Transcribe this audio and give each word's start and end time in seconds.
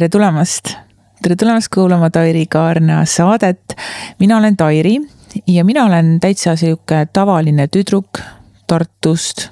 tere 0.00 0.08
tulemast, 0.08 0.70
tere 1.20 1.34
tulemast 1.36 1.68
kuulama 1.68 2.08
Tairi 2.08 2.46
Kaarna 2.48 3.02
saadet. 3.04 3.76
mina 4.18 4.38
olen 4.38 4.56
Tairi 4.56 4.96
ja 5.46 5.64
mina 5.64 5.84
olen 5.84 6.20
täitsa 6.20 6.54
sihuke 6.56 7.06
tavaline 7.12 7.66
tüdruk 7.68 8.20
Tartust, 8.66 9.50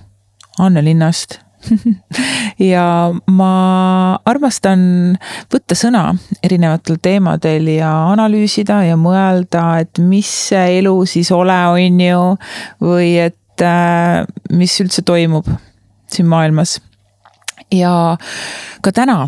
Annelinnast 0.58 1.36
ja 2.72 3.12
ma 3.26 3.50
armastan 4.24 5.18
võtta 5.52 5.76
sõna 5.76 6.14
erinevatel 6.42 6.96
teemadel 7.02 7.68
ja 7.74 7.90
analüüsida 8.14 8.78
ja 8.86 8.96
mõelda, 8.96 9.82
et 9.82 10.00
mis 10.00 10.30
see 10.48 10.78
elu 10.78 10.94
siis 11.04 11.28
ole, 11.28 11.58
on 11.74 12.00
ju. 12.00 12.22
või 12.80 13.18
et 13.26 13.60
äh, 13.60 14.24
mis 14.48 14.80
üldse 14.80 15.04
toimub 15.04 15.44
siin 16.08 16.32
maailmas. 16.32 16.80
ja 17.68 18.16
ka 18.80 18.92
täna 18.96 19.26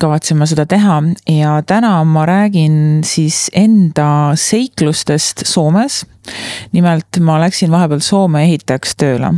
kavatsen 0.00 0.38
ma 0.40 0.46
seda 0.48 0.64
teha 0.68 0.98
ja 1.30 1.58
täna 1.66 1.96
ma 2.08 2.24
räägin 2.26 3.02
siis 3.06 3.46
enda 3.54 4.34
seiklustest 4.34 5.44
Soomes. 5.46 6.04
nimelt 6.72 7.20
ma 7.20 7.36
läksin 7.40 7.70
vahepeal 7.70 8.00
Soome 8.00 8.42
ehitajaks 8.46 8.96
tööle 8.96 9.34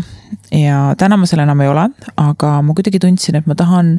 ja 0.55 0.95
täna 0.99 1.19
ma 1.19 1.27
seal 1.27 1.43
enam 1.43 1.61
ei 1.61 1.69
ole, 1.69 1.89
aga 2.23 2.51
ma 2.63 2.75
kuidagi 2.77 3.01
tundsin, 3.03 3.37
et 3.39 3.47
ma 3.51 3.57
tahan 3.59 3.97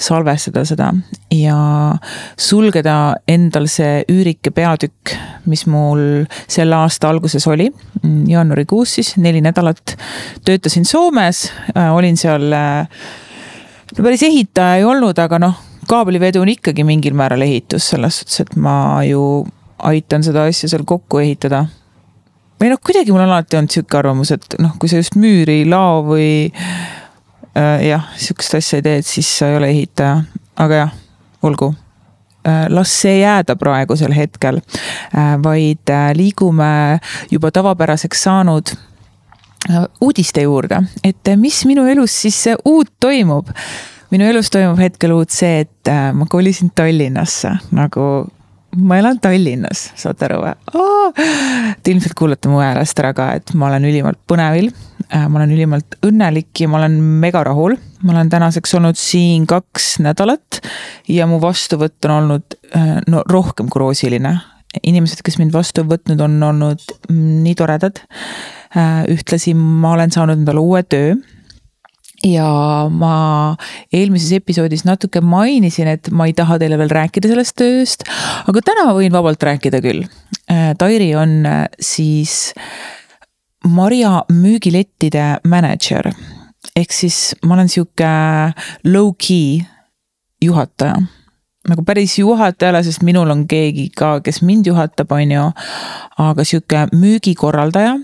salvestada 0.00 0.64
seda 0.64 0.90
ja 1.34 1.58
sulgeda 2.40 2.96
endal 3.28 3.68
see 3.70 4.00
üürike 4.10 4.50
peatükk, 4.56 5.14
mis 5.50 5.66
mul 5.70 6.24
selle 6.48 6.80
aasta 6.80 7.10
alguses 7.12 7.46
oli. 7.46 7.70
jaanuarikuus 8.28 8.94
siis 8.98 9.16
neli 9.16 9.40
nädalat 9.44 9.96
töötasin 10.44 10.84
Soomes, 10.84 11.50
olin 11.76 12.16
seal 12.16 12.48
no 12.50 14.04
päris 14.04 14.22
ehitaja 14.22 14.80
ei 14.80 14.84
olnud, 14.84 15.18
aga 15.18 15.38
noh 15.38 15.66
kaabelivedu 15.90 16.44
on 16.44 16.52
ikkagi 16.52 16.84
mingil 16.86 17.16
määral 17.18 17.42
ehitus, 17.46 17.90
selles 17.92 18.20
suhtes, 18.20 18.40
et 18.44 18.56
ma 18.56 19.02
ju 19.06 19.22
aitan 19.90 20.24
seda 20.26 20.46
asja 20.48 20.70
seal 20.70 20.86
kokku 20.86 21.22
ehitada. 21.22 21.66
või 22.60 22.68
noh, 22.68 22.80
kuidagi 22.84 23.12
mul 23.12 23.24
on 23.24 23.30
alati 23.32 23.56
olnud 23.56 23.72
sihuke 23.72 23.98
arvamus, 23.98 24.34
et 24.36 24.56
noh, 24.60 24.74
kui 24.78 24.90
sa 24.90 25.00
just 25.00 25.16
müüri, 25.16 25.62
lao 25.68 26.02
või 26.04 26.30
äh, 27.56 27.86
jah, 27.88 28.10
sihukest 28.20 28.58
asja 28.60 28.80
ei 28.80 28.86
tee, 28.86 28.98
et 29.00 29.08
siis 29.08 29.30
sa 29.38 29.48
ei 29.48 29.56
ole 29.60 29.70
ehitaja, 29.72 30.18
aga 30.60 30.82
jah, 30.84 30.98
olgu. 31.42 31.72
Äh, 32.44 32.66
las 32.72 32.92
see 33.02 33.18
jääda 33.20 33.56
praegusel 33.56 34.14
hetkel, 34.16 34.60
äh, 35.12 35.34
vaid 35.42 35.90
äh, 35.92 36.10
liigume 36.16 37.00
juba 37.30 37.50
tavapäraseks 37.50 38.22
saanud 38.28 38.76
uudiste 40.00 40.40
juurde, 40.40 40.78
et 41.04 41.28
mis 41.36 41.58
minu 41.68 41.82
elus 41.84 42.14
siis 42.22 42.38
uut 42.64 42.88
toimub 43.00 43.50
minu 44.10 44.26
elus 44.26 44.50
toimub 44.50 44.78
hetkel 44.82 45.14
uut 45.14 45.32
see, 45.34 45.64
et 45.64 45.90
äh, 45.90 46.10
ma 46.16 46.26
kolisin 46.30 46.72
Tallinnasse 46.74 47.54
nagu 47.76 48.06
ma 48.78 48.98
elan 49.00 49.18
Tallinnas, 49.22 49.88
saate 49.98 50.28
aru 50.28 50.40
või? 50.44 50.52
Te 51.82 51.92
ilmselt 51.92 52.14
kuulete 52.18 52.50
mu 52.50 52.60
häälest 52.62 52.98
ära 53.02 53.12
ka, 53.16 53.32
et 53.38 53.50
ma 53.58 53.66
olen 53.70 53.86
ülimalt 53.88 54.20
põnevil. 54.30 54.70
Äh, 55.10 55.26
ma 55.26 55.40
olen 55.40 55.54
ülimalt 55.54 55.98
õnnelik 56.06 56.62
ja 56.62 56.70
ma 56.70 56.78
olen 56.82 57.00
mega 57.22 57.42
rahul. 57.46 57.76
ma 58.02 58.14
olen 58.14 58.30
tänaseks 58.32 58.74
olnud 58.78 58.96
siin 58.96 59.42
kaks 59.46 59.98
nädalat 60.00 60.62
ja 61.08 61.26
mu 61.28 61.40
vastuvõtt 61.42 62.06
on 62.08 62.14
olnud 62.14 62.56
äh, 62.76 62.96
no 63.10 63.24
rohkem 63.28 63.68
kui 63.68 63.82
roosiline. 63.82 64.38
inimesed, 64.86 65.24
kes 65.26 65.38
mind 65.38 65.52
vastu 65.52 65.82
võtnud, 65.82 66.20
on 66.22 66.42
olnud 66.42 66.94
nii 67.10 67.54
toredad. 67.58 67.98
ühtlasi 69.10 69.54
ma 69.54 69.96
olen 69.96 70.12
saanud 70.14 70.38
endale 70.38 70.62
uue 70.62 70.82
töö 70.86 71.16
ja 72.26 72.48
ma 72.90 73.14
eelmises 73.92 74.32
episoodis 74.40 74.84
natuke 74.84 75.22
mainisin, 75.24 75.88
et 75.88 76.10
ma 76.12 76.26
ei 76.28 76.34
taha 76.36 76.58
teile 76.60 76.78
veel 76.80 76.92
rääkida 76.92 77.30
sellest 77.30 77.56
tööst, 77.60 78.04
aga 78.50 78.64
täna 78.64 78.90
võin 78.96 79.12
vabalt 79.14 79.42
rääkida 79.42 79.80
küll. 79.84 80.04
Äh, 80.50 80.72
Tairi 80.78 81.14
on 81.16 81.40
äh, 81.48 81.64
siis 81.80 82.52
marja 83.64 84.24
müügilettide 84.32 85.40
mänedžer 85.48 86.12
ehk 86.76 86.92
siis 86.92 87.34
ma 87.44 87.56
olen 87.56 87.70
sihuke 87.72 88.10
low-key 88.84 89.60
juhataja 90.44 91.00
nagu 91.68 91.84
päris 91.84 92.16
juhatajale, 92.18 92.80
sest 92.84 93.02
minul 93.04 93.30
on 93.30 93.44
keegi 93.48 93.90
ka, 93.96 94.18
kes 94.24 94.40
mind 94.42 94.66
juhatab, 94.70 95.12
on 95.12 95.34
ju. 95.34 95.42
aga 96.18 96.44
sihuke 96.44 96.86
müügikorraldaja 96.96 97.98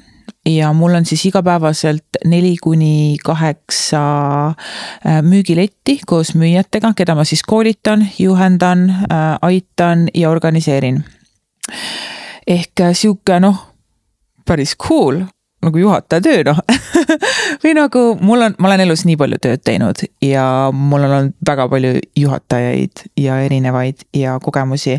ja 0.46 0.72
mul 0.72 0.94
on 0.94 1.06
siis 1.06 1.26
igapäevaselt 1.26 2.20
neli 2.24 2.56
kuni 2.62 3.16
kaheksa 3.24 4.02
äh, 4.48 5.22
müügiletti 5.22 6.00
koos 6.06 6.34
müüjatega, 6.34 6.92
keda 6.96 7.14
ma 7.14 7.24
siis 7.24 7.42
koolitan, 7.42 8.06
juhendan, 8.18 8.90
äh, 8.90 9.38
aitan 9.42 10.08
ja 10.14 10.30
organiseerin. 10.30 11.04
ehk 12.46 12.80
äh, 12.80 12.94
sihuke 12.94 13.40
noh, 13.40 13.66
päris 14.46 14.76
cool 14.88 15.24
nagu 15.66 15.80
juhataja 15.80 16.24
töö 16.24 16.42
noh 16.46 16.60
või 17.62 17.74
nagu 17.76 18.02
mul 18.20 18.46
on, 18.46 18.56
ma 18.58 18.70
olen 18.70 18.84
elus 18.86 19.04
nii 19.08 19.18
palju 19.20 19.38
tööd 19.42 19.62
teinud 19.66 20.02
ja 20.24 20.46
mul 20.72 21.06
on 21.06 21.16
olnud 21.18 21.36
väga 21.46 21.68
palju 21.72 21.92
juhatajaid 22.18 23.04
ja 23.20 23.40
erinevaid 23.44 24.06
ja 24.16 24.36
kogemusi. 24.42 24.98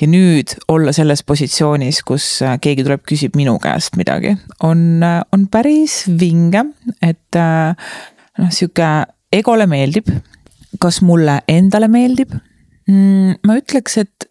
ja 0.00 0.10
nüüd 0.10 0.56
olla 0.68 0.94
selles 0.96 1.22
positsioonis, 1.26 2.02
kus 2.06 2.28
keegi 2.62 2.84
tuleb, 2.86 3.04
küsib 3.08 3.36
minu 3.38 3.56
käest 3.62 3.98
midagi, 4.00 4.36
on, 4.66 5.02
on 5.02 5.46
päris 5.52 6.02
vinge, 6.20 6.64
et 7.02 7.40
noh, 7.40 8.50
sihuke 8.50 8.90
egole 9.32 9.66
meeldib. 9.70 10.10
kas 10.80 11.00
mulle 11.02 11.40
endale 11.50 11.88
meeldib 11.90 12.32
mm,? 12.88 13.40
ma 13.46 13.58
ütleks, 13.58 13.98
et 14.00 14.29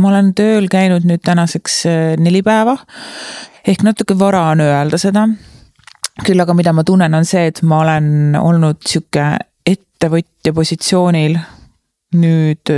ma 0.00 0.08
olen 0.08 0.32
tööl 0.34 0.68
käinud 0.72 1.04
nüüd 1.08 1.22
tänaseks 1.24 1.82
neli 2.20 2.42
päeva 2.42 2.78
ehk 3.68 3.84
natuke 3.86 4.18
vara 4.18 4.46
on 4.50 4.60
öelda 4.64 4.98
seda. 4.98 5.26
küll 6.26 6.40
aga 6.40 6.54
mida 6.54 6.72
ma 6.72 6.84
tunnen, 6.84 7.14
on 7.14 7.24
see, 7.24 7.46
et 7.48 7.62
ma 7.62 7.80
olen 7.80 8.36
olnud 8.36 8.82
sihuke 8.86 9.24
ettevõtja 9.66 10.52
positsioonil 10.52 11.38
nüüd, 12.20 12.72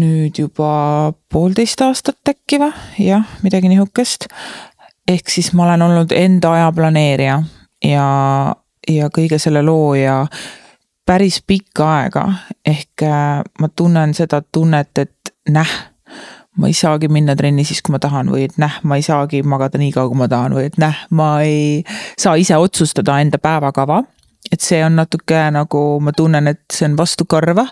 nüüd 0.00 0.40
juba 0.40 0.70
poolteist 1.28 1.82
aastat 1.84 2.32
äkki 2.32 2.60
või, 2.62 2.72
jah, 3.04 3.26
midagi 3.42 3.68
nihukest. 3.68 4.28
ehk 5.08 5.28
siis 5.30 5.52
ma 5.52 5.66
olen 5.66 5.82
olnud 5.82 6.12
enda 6.12 6.54
aja 6.56 6.72
planeerija 6.72 7.42
ja, 7.84 8.08
ja 8.88 9.10
kõige 9.12 9.38
selle 9.38 9.62
looja 9.62 10.24
päris 11.08 11.42
pikka 11.46 11.86
aega, 11.98 12.24
ehk 12.66 13.02
äh, 13.02 13.40
ma 13.60 13.68
tunnen 13.76 14.12
seda 14.14 14.42
tunnet, 14.52 14.98
et 14.98 15.17
näh 15.52 15.70
ma 16.58 16.66
ei 16.66 16.74
saagi 16.74 17.08
minna 17.08 17.36
trenni 17.38 17.64
siis, 17.66 17.80
kui 17.84 17.94
ma 17.94 18.00
tahan 18.02 18.30
või 18.32 18.48
et 18.48 18.58
näh, 18.58 18.80
ma 18.82 18.98
ei 18.98 19.04
saagi 19.06 19.44
magada 19.46 19.78
nii 19.78 19.92
kaua, 19.94 20.10
kui 20.10 20.18
ma 20.18 20.28
tahan 20.30 20.56
või 20.58 20.66
et 20.68 20.78
näh, 20.80 21.04
ma 21.14 21.28
ei 21.46 21.84
saa 22.18 22.34
ise 22.40 22.58
otsustada 22.58 23.20
enda 23.22 23.38
päevakava. 23.42 24.02
et 24.52 24.60
see 24.64 24.80
on 24.84 24.96
natuke 24.96 25.38
nagu 25.52 26.00
ma 26.00 26.12
tunnen, 26.16 26.46
et 26.48 26.62
see 26.72 26.86
on 26.88 26.96
vastu 26.98 27.24
karva. 27.24 27.68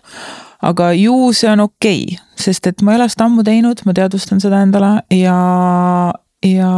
aga 0.63 0.93
ju 0.93 1.33
see 1.33 1.51
on 1.51 1.61
okei 1.61 2.03
okay,, 2.05 2.19
sest 2.37 2.67
et 2.67 2.83
ma 2.83 2.93
ei 2.93 3.01
ole 3.01 3.09
seda 3.09 3.27
ammu 3.27 3.43
teinud, 3.45 3.83
ma 3.85 3.93
teadvustan 3.93 4.41
seda 4.41 4.63
endale 4.63 5.03
ja, 5.11 6.13
ja 6.45 6.73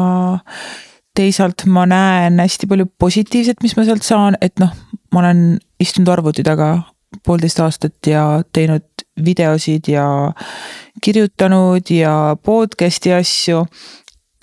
teisalt 1.15 1.67
ma 1.67 1.87
näen 1.87 2.41
hästi 2.41 2.67
palju 2.67 2.87
positiivset, 2.99 3.63
mis 3.63 3.77
ma 3.77 3.85
sealt 3.85 4.07
saan, 4.07 4.39
et 4.41 4.57
noh, 4.63 4.73
ma 5.13 5.21
olen 5.21 5.59
istunud 5.81 6.09
arvuti 6.15 6.43
taga 6.47 6.77
poolteist 7.25 7.61
aastat 7.61 8.07
ja 8.07 8.43
teinud 8.53 8.87
videosid 9.25 9.89
ja 9.89 10.33
kirjutanud 11.03 11.91
ja 11.91 12.37
podcast'i 12.45 13.13
asju. 13.13 13.67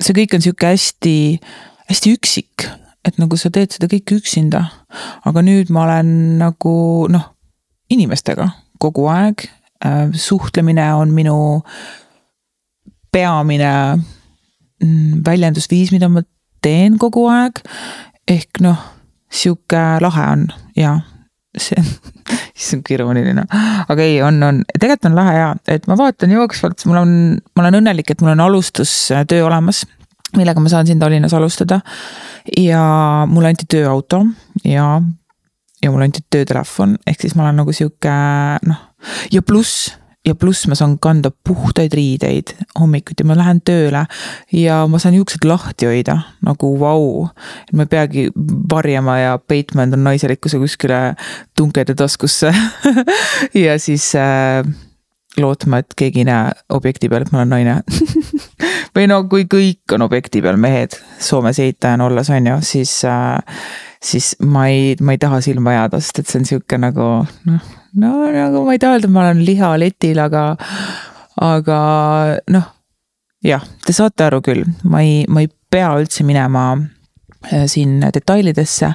see 0.01 0.15
kõik 0.17 0.35
on 0.35 0.43
sihuke 0.43 0.67
hästi, 0.67 1.39
hästi 1.89 2.15
üksik, 2.17 2.65
et 3.07 3.19
nagu 3.21 3.37
sa 3.39 3.51
teed 3.53 3.71
seda 3.71 3.87
kõike 3.91 4.19
üksinda. 4.19 4.65
aga 5.25 5.41
nüüd 5.41 5.71
ma 5.71 5.85
olen 5.85 6.37
nagu 6.41 7.07
noh, 7.11 7.29
inimestega 7.89 8.49
kogu 8.79 9.07
aeg. 9.07 9.47
Äh, 9.85 10.09
suhtlemine 10.13 10.93
on 10.95 11.13
minu 11.13 11.63
peamine 13.11 13.71
mm, 14.83 15.21
väljendusviis, 15.25 15.91
mida 15.91 16.09
ma 16.09 16.23
teen 16.61 16.97
kogu 16.97 17.27
aeg. 17.29 17.61
ehk 18.27 18.59
noh, 18.65 18.79
sihuke 19.31 19.81
lahe 20.01 20.23
on 20.31 20.47
ja 20.75 20.99
see 21.61 21.81
issand 22.55 22.85
kui 22.85 22.95
irooniline, 22.95 23.43
aga 23.91 24.05
ei, 24.05 24.21
on, 24.23 24.39
on, 24.43 24.61
tegelikult 24.73 25.09
on 25.09 25.17
lahe 25.17 25.35
ja, 25.37 25.49
et 25.71 25.89
ma 25.91 25.97
vaatan 25.99 26.31
jooksvalt, 26.35 26.85
mul 26.89 27.01
on, 27.01 27.11
ma 27.55 27.65
olen 27.65 27.81
õnnelik, 27.81 28.13
et 28.13 28.23
mul 28.23 28.33
on 28.33 28.45
alustustöö 28.47 29.43
olemas, 29.45 29.83
millega 30.35 30.63
ma 30.63 30.71
saan 30.71 30.87
siin 30.87 31.01
Tallinnas 31.01 31.35
alustada. 31.35 31.81
ja 32.57 32.81
mulle 33.27 33.51
anti 33.53 33.67
tööauto 33.69 34.23
ja, 34.63 35.01
ja 35.83 35.91
mulle 35.91 36.09
anti 36.09 36.23
töötelefon, 36.29 36.97
ehk 37.07 37.21
siis 37.25 37.35
ma 37.35 37.47
olen 37.47 37.61
nagu 37.63 37.75
sihuke 37.75 38.15
noh, 38.67 38.81
ja 39.31 39.43
pluss 39.45 39.91
ja 40.25 40.35
pluss 40.35 40.67
ma 40.67 40.75
saan 40.75 40.97
kanda 41.01 41.31
puhtaid 41.47 41.93
riideid 41.93 42.55
hommikuti, 42.79 43.25
ma 43.27 43.37
lähen 43.37 43.61
tööle 43.65 44.05
ja 44.53 44.81
ma 44.89 44.99
saan 45.01 45.17
juuksed 45.19 45.45
lahti 45.45 45.89
hoida 45.89 46.17
nagu 46.45 46.71
vau. 46.79 47.27
et 47.67 47.75
ma 47.75 47.85
ei 47.85 47.91
peagi 47.91 48.25
varjama 48.71 49.19
ja 49.19 49.37
peitma 49.37 49.85
enda 49.85 49.99
naiselikkuse 49.99 50.59
kuskile 50.61 51.15
tunkede 51.57 51.95
taskusse 51.95 52.53
ja 53.65 53.79
siis 53.79 54.11
äh, 54.15 54.65
lootma, 55.37 55.83
et 55.83 55.95
keegi 55.97 56.23
ei 56.23 56.29
näe 56.29 56.51
objekti 56.69 57.09
peal, 57.09 57.25
et 57.25 57.31
ma 57.33 57.43
olen 57.43 57.53
naine 57.55 57.79
või 58.95 59.09
no 59.11 59.23
kui 59.29 59.47
kõik 59.51 59.95
on 59.95 60.05
objekti 60.07 60.41
peal 60.41 60.57
mehed 60.61 60.97
Soomes 61.19 61.59
ehitajana 61.59 62.07
olles 62.07 62.29
on 62.33 62.53
ju, 62.53 62.61
siis 62.65 62.97
äh, 63.09 63.37
siis 64.03 64.35
ma 64.43 64.67
ei, 64.71 64.95
ma 65.01 65.15
ei 65.15 65.21
taha 65.21 65.41
silma 65.45 65.75
jääda, 65.75 65.99
sest 66.03 66.21
et 66.21 66.29
see 66.31 66.41
on 66.41 66.47
sihuke 66.49 66.79
nagu 66.81 67.09
noh 67.49 67.73
no 67.95 68.13
nagu 68.31 68.65
ma 68.65 68.75
ei 68.75 68.81
taha 68.81 68.97
öelda, 68.97 69.11
ma 69.11 69.25
olen 69.25 69.43
lihaletil, 69.47 70.19
aga, 70.19 70.45
aga 71.41 71.79
noh, 72.51 72.69
jah, 73.45 73.63
te 73.85 73.95
saate 73.95 74.27
aru 74.27 74.41
küll, 74.45 74.65
ma 74.83 75.03
ei, 75.05 75.23
ma 75.31 75.45
ei 75.45 75.49
pea 75.71 75.93
üldse 75.99 76.25
minema 76.27 76.71
äh, 76.75 77.65
siin 77.71 78.01
detailidesse 78.03 78.93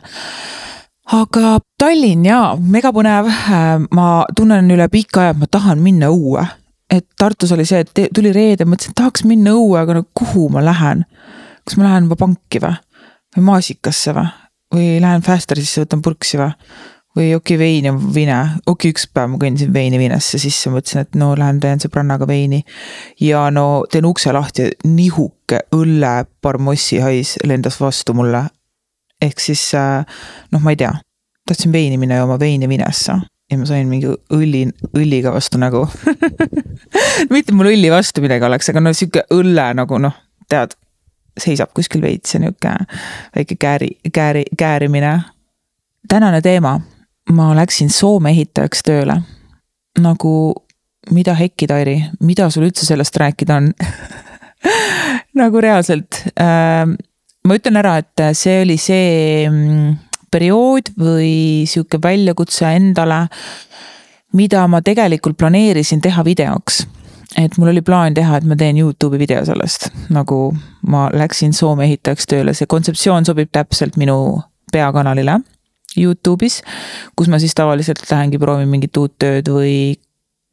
aga 1.11 1.59
Tallinn 1.81 2.27
jaa, 2.29 2.55
megapõnev. 2.61 3.29
Äh, 3.31 3.69
ma 3.97 4.09
tunnen 4.37 4.71
üle 4.71 4.87
pika 4.93 5.25
aja, 5.25 5.35
et 5.35 5.41
ma 5.43 5.49
tahan 5.51 5.83
minna 5.83 6.11
õue. 6.13 6.47
et 6.91 7.07
Tartus 7.19 7.53
oli 7.55 7.63
see, 7.65 7.85
et 7.85 8.09
tuli 8.15 8.33
reede, 8.35 8.67
mõtlesin, 8.67 8.91
et 8.91 8.99
tahaks 8.99 9.23
minna 9.23 9.53
õue, 9.55 9.79
aga 9.79 9.95
no 9.95 10.05
kuhu 10.15 10.49
ma 10.51 10.65
lähen? 10.65 11.05
kas 11.65 11.77
ma 11.79 11.87
lähen 11.87 12.09
panki 12.19 12.59
või? 12.63 12.75
või 13.37 13.45
maasikasse 13.47 14.15
või? 14.17 14.27
Või 14.75 15.01
lähen 15.03 15.23
Fasterisse, 15.27 15.85
võtan 15.85 16.03
purksi 16.05 16.41
või? 16.41 16.51
või 17.17 17.33
okei 17.35 17.57
okay,, 17.57 17.59
vein 17.59 17.89
ja 17.89 17.93
vine, 18.15 18.39
okei 18.67 18.73
okay,, 18.73 18.95
üks 18.95 19.09
päev 19.11 19.33
ma 19.33 19.41
kõndisin 19.43 19.73
veini 19.75 19.99
vinesse 19.99 20.39
sisse, 20.39 20.71
mõtlesin, 20.71 21.03
et 21.03 21.19
no 21.19 21.33
lähen 21.39 21.59
teen 21.61 21.83
sõbrannaga 21.83 22.27
veini. 22.27 22.63
ja 23.21 23.49
no 23.51 23.85
teen 23.91 24.07
ukse 24.07 24.33
lahti, 24.33 24.71
nihuke 24.87 25.65
õlle 25.75 26.15
parmossi 26.43 27.01
hais 27.03 27.37
lendas 27.45 27.81
vastu 27.81 28.15
mulle. 28.15 28.45
ehk 29.21 29.41
siis 29.41 29.75
äh, 29.75 30.07
noh, 30.53 30.63
ma 30.63 30.71
ei 30.71 30.77
tea, 30.77 30.93
tahtsin 31.47 31.73
veini 31.73 31.99
minna 31.99 32.23
jooma 32.23 32.39
veini 32.39 32.69
vinesse 32.69 33.19
ja 33.51 33.59
ma 33.59 33.67
sain 33.67 33.89
mingi 33.91 34.07
õlli, 34.07 34.69
õlliga 34.95 35.33
vastu 35.35 35.59
nägu 35.59 35.83
mitte 37.35 37.53
mul 37.53 37.73
õlli 37.73 37.91
vastu 37.91 38.23
midagi 38.23 38.47
oleks, 38.47 38.71
aga 38.71 38.83
no 38.85 38.95
sihuke 38.95 39.27
õlle 39.35 39.67
nagu 39.75 39.99
noh, 39.99 40.15
tead, 40.49 40.79
seisab 41.43 41.73
kuskil 41.75 42.03
veits 42.05 42.35
ja 42.35 42.41
nihuke 42.43 42.73
väike 43.37 43.57
kääri, 43.61 43.91
kääri, 44.13 44.45
käärimine. 44.59 45.21
tänane 46.09 46.41
teema 46.41 46.81
ma 47.33 47.53
läksin 47.57 47.91
Soome 47.91 48.31
ehitajaks 48.31 48.83
tööle. 48.87 49.21
nagu, 50.01 50.55
mida 51.11 51.35
hekki, 51.35 51.67
Tairi, 51.67 51.97
mida 52.25 52.47
sul 52.51 52.69
üldse 52.69 52.87
sellest 52.87 53.17
rääkida 53.17 53.57
on 53.57 53.73
nagu 55.41 55.61
reaalselt 55.61 56.23
äh,. 56.41 56.87
ma 57.45 57.57
ütlen 57.59 57.81
ära, 57.81 57.97
et 57.99 58.23
see 58.37 58.61
oli 58.63 58.77
see 58.79 59.49
mm, 59.49 59.99
periood 60.31 60.93
või 60.99 61.67
sihuke 61.67 61.99
väljakutse 62.03 62.71
endale, 62.77 63.25
mida 64.33 64.67
ma 64.71 64.81
tegelikult 64.85 65.39
planeerisin 65.41 66.01
teha 66.01 66.25
videoks 66.25 66.85
et 67.39 67.57
mul 67.59 67.71
oli 67.73 67.83
plaan 67.87 68.15
teha, 68.17 68.41
et 68.41 68.47
ma 68.49 68.57
teen 68.59 68.79
Youtube'i 68.81 69.21
video 69.21 69.45
sellest, 69.47 69.91
nagu 70.11 70.51
ma 70.91 71.07
läksin 71.15 71.55
Soome 71.57 71.87
ehitajaks 71.87 72.27
tööle, 72.31 72.55
see 72.57 72.71
kontseptsioon 72.71 73.29
sobib 73.29 73.53
täpselt 73.55 73.99
minu 74.01 74.17
peakanalile 74.73 75.39
Youtube'is, 75.99 76.61
kus 77.19 77.31
ma 77.31 77.41
siis 77.43 77.55
tavaliselt 77.59 78.03
lähengi 78.11 78.39
proovin 78.39 78.71
mingit 78.71 78.97
uut 78.99 79.17
tööd 79.19 79.51
või 79.51 79.75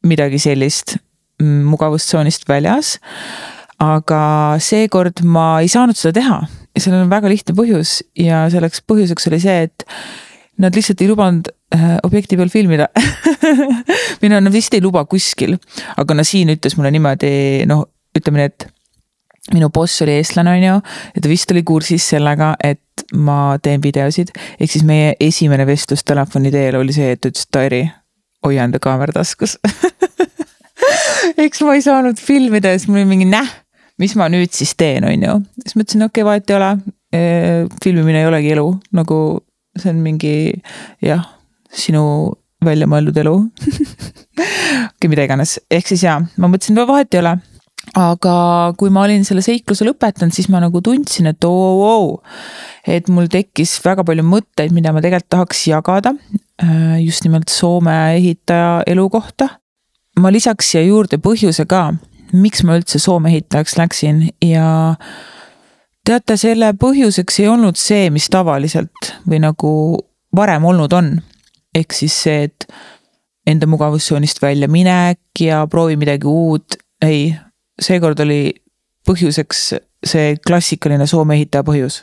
midagi 0.06 0.38
sellist 0.42 0.96
mm, 1.42 1.66
mugavustsoonist 1.72 2.48
väljas. 2.48 2.98
aga 3.78 4.58
seekord 4.58 5.22
ma 5.22 5.60
ei 5.62 5.68
saanud 5.70 5.96
seda 5.96 6.16
teha 6.18 6.38
ja 6.74 6.82
sellel 6.82 7.04
on 7.04 7.12
väga 7.12 7.30
lihtne 7.30 7.54
põhjus 7.58 8.00
ja 8.18 8.46
selleks 8.50 8.82
põhjuseks 8.86 9.28
oli 9.30 9.38
see, 9.42 9.68
et 9.68 9.86
nad 10.62 10.74
lihtsalt 10.74 11.02
ei 11.02 11.10
lubanud 11.10 11.50
äh, 11.74 11.96
objekti 12.06 12.38
peal 12.38 12.50
filmida 12.52 12.88
no 14.28 14.40
nad 14.40 14.52
vist 14.52 14.74
ei 14.74 14.82
luba 14.84 15.04
kuskil, 15.10 15.56
aga 15.96 16.16
no 16.16 16.24
siin 16.26 16.50
ütles 16.54 16.76
mulle 16.78 16.92
niimoodi, 16.94 17.30
noh, 17.70 17.86
ütleme 18.18 18.42
nii, 18.42 18.50
et 18.50 18.68
minu 19.54 19.70
boss 19.72 20.02
oli 20.04 20.18
eestlane, 20.18 20.52
on 20.58 20.66
ju, 20.66 20.74
ja 21.14 21.22
ta 21.22 21.30
vist 21.30 21.54
oli 21.54 21.62
kursis 21.66 22.10
sellega, 22.12 22.52
et 22.64 23.06
ma 23.14 23.56
teen 23.62 23.80
videosid. 23.82 24.34
ehk 24.58 24.72
siis 24.72 24.84
meie 24.84 25.14
esimene 25.20 25.66
vestlus 25.66 26.04
telefoni 26.04 26.52
teel 26.52 26.76
oli 26.80 26.92
see, 26.92 27.14
et 27.14 27.22
ta 27.22 27.32
ütles, 27.32 27.46
Tairi, 27.54 27.82
hoia 28.44 28.66
enda 28.68 28.80
kaamera 28.82 29.14
taskus 29.20 29.56
eks 31.44 31.62
ma 31.66 31.74
ei 31.74 31.82
saanud 31.82 32.20
filmida 32.20 32.74
ja 32.74 32.78
siis 32.78 32.90
mul 32.90 33.02
oli 33.02 33.08
mingi 33.14 33.28
näh, 33.30 33.48
mis 33.98 34.14
ma 34.18 34.28
nüüd 34.30 34.52
siis 34.54 34.74
teen, 34.78 35.06
on 35.08 35.26
ju. 35.26 35.40
siis 35.64 35.78
mõtlesin, 35.78 36.06
okei 36.06 36.22
okay,, 36.22 36.28
vahet 36.28 36.50
ei 36.50 36.58
ole. 36.58 36.70
filmimine 37.82 38.20
ei 38.20 38.26
olegi 38.28 38.50
elu, 38.52 38.66
nagu 38.92 39.18
see 39.82 39.92
on 39.94 40.02
mingi 40.04 40.34
jah, 41.04 41.24
sinu 41.70 42.02
välja 42.64 42.88
mõeldud 42.90 43.18
elu 43.22 43.36
okei 44.96 45.10
mida 45.10 45.28
iganes, 45.28 45.58
ehk 45.70 45.92
siis 45.92 46.06
jaa, 46.06 46.18
ma 46.36 46.50
mõtlesin, 46.50 46.78
no 46.78 46.88
vahet 46.88 47.14
ei 47.14 47.22
ole 47.22 47.38
aga 47.96 48.34
kui 48.78 48.90
ma 48.92 49.04
olin 49.06 49.24
selle 49.26 49.42
seikluse 49.44 49.86
lõpetanud, 49.86 50.34
siis 50.34 50.48
ma 50.52 50.60
nagu 50.62 50.80
tundsin, 50.84 51.30
et 51.30 51.44
oo 51.46 51.54
oh, 51.54 51.86
oh, 51.88 52.42
et 52.88 53.08
mul 53.12 53.28
tekkis 53.32 53.76
väga 53.84 54.04
palju 54.06 54.24
mõtteid, 54.26 54.74
mida 54.74 54.92
ma 54.92 55.02
tegelikult 55.04 55.30
tahaks 55.32 55.64
jagada. 55.70 56.14
Äh, 56.62 56.98
just 57.04 57.24
nimelt 57.24 57.52
Soome 57.52 57.94
ehitaja 58.18 58.82
elu 58.90 59.08
kohta. 59.12 59.54
ma 60.18 60.32
lisaks 60.34 60.72
siia 60.72 60.80
juurde 60.82 61.20
põhjuse 61.22 61.62
ka, 61.70 61.92
miks 62.34 62.64
ma 62.66 62.74
üldse 62.74 62.98
Soome 62.98 63.30
ehitajaks 63.30 63.76
läksin 63.78 64.24
ja 64.42 64.96
teate, 66.08 66.36
selle 66.40 66.72
põhjuseks 66.80 67.42
ei 67.42 67.48
olnud 67.50 67.76
see, 67.78 68.08
mis 68.14 68.28
tavaliselt 68.32 69.12
või 69.28 69.42
nagu 69.44 69.72
varem 70.36 70.64
olnud 70.64 70.92
on. 70.96 71.10
ehk 71.74 71.92
siis 71.92 72.14
see, 72.24 72.48
et 72.48 72.66
enda 73.46 73.68
mugavustsoonist 73.68 74.40
välja 74.42 74.68
minek 74.68 75.20
ja 75.40 75.66
proovi 75.66 75.96
midagi 75.96 76.26
uut. 76.26 76.78
ei, 77.02 77.34
seekord 77.80 78.20
oli 78.24 78.54
põhjuseks 79.08 79.62
see 80.06 80.36
klassikaline 80.46 81.06
Soome 81.06 81.36
ehitaja 81.36 81.64
põhjus. 81.64 82.02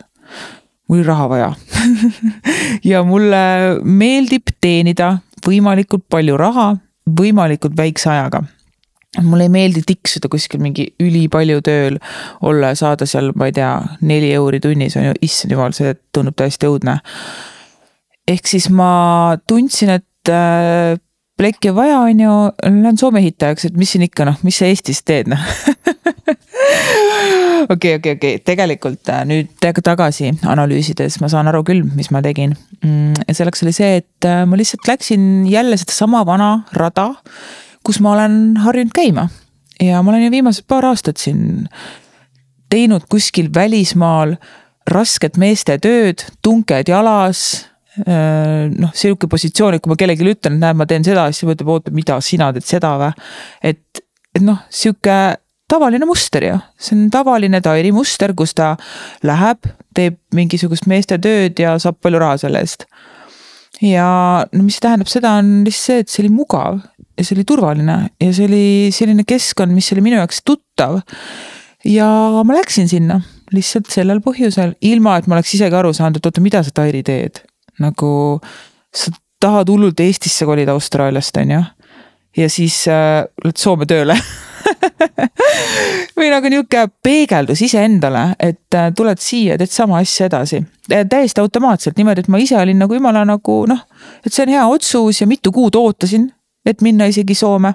mul 0.89 0.99
oli 0.99 1.07
raha 1.07 1.29
vaja 1.29 1.53
ja 2.91 3.03
mulle 3.03 3.45
meeldib 3.83 4.53
teenida 4.61 5.17
võimalikult 5.47 6.05
palju 6.09 6.37
raha 6.37 6.75
võimalikult 7.05 7.77
väikse 7.77 8.09
ajaga 8.09 8.45
mulle 9.23 9.47
ei 9.47 9.53
meeldi 9.53 9.83
tiksuda 9.88 10.29
kuskil 10.31 10.62
mingi 10.63 10.88
ülipalju 11.01 11.62
tööl, 11.65 12.00
olla 12.45 12.73
ja 12.73 12.79
saada 12.79 13.07
seal, 13.09 13.31
ma 13.38 13.50
ei 13.50 13.56
tea, 13.56 13.71
neli 14.06 14.31
euri 14.35 14.62
tunnis 14.63 14.98
on 15.00 15.10
ju, 15.10 15.15
issand 15.25 15.55
jumal, 15.55 15.75
see 15.77 15.95
tundub 16.15 16.38
täiesti 16.39 16.69
õudne. 16.69 17.00
ehk 18.27 18.48
siis 18.50 18.69
ma 18.74 19.38
tundsin, 19.48 19.95
et 20.00 20.34
äh, 20.34 20.98
plekki 21.38 21.74
vaja, 21.75 22.00
on 22.00 22.19
ju, 22.19 22.36
lähen 22.63 22.98
Soome 22.98 23.22
ehitajaks, 23.22 23.69
et 23.69 23.77
mis 23.77 23.91
siin 23.95 24.07
ikka 24.07 24.25
noh, 24.25 24.39
mis 24.43 24.57
sa 24.60 24.69
Eestis 24.69 25.03
teed 25.05 25.31
noh 25.31 25.41
okei, 27.69 27.95
okei, 27.95 28.15
okei, 28.15 28.39
tegelikult 28.45 29.10
äh, 29.12 29.24
nüüd 29.27 29.51
tagasi 29.62 30.31
analüüsides 30.48 31.19
ma 31.22 31.29
saan 31.31 31.50
aru 31.51 31.63
küll, 31.67 31.84
mis 31.98 32.12
ma 32.13 32.22
tegin. 32.25 32.55
Mm, 32.81 33.13
ja 33.27 33.38
selleks 33.38 33.63
oli 33.65 33.74
see, 33.75 34.01
et 34.01 34.27
äh, 34.27 34.43
ma 34.48 34.57
lihtsalt 34.60 34.88
läksin 34.89 35.45
jälle 35.50 35.77
sedasama 35.81 36.25
vana 36.27 36.50
rada, 36.77 37.12
kus 37.86 38.01
ma 38.01 38.15
olen 38.15 38.58
harjunud 38.65 38.94
käima. 38.96 39.30
ja 39.82 40.01
ma 40.01 40.12
olen 40.12 40.25
ju 40.25 40.32
viimased 40.32 40.68
paar 40.68 40.86
aastat 40.86 41.22
siin 41.22 41.68
teinud 42.70 43.06
kuskil 43.10 43.51
välismaal 43.54 44.36
rasket 44.89 45.38
meeste 45.38 45.77
tööd, 45.82 46.25
tunked 46.46 46.89
jalas 46.89 47.65
noh, 48.04 48.92
sihuke 48.96 49.30
positsioon, 49.32 49.77
et 49.77 49.84
kui 49.84 49.92
ma 49.92 49.98
kellelegi 50.00 50.27
ütlen, 50.27 50.58
et 50.58 50.63
näed, 50.65 50.77
ma 50.77 50.88
teen 50.89 51.06
seda, 51.06 51.30
siis 51.32 51.46
ta 51.46 51.56
ütleb, 51.56 51.72
oota, 51.72 51.94
mida 51.96 52.20
sina 52.24 52.51
teed 52.56 52.68
seda 52.68 52.92
või. 53.00 53.12
et, 53.63 54.04
et 54.36 54.44
noh, 54.44 54.60
sihuke 54.74 55.15
tavaline 55.72 56.06
muster 56.06 56.46
ju, 56.46 56.60
see 56.77 56.98
on 56.98 57.10
tavaline 57.13 57.62
Tairi 57.63 57.94
muster, 57.96 58.36
kus 58.38 58.54
ta 58.58 58.74
läheb, 59.25 59.72
teeb 59.96 60.20
mingisugust 60.36 60.89
meeste 60.92 61.18
tööd 61.22 61.60
ja 61.62 61.77
saab 61.82 62.01
palju 62.04 62.22
raha 62.22 62.42
selle 62.44 62.62
eest. 62.65 62.86
ja 63.82 64.10
no 64.51 64.63
mis 64.63 64.82
tähendab 64.84 65.10
seda, 65.12 65.38
on 65.39 65.63
lihtsalt 65.65 65.86
see, 65.88 66.04
et 66.04 66.12
see 66.12 66.25
oli 66.25 66.36
mugav 66.36 66.84
ja 67.17 67.24
see 67.24 67.38
oli 67.38 67.45
turvaline 67.48 67.98
ja 68.22 68.34
see 68.36 68.48
oli 68.50 68.65
selline 68.95 69.25
keskkond, 69.27 69.74
mis 69.75 69.91
oli 69.95 70.03
minu 70.05 70.19
jaoks 70.19 70.43
tuttav. 70.45 71.01
ja 71.86 72.07
ma 72.43 72.57
läksin 72.60 72.89
sinna 72.91 73.22
lihtsalt 73.53 73.91
sellel 73.93 74.22
põhjusel, 74.25 74.74
ilma 74.81 75.19
et 75.19 75.27
ma 75.27 75.38
oleks 75.38 75.53
isegi 75.57 75.75
aru 75.77 75.93
saanud, 75.93 76.17
et 76.17 76.31
oota, 76.31 76.43
mida 76.43 76.63
sa 76.65 76.74
Tairi 76.75 77.03
teed 77.05 77.43
nagu 77.79 78.39
sa 78.95 79.12
tahad 79.41 79.69
hullult 79.69 80.00
Eestisse 80.00 80.48
kolida 80.48 80.74
Austraaliast, 80.75 81.38
on 81.38 81.51
ju. 81.51 81.62
ja 82.38 82.50
siis 82.50 82.88
äh, 82.88 83.24
lähed 83.43 83.60
Soome 83.62 83.88
tööle 83.89 84.17
või 86.17 86.29
nagu 86.31 86.50
nihuke 86.50 86.88
peegeldus 87.03 87.62
iseendale, 87.67 88.27
et 88.39 88.77
äh, 88.77 88.89
tuled 88.95 89.22
siia, 89.22 89.60
teed 89.60 89.72
sama 89.72 90.00
asja 90.01 90.29
edasi. 90.29 90.63
täiesti 90.88 91.41
automaatselt 91.41 91.98
niimoodi, 91.98 92.25
et 92.25 92.31
ma 92.31 92.41
ise 92.41 92.57
olin 92.60 92.79
nagu 92.79 92.98
jumala 92.98 93.25
nagu 93.27 93.60
noh, 93.69 93.86
et 94.25 94.34
see 94.34 94.45
on 94.45 94.55
hea 94.55 94.65
otsus 94.67 95.22
ja 95.22 95.27
mitu 95.27 95.51
kuud 95.55 95.75
ootasin, 95.79 96.29
et 96.65 96.81
minna 96.81 97.10
isegi 97.12 97.36
Soome. 97.36 97.74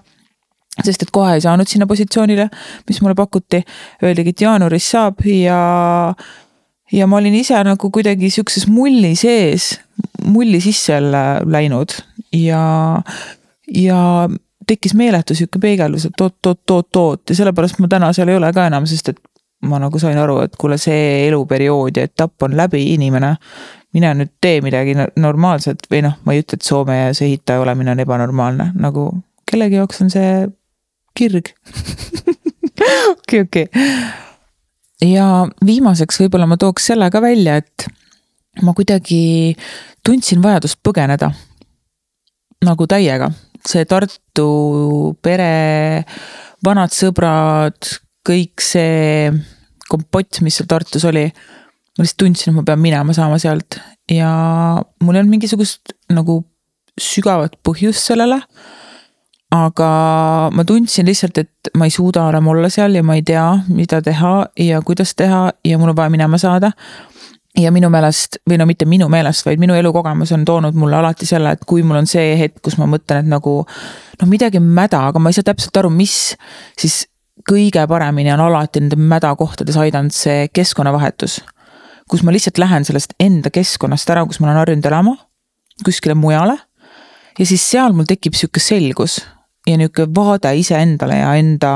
sest 0.84 1.02
et 1.02 1.10
kohe 1.12 1.34
ei 1.34 1.42
saanud 1.42 1.68
sinna 1.68 1.86
positsioonile, 1.86 2.46
mis 2.88 3.00
mulle 3.02 3.14
pakuti. 3.18 3.58
Öeldigi, 4.02 4.32
et 4.32 4.40
jaanuaris 4.40 4.90
saab 4.90 5.18
ja, 5.26 6.14
ja 6.92 7.06
ma 7.10 7.18
olin 7.18 7.34
ise 7.34 7.58
nagu 7.66 7.90
kuidagi 7.90 8.30
sihukeses 8.30 8.68
mulli 8.70 9.12
sees, 9.18 9.74
mulli 10.24 10.60
sisse 10.62 11.00
läinud 11.02 11.96
ja, 12.32 12.62
ja 13.74 13.98
tekkis 14.66 14.94
meeletu 14.94 15.34
sihuke 15.34 15.58
peegeldus, 15.58 16.06
et 16.06 16.24
oot-oot-oot-oot 16.24 17.28
ja 17.28 17.40
sellepärast 17.42 17.82
ma 17.82 17.90
täna 17.90 18.12
seal 18.16 18.30
ei 18.30 18.38
ole 18.38 18.52
ka 18.54 18.68
enam, 18.70 18.86
sest 18.88 19.12
et 19.12 19.20
ma 19.66 19.80
nagu 19.82 20.00
sain 20.00 20.18
aru, 20.18 20.38
et 20.46 20.56
kuule, 20.60 20.78
see 20.80 21.26
eluperiood 21.26 21.98
ja 21.98 22.06
etapp 22.08 22.46
on 22.46 22.56
läbi, 22.56 22.82
inimene. 22.94 23.34
Mine 23.94 24.12
nüüd 24.14 24.32
tee 24.42 24.60
midagi 24.64 24.94
normaalset 25.18 25.86
või 25.90 26.04
noh, 26.06 26.16
ma 26.24 26.34
ei 26.34 26.44
ütle, 26.44 26.58
et 26.58 26.66
Soomes 26.66 27.22
ehitaja 27.24 27.62
olemine 27.62 27.94
on 27.94 28.02
ebanormaalne, 28.04 28.70
nagu 28.78 29.10
kellegi 29.50 29.80
jaoks 29.80 30.02
on 30.04 30.12
see 30.12 30.32
kirg. 31.18 31.52
okei, 33.14 33.42
okei. 33.44 33.66
ja 35.10 35.26
viimaseks 35.66 36.22
võib-olla 36.22 36.48
ma 36.50 36.58
tooks 36.60 36.90
selle 36.92 37.10
ka 37.10 37.22
välja, 37.24 37.58
et 37.60 37.88
ma 38.62 38.74
kuidagi 38.76 39.56
tundsin 40.06 40.42
vajadust 40.42 40.80
põgeneda. 40.86 41.32
nagu 42.64 42.86
täiega, 42.86 43.30
see 43.66 43.86
Tartu 43.88 44.50
pere, 45.24 46.04
vanad 46.64 46.92
sõbrad 46.92 47.94
kõik 48.26 48.60
see 48.60 49.30
kompott, 49.90 50.42
mis 50.44 50.58
seal 50.60 50.68
Tartus 50.70 51.06
oli, 51.08 51.24
ma 51.98 52.04
lihtsalt 52.04 52.20
tundsin, 52.22 52.52
et 52.52 52.56
ma 52.56 52.66
pean 52.66 52.82
minema 52.82 53.14
saama 53.16 53.38
sealt 53.42 53.80
ja 54.10 54.30
mul 55.02 55.16
ei 55.16 55.22
olnud 55.22 55.34
mingisugust 55.36 55.94
nagu 56.12 56.42
sügavat 57.00 57.56
põhjust 57.66 58.10
sellele. 58.10 58.40
aga 59.50 59.90
ma 60.54 60.64
tundsin 60.64 61.08
lihtsalt, 61.08 61.38
et 61.42 61.70
ma 61.74 61.88
ei 61.88 61.94
suuda 61.94 62.28
enam 62.30 62.52
olla 62.52 62.68
seal 62.70 62.94
ja 62.94 63.02
ma 63.02 63.16
ei 63.18 63.24
tea, 63.26 63.46
mida 63.68 63.98
teha 64.02 64.34
ja 64.62 64.82
kuidas 64.86 65.16
teha 65.18 65.48
ja 65.66 65.78
mul 65.78 65.90
on 65.90 65.96
vaja 65.96 66.10
minema 66.10 66.38
saada 66.38 66.70
ja 67.58 67.72
minu 67.74 67.90
meelest 67.90 68.38
või 68.48 68.60
no 68.60 68.66
mitte 68.68 68.86
minu 68.86 69.08
meelest, 69.10 69.44
vaid 69.46 69.60
minu 69.60 69.74
elukogemus 69.74 70.32
on 70.36 70.44
toonud 70.46 70.76
mulle 70.78 71.00
alati 71.00 71.26
selle, 71.26 71.54
et 71.56 71.64
kui 71.66 71.82
mul 71.82 71.98
on 72.02 72.06
see 72.06 72.36
hetk, 72.38 72.60
kus 72.62 72.78
ma 72.78 72.86
mõtlen, 72.90 73.24
et 73.24 73.30
nagu 73.30 73.56
noh, 73.64 74.28
midagi 74.30 74.60
on 74.60 74.68
mäda, 74.76 75.02
aga 75.10 75.22
ma 75.22 75.32
ei 75.32 75.38
saa 75.38 75.48
täpselt 75.50 75.82
aru, 75.82 75.90
mis, 75.90 76.36
siis 76.78 77.02
kõige 77.48 77.82
paremini 77.90 78.32
on 78.34 78.44
alati 78.44 78.84
nende 78.84 78.98
mädakohtades 79.00 79.78
aidanud 79.80 80.14
see 80.14 80.46
keskkonnavahetus. 80.54 81.40
Kus 82.10 82.24
ma 82.26 82.32
lihtsalt 82.34 82.58
lähen 82.58 82.86
sellest 82.86 83.14
enda 83.22 83.52
keskkonnast 83.54 84.10
ära, 84.10 84.24
kus 84.26 84.40
ma 84.40 84.50
olen 84.50 84.60
harjunud 84.60 84.88
elama, 84.90 85.16
kuskile 85.84 86.16
mujale. 86.18 86.58
ja 87.38 87.46
siis 87.46 87.62
seal 87.70 87.94
mul 87.96 88.08
tekib 88.08 88.34
sihuke 88.36 88.60
selgus 88.60 89.20
ja 89.68 89.76
nihuke 89.78 90.08
vaade 90.16 90.50
iseendale 90.58 91.20
ja 91.20 91.34
enda 91.38 91.74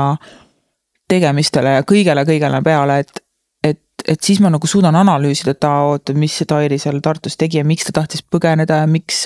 tegemistele 1.09 1.77
ja 1.77 1.85
kõigele-kõigele 1.87 2.59
peale, 2.65 2.99
et, 2.99 3.21
et, 3.63 3.81
et 4.07 4.21
siis 4.21 4.41
ma 4.41 4.49
nagu 4.53 4.67
suudan 4.67 4.95
analüüsida, 4.97 5.53
et 5.55 5.67
aa, 5.69 5.83
oota, 5.93 6.13
mis 6.17 6.33
see 6.35 6.49
Tairi 6.49 6.79
seal 6.81 6.99
Tartus 7.05 7.37
tegi 7.37 7.61
ja 7.61 7.65
miks 7.65 7.87
ta 7.87 7.95
tahtis 8.01 8.25
põgeneda 8.25 8.81
ja 8.83 8.89
miks, 8.89 9.23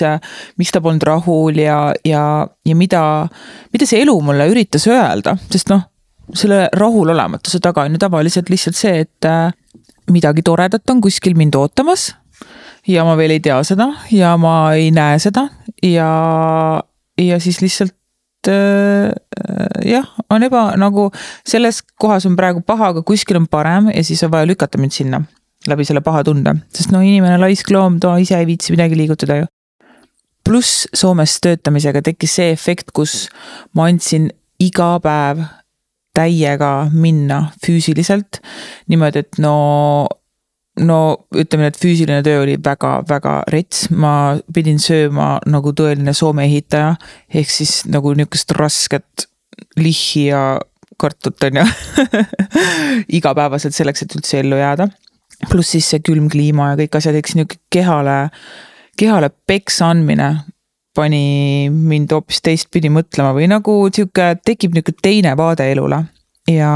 miks 0.60 0.74
ta 0.76 0.82
polnud 0.84 1.06
rahul 1.08 1.58
ja, 1.58 1.80
ja, 2.06 2.24
ja 2.46 2.76
mida, 2.76 3.02
mida 3.72 3.88
see 3.88 4.04
elu 4.04 4.16
mulle 4.24 4.50
üritas 4.52 4.86
öelda, 4.92 5.36
sest 5.50 5.72
noh 5.72 5.88
selle 6.36 6.68
rahulolematuse 6.76 7.58
taga 7.58 7.82
on 7.88 7.96
ju 7.96 7.98
tavaliselt 7.98 8.50
lihtsalt 8.52 8.78
see, 8.78 9.00
et 9.02 9.26
midagi 10.14 10.44
toredat 10.46 10.90
on 10.90 11.00
kuskil 11.00 11.36
mind 11.38 11.54
ootamas. 11.58 12.14
ja 12.88 13.04
ma 13.04 13.16
veel 13.16 13.36
ei 13.36 13.40
tea 13.44 13.58
seda 13.64 13.90
ja 14.12 14.36
ma 14.40 14.72
ei 14.74 14.90
näe 14.90 15.18
seda 15.20 15.48
ja, 15.84 16.10
ja 17.20 17.40
siis 17.40 17.60
lihtsalt 17.60 18.48
äh, 18.48 19.10
jah, 19.84 20.08
on 20.30 20.42
eba 20.42 20.70
nagu 20.80 21.10
selles 21.46 21.82
kohas 22.00 22.26
on 22.26 22.36
praegu 22.36 22.64
paha, 22.66 22.94
aga 22.94 23.02
kuskil 23.02 23.36
on 23.36 23.46
parem 23.50 23.92
ja 23.94 24.04
siis 24.04 24.22
on 24.24 24.32
vaja 24.32 24.48
lükata 24.48 24.80
mind 24.80 24.96
sinna 24.96 25.22
läbi 25.68 25.84
selle 25.84 26.00
paha 26.00 26.24
tunde, 26.24 26.54
sest 26.72 26.92
no 26.94 27.02
inimene 27.04 27.36
laisk 27.40 27.70
loom, 27.74 27.98
ta 28.00 28.14
ise 28.20 28.38
ei 28.38 28.48
viitsi 28.48 28.72
midagi 28.72 28.96
liigutada 28.96 29.42
ju. 29.42 29.48
pluss 30.44 30.86
Soomes 30.96 31.36
töötamisega 31.44 32.00
tekkis 32.02 32.38
see 32.38 32.52
efekt, 32.54 32.94
kus 32.96 33.28
ma 33.76 33.90
andsin 33.90 34.30
iga 34.60 34.94
päev 35.04 35.44
täiega 36.20 36.72
minna 36.92 37.46
füüsiliselt. 37.64 38.40
niimoodi, 38.88 39.24
et 39.24 39.40
no, 39.42 39.54
no 40.80 41.00
ütleme, 41.36 41.70
et 41.70 41.78
füüsiline 41.80 42.22
töö 42.26 42.44
oli 42.44 42.56
väga-väga 42.64 43.36
rets, 43.52 43.88
ma 43.90 44.36
pidin 44.54 44.80
sööma 44.82 45.38
nagu 45.50 45.74
tõeline 45.76 46.14
Soome 46.16 46.46
ehitaja. 46.48 46.94
ehk 47.34 47.50
siis 47.50 47.82
nagu 47.90 48.14
nihukest 48.14 48.56
rasket 48.58 49.28
lihhi 49.76 50.26
ja 50.30 50.60
kartut 51.00 51.42
on 51.44 51.62
ju 51.62 51.66
igapäevaselt 53.18 53.74
selleks, 53.76 54.04
et 54.04 54.16
üldse 54.18 54.40
ellu 54.40 54.58
jääda. 54.60 54.88
pluss 55.50 55.72
siis 55.76 55.88
see 55.90 56.02
külm 56.04 56.28
kliima 56.32 56.72
ja 56.72 56.80
kõik 56.82 57.00
asjad, 57.00 57.16
eks 57.16 57.36
nihuke 57.38 57.60
kehale, 57.72 58.30
kehale 59.00 59.30
peksa 59.48 59.90
andmine 59.94 60.34
pani 61.00 61.70
mind 61.72 62.12
hoopis 62.14 62.42
teistpidi 62.44 62.92
mõtlema 62.92 63.32
või 63.36 63.48
nagu 63.50 63.74
sihuke, 63.88 64.34
tekib 64.44 64.76
nihuke 64.76 64.94
teine 65.02 65.34
vaade 65.38 65.66
elule. 65.72 66.04
Ja 66.50 66.70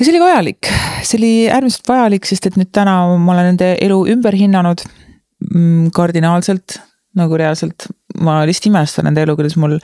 ja 0.00 0.06
see 0.06 0.14
oli 0.14 0.22
vajalik, 0.22 0.70
see 1.04 1.18
oli 1.18 1.32
äärmiselt 1.52 1.88
vajalik, 1.88 2.28
sest 2.28 2.48
et 2.48 2.56
nüüd 2.60 2.70
täna 2.72 2.96
ma 3.20 3.34
olen 3.34 3.52
nende 3.52 3.74
elu 3.84 3.98
ümber 4.14 4.36
hinnanud 4.36 4.84
mm, 4.86 5.90
kardinaalselt, 5.96 6.80
nagu 7.20 7.36
reaalselt. 7.36 7.90
ma 8.20 8.40
lihtsalt 8.48 8.70
imestan 8.72 9.06
nende 9.08 9.22
elu, 9.22 9.36
kuidas 9.38 9.56
mul, 9.60 9.76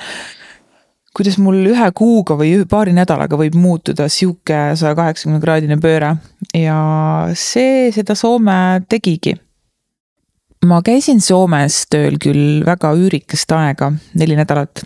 kuidas 1.16 1.37
mul 1.40 1.61
ühe 1.71 1.90
kuuga 1.97 2.37
või 2.40 2.54
paari 2.68 2.97
nädalaga 2.97 3.38
võib 3.38 3.54
muutuda 3.61 4.09
sihuke 4.12 4.61
saja 4.76 4.97
kaheksakümne 4.99 5.40
kraadine 5.45 5.80
pööre. 5.80 6.16
Ja 6.56 6.78
see 7.37 7.90
seda 7.95 8.16
Soome 8.18 8.87
tegigi 8.88 9.37
ma 10.66 10.80
käisin 10.85 11.20
Soomes 11.23 11.85
tööl 11.92 12.18
küll 12.23 12.64
väga 12.66 12.92
üürikest 12.99 13.52
aega, 13.56 13.92
neli 14.18 14.37
nädalat. 14.38 14.82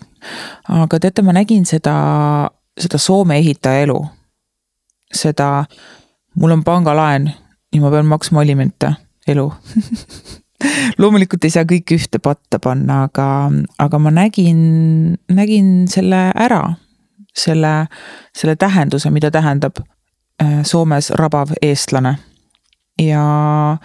aga 0.69 0.99
teate, 0.99 1.21
ma 1.25 1.33
nägin 1.33 1.65
seda, 1.65 1.95
seda 2.79 2.97
Soome 2.97 3.37
ehitaja 3.41 3.87
elu. 3.87 3.99
seda, 5.13 5.65
mul 6.35 6.51
on 6.51 6.63
pangalaen 6.63 7.31
ja 7.73 7.81
ma 7.81 7.91
pean 7.91 8.07
maksma 8.07 8.41
alimente 8.41 8.93
elu 9.27 9.51
loomulikult 11.01 11.43
ei 11.45 11.53
saa 11.53 11.65
kõike 11.67 11.97
ühte 11.97 12.19
patta 12.23 12.59
panna, 12.61 13.03
aga, 13.07 13.27
aga 13.81 13.99
ma 13.99 14.11
nägin, 14.13 15.17
nägin 15.29 15.87
selle 15.91 16.29
ära. 16.35 16.75
selle, 17.31 17.87
selle 18.35 18.57
tähenduse, 18.59 19.09
mida 19.09 19.29
tähendab 19.31 19.77
äh, 20.43 20.63
Soomes 20.63 21.09
rabav 21.15 21.53
eestlane. 21.61 22.17
ja 22.99 23.77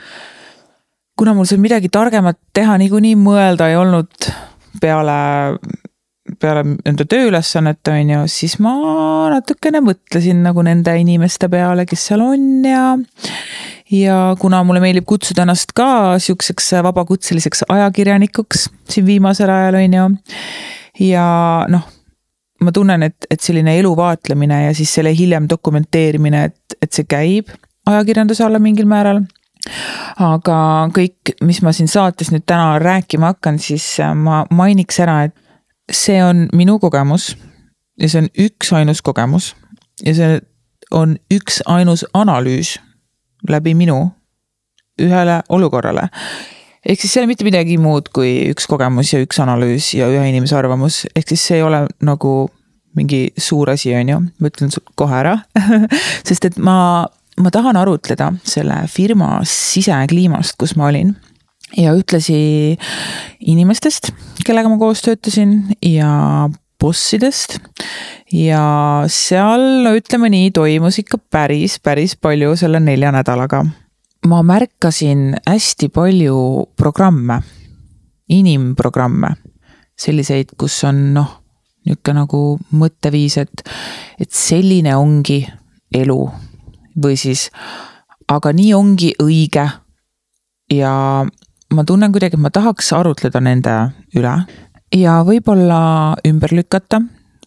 kuna 1.17 1.35
mul 1.35 1.49
seal 1.49 1.61
midagi 1.63 1.89
targemat 1.93 2.39
teha 2.55 2.77
niikuinii 2.81 3.17
mõelda 3.19 3.71
ei 3.73 3.79
olnud 3.81 4.29
peale, 4.81 5.17
peale 6.41 6.65
nende 6.75 7.07
tööülesannete, 7.09 7.95
on 8.03 8.13
ju, 8.13 8.21
siis 8.31 8.59
ma 8.63 8.75
natukene 9.33 9.81
mõtlesin 9.85 10.43
nagu 10.45 10.65
nende 10.67 10.93
inimeste 11.01 11.49
peale, 11.53 11.87
kes 11.89 12.07
seal 12.11 12.25
on 12.27 12.47
ja 12.69 12.85
ja 13.93 14.17
kuna 14.41 14.63
mulle 14.67 14.83
meeldib 14.83 15.07
kutsuda 15.09 15.45
ennast 15.47 15.73
ka 15.77 16.19
sihukeseks 16.21 16.73
vabakutseliseks 16.85 17.65
ajakirjanikuks 17.71 18.69
siin 18.91 19.07
viimasel 19.07 19.53
ajal, 19.53 19.79
on 19.81 20.01
ju. 20.01 20.09
ja 21.09 21.29
noh, 21.73 21.87
ma 22.61 22.73
tunnen, 22.75 23.07
et, 23.09 23.29
et 23.31 23.41
selline 23.41 23.79
elu 23.79 23.95
vaatlemine 23.97 24.67
ja 24.67 24.75
siis 24.77 24.93
selle 24.99 25.15
hiljem 25.17 25.49
dokumenteerimine, 25.49 26.45
et, 26.51 26.79
et 26.83 26.93
see 26.93 27.09
käib 27.09 27.55
ajakirjanduse 27.87 28.45
alla 28.45 28.61
mingil 28.61 28.89
määral 28.91 29.23
aga 30.23 30.59
kõik, 30.95 31.37
mis 31.45 31.63
ma 31.63 31.73
siin 31.77 31.89
saates 31.91 32.31
nüüd 32.33 32.47
täna 32.47 32.79
rääkima 32.83 33.35
hakkan, 33.35 33.61
siis 33.63 33.85
äh, 34.01 34.15
ma 34.15 34.45
mainiks 34.51 35.01
ära, 35.05 35.23
et 35.29 35.37
see 35.93 36.19
on 36.25 36.47
minu 36.57 36.79
kogemus 36.83 37.35
ja 38.01 38.11
see 38.11 38.25
on 38.25 38.29
üksainus 38.47 39.03
kogemus 39.03 39.55
ja 40.05 40.15
see 40.17 40.41
on 40.91 41.17
üksainus 41.33 42.05
analüüs 42.15 42.77
läbi 43.49 43.75
minu 43.75 44.11
ühele 45.03 45.43
olukorrale. 45.49 46.09
ehk 46.87 47.01
siis 47.01 47.13
see 47.13 47.21
ei 47.21 47.25
ole 47.25 47.31
mitte 47.33 47.45
midagi 47.45 47.79
muud 47.79 48.09
kui 48.15 48.49
üks 48.51 48.67
kogemus 48.71 49.13
ja 49.13 49.21
üks 49.23 49.41
analüüs 49.43 49.93
ja 49.95 50.09
ühe 50.09 50.29
inimese 50.29 50.57
arvamus, 50.57 51.05
ehk 51.15 51.29
siis 51.29 51.47
see 51.49 51.61
ei 51.61 51.67
ole 51.67 51.87
nagu 52.01 52.49
mingi 52.97 53.29
suur 53.39 53.71
asi, 53.71 53.93
on 53.95 54.09
ju, 54.09 54.21
ma 54.41 54.49
ütlen 54.49 54.73
kohe 54.97 55.19
ära. 55.19 55.35
Sest 56.29 56.47
et 56.49 56.57
ma 56.57 57.07
ma 57.41 57.53
tahan 57.53 57.77
arutleda 57.77 58.33
selle 58.47 58.83
firma 58.89 59.41
sisekliimast, 59.45 60.57
kus 60.61 60.77
ma 60.77 60.89
olin 60.91 61.15
ja 61.77 61.95
ühtlasi 61.97 62.77
inimestest, 63.41 64.13
kellega 64.47 64.71
ma 64.71 64.79
koos 64.81 65.03
töötasin 65.05 65.59
ja 65.83 66.49
bossidest. 66.81 67.59
ja 68.33 68.63
seal, 69.11 69.65
no 69.85 69.95
ütleme 69.97 70.31
nii, 70.33 70.53
toimus 70.55 71.01
ikka 71.03 71.19
päris, 71.33 71.79
päris 71.83 72.17
palju 72.17 72.57
selle 72.57 72.81
nelja 72.81 73.13
nädalaga. 73.15 73.65
ma 74.27 74.43
märkasin 74.43 75.37
hästi 75.47 75.89
palju 75.89 76.39
programme, 76.77 77.41
inimprogramme, 78.29 79.35
selliseid, 79.99 80.57
kus 80.59 80.79
on 80.85 81.13
noh, 81.15 81.37
niisugune 81.87 82.19
nagu 82.19 82.41
mõtteviis, 82.75 83.39
et, 83.39 83.63
et 84.21 84.33
selline 84.33 84.97
ongi 84.99 85.45
elu 85.95 86.21
või 87.03 87.17
siis, 87.21 87.51
aga 88.29 88.53
nii 88.53 88.75
ongi 88.75 89.15
õige. 89.23 89.69
ja 90.73 91.25
ma 91.75 91.85
tunnen 91.85 92.13
kuidagi, 92.13 92.35
et 92.35 92.43
ma 92.43 92.51
tahaks 92.51 92.93
arutleda 92.93 93.41
nende 93.41 93.75
üle 94.17 94.35
ja 94.95 95.21
võib-olla 95.27 96.17
ümber 96.27 96.53
lükata 96.55 97.01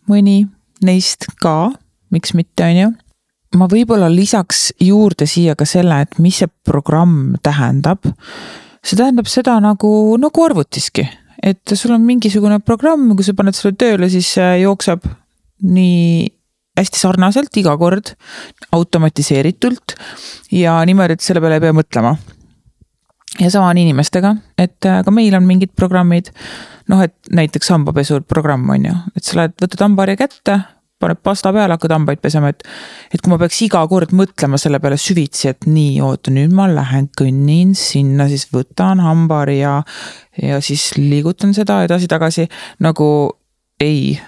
mõni 0.09 0.43
neist 0.85 1.27
ka, 1.41 1.71
miks 2.13 2.33
mitte, 2.37 2.65
on 2.65 2.79
ju. 2.79 2.89
ma 3.59 3.67
võib-olla 3.69 4.09
lisaks 4.11 4.69
juurde 4.79 5.27
siia 5.27 5.55
ka 5.57 5.65
selle, 5.65 6.01
et 6.03 6.19
mis 6.19 6.41
see 6.41 6.49
programm 6.65 7.35
tähendab. 7.43 8.05
see 8.83 8.97
tähendab 8.97 9.27
seda 9.27 9.59
nagu, 9.59 10.17
nagu 10.17 10.45
arvutiski, 10.45 11.07
et 11.43 11.75
sul 11.75 11.95
on 11.95 12.05
mingisugune 12.05 12.59
programm, 12.59 13.15
kui 13.15 13.23
sa 13.23 13.33
paned 13.33 13.55
selle 13.55 13.75
tööle, 13.75 14.09
siis 14.09 14.27
see 14.35 14.61
jookseb 14.63 15.05
nii 15.59 16.27
hästi 16.79 17.01
sarnaselt 17.01 17.61
iga 17.61 17.75
kord, 17.79 18.13
automatiseeritult 18.75 19.95
ja 20.55 20.79
niimoodi, 20.87 21.17
et 21.17 21.25
selle 21.25 21.43
peale 21.43 21.59
ei 21.59 21.65
pea 21.67 21.75
mõtlema. 21.75 22.15
ja 23.39 23.51
sama 23.51 23.69
on 23.69 23.77
inimestega, 23.77 24.33
et 24.57 24.85
äh, 24.89 25.03
ka 25.05 25.13
meil 25.13 25.35
on 25.37 25.45
mingid 25.47 25.75
programmid, 25.77 26.33
noh, 26.89 27.05
et 27.05 27.15
näiteks 27.31 27.69
hambapesuprogramm 27.75 28.69
on 28.75 28.89
ju, 28.89 28.97
et 29.15 29.23
sa 29.23 29.41
lähed, 29.41 29.55
võtad 29.61 29.85
hambaharja 29.85 30.19
kätte, 30.23 30.59
paned 30.99 31.19
pasta 31.23 31.51
peale, 31.55 31.75
hakkad 31.77 31.93
hambaid 31.95 32.21
pesema, 32.23 32.51
et. 32.51 32.65
et 33.13 33.21
kui 33.23 33.31
ma 33.31 33.39
peaks 33.39 33.61
iga 33.63 33.81
kord 33.91 34.11
mõtlema 34.15 34.59
selle 34.59 34.81
peale 34.83 34.97
süvitsi, 34.99 35.47
et 35.53 35.67
nii, 35.69 35.99
oota, 36.03 36.33
nüüd 36.35 36.53
ma 36.55 36.67
lähen 36.71 37.07
kõnnin 37.17 37.75
sinna, 37.77 38.27
siis 38.31 38.49
võtan 38.53 39.03
hambaharja. 39.03 39.79
ja 40.43 40.59
siis 40.63 40.91
liigutan 40.97 41.55
seda 41.55 41.81
edasi-tagasi, 41.87 42.49
nagu 42.83 43.09
ei, 43.79 44.19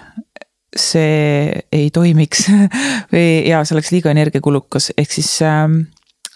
see 0.76 1.64
ei 1.72 1.90
toimiks 1.94 2.46
või 3.12 3.26
ja 3.48 3.64
see 3.64 3.76
oleks 3.76 3.92
liiga 3.94 4.12
energiakulukas, 4.14 4.92
ehk 4.96 5.12
siis 5.12 5.34
ähm, 5.46 5.82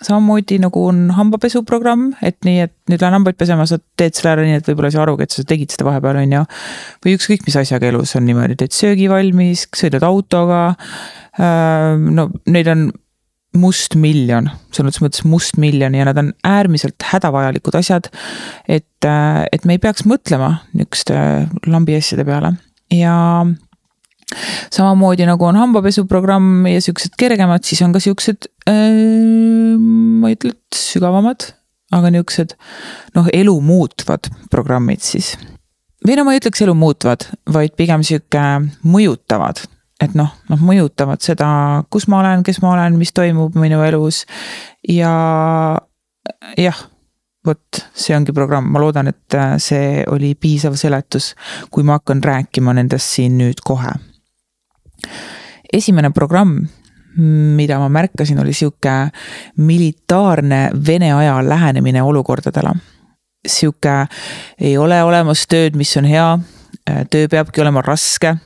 samamoodi 0.04 0.58
nagu 0.60 0.82
on 0.90 1.06
hambapesuprogramm, 1.16 2.10
et 2.24 2.36
nii, 2.44 2.66
et 2.66 2.74
nüüd 2.90 3.00
lähen 3.00 3.16
hambaid 3.16 3.38
pesema, 3.40 3.64
sa 3.68 3.78
teed 3.98 4.16
selle 4.16 4.34
ära 4.34 4.44
nii, 4.44 4.58
et 4.60 4.68
võib-olla 4.68 4.90
ei 4.90 4.96
saa 4.96 5.06
arugi, 5.06 5.26
et 5.26 5.36
sa 5.36 5.46
tegid 5.48 5.72
seda 5.72 5.88
vahepeal, 5.88 6.20
on 6.20 6.36
ju. 6.36 6.44
või 7.04 7.16
ükskõik 7.16 7.48
mis 7.48 7.56
asjaga 7.62 7.88
elus 7.88 8.12
on 8.18 8.26
niimoodi, 8.28 8.58
teed 8.60 8.76
söögi 8.76 9.08
valmis, 9.12 9.64
sõidad 9.76 10.04
autoga. 10.06 10.62
Ähm, 11.40 12.10
no 12.16 12.28
neid 12.52 12.68
on 12.72 12.90
mustmiljon, 13.56 14.50
selles 14.74 15.00
mõttes 15.00 15.24
mustmiljon 15.24 15.94
ja 15.96 16.04
nad 16.08 16.18
on 16.20 16.32
äärmiselt 16.44 17.00
hädavajalikud 17.12 17.78
asjad. 17.78 18.10
et, 18.68 19.04
äh, 19.04 19.46
et 19.52 19.64
me 19.64 19.76
ei 19.76 19.78
peaks 19.78 20.04
mõtlema 20.04 20.58
nihukeste 20.74 21.48
lambi 21.66 21.96
asjade 21.96 22.24
peale 22.28 22.52
ja 22.92 23.46
samamoodi 24.72 25.26
nagu 25.26 25.44
on 25.44 25.56
hambapesuprogramm 25.56 26.66
ja 26.70 26.80
siuksed 26.82 27.14
kergemad, 27.18 27.64
siis 27.64 27.82
on 27.82 27.92
ka 27.94 28.02
siuksed 28.02 28.48
äh,, 28.68 29.76
ma 29.78 30.30
ei 30.30 30.38
ütle, 30.38 30.54
et 30.56 30.78
sügavamad, 30.78 31.50
aga 31.94 32.10
niuksed 32.14 32.56
noh, 33.16 33.30
elu 33.32 33.54
muutvad 33.62 34.30
programmid 34.50 35.04
siis. 35.06 35.34
või 36.06 36.18
no 36.18 36.26
ma 36.26 36.34
ei 36.34 36.42
ütleks 36.42 36.64
elu 36.66 36.74
muutvad, 36.78 37.28
vaid 37.52 37.76
pigem 37.78 38.04
sihuke 38.06 38.42
mõjutavad. 38.86 39.64
Et 40.02 40.12
noh, 40.12 40.28
noh 40.50 40.60
mõjutavad 40.60 41.22
seda, 41.24 41.48
kus 41.90 42.04
ma 42.12 42.20
olen, 42.20 42.42
kes 42.44 42.60
ma 42.60 42.74
olen, 42.74 42.98
mis 43.00 43.14
toimub 43.16 43.54
minu 43.56 43.78
elus. 43.80 44.26
Ja 44.84 45.08
jah 46.60 46.82
vot 47.46 47.80
see 47.96 48.12
ongi 48.12 48.34
programm, 48.36 48.68
ma 48.74 48.82
loodan, 48.82 49.08
et 49.08 49.38
see 49.62 50.02
oli 50.12 50.34
piisav 50.36 50.76
seletus, 50.76 51.30
kui 51.70 51.86
ma 51.86 51.96
hakkan 51.96 52.20
rääkima 52.26 52.74
nendest 52.76 53.16
siin 53.16 53.38
nüüd 53.40 53.64
kohe 53.64 53.94
esimene 55.72 56.10
programm, 56.10 56.58
mida 57.56 57.78
ma 57.78 57.88
märkasin, 57.88 58.38
oli 58.40 58.52
sihuke 58.52 58.96
militaarne 59.56 60.70
Vene 60.86 61.12
aja 61.14 61.38
lähenemine 61.48 62.02
olukordadele. 62.02 62.74
sihuke, 63.46 64.06
ei 64.60 64.78
ole 64.78 65.02
olemas 65.02 65.46
tööd, 65.46 65.76
mis 65.78 65.96
on 65.96 66.04
hea, 66.04 66.38
töö 67.10 67.28
peabki 67.30 67.60
olema 67.62 67.82
raske 67.82 68.36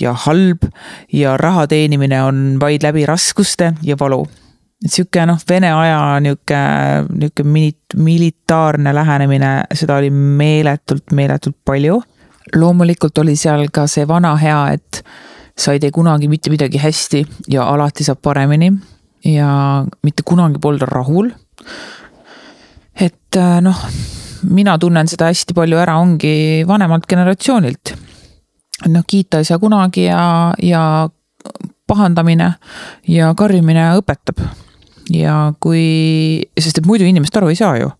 ja 0.00 0.12
halb 0.26 0.68
ja 1.12 1.36
raha 1.36 1.66
teenimine 1.66 2.22
on 2.22 2.58
vaid 2.60 2.84
läbi 2.84 3.06
raskuste 3.06 3.72
ja 3.82 3.96
valu 4.00 4.26
et 4.84 4.90
sihuke 4.90 5.26
noh, 5.26 5.40
Vene 5.48 5.70
aja 5.72 6.20
nihuke, 6.22 6.60
nihuke 7.12 7.44
mili-, 7.46 7.96
militaarne 7.96 8.94
lähenemine, 8.94 9.52
seda 9.74 9.98
oli 10.00 10.10
meeletult, 10.10 11.12
meeletult 11.12 11.56
palju. 11.64 12.02
loomulikult 12.54 13.18
oli 13.18 13.36
seal 13.36 13.68
ka 13.72 13.86
see 13.86 14.06
vana 14.08 14.34
hea, 14.36 14.72
et 14.74 15.04
sa 15.58 15.72
ei 15.72 15.80
tee 15.80 15.90
kunagi 15.92 16.28
mitte 16.28 16.50
midagi 16.50 16.80
hästi 16.80 17.22
ja 17.52 17.66
alati 17.68 18.04
saab 18.04 18.22
paremini. 18.22 18.72
ja 19.24 19.84
mitte 20.02 20.22
kunagi 20.26 20.58
polda 20.58 20.86
rahul. 20.86 21.30
et 22.94 23.36
äh, 23.36 23.60
noh, 23.60 23.86
mina 24.50 24.78
tunnen 24.78 25.08
seda 25.08 25.30
hästi 25.30 25.54
palju 25.54 25.78
ära, 25.78 25.96
ongi 25.98 26.64
vanemalt 26.66 27.06
generatsioonilt. 27.06 27.94
noh, 28.88 29.04
kiita 29.06 29.38
ei 29.38 29.44
saa 29.44 29.58
kunagi 29.58 30.04
ja, 30.04 30.54
ja 30.62 31.08
pahandamine 31.86 32.54
ja 33.08 33.34
karjumine 33.34 33.92
õpetab. 34.00 34.42
ja 35.10 35.52
kui, 35.60 36.42
sest 36.58 36.78
et 36.78 36.86
muidu 36.86 37.04
inimesed 37.04 37.36
aru 37.36 37.52
ei 37.52 37.58
saa 37.58 37.76
ju 37.78 37.90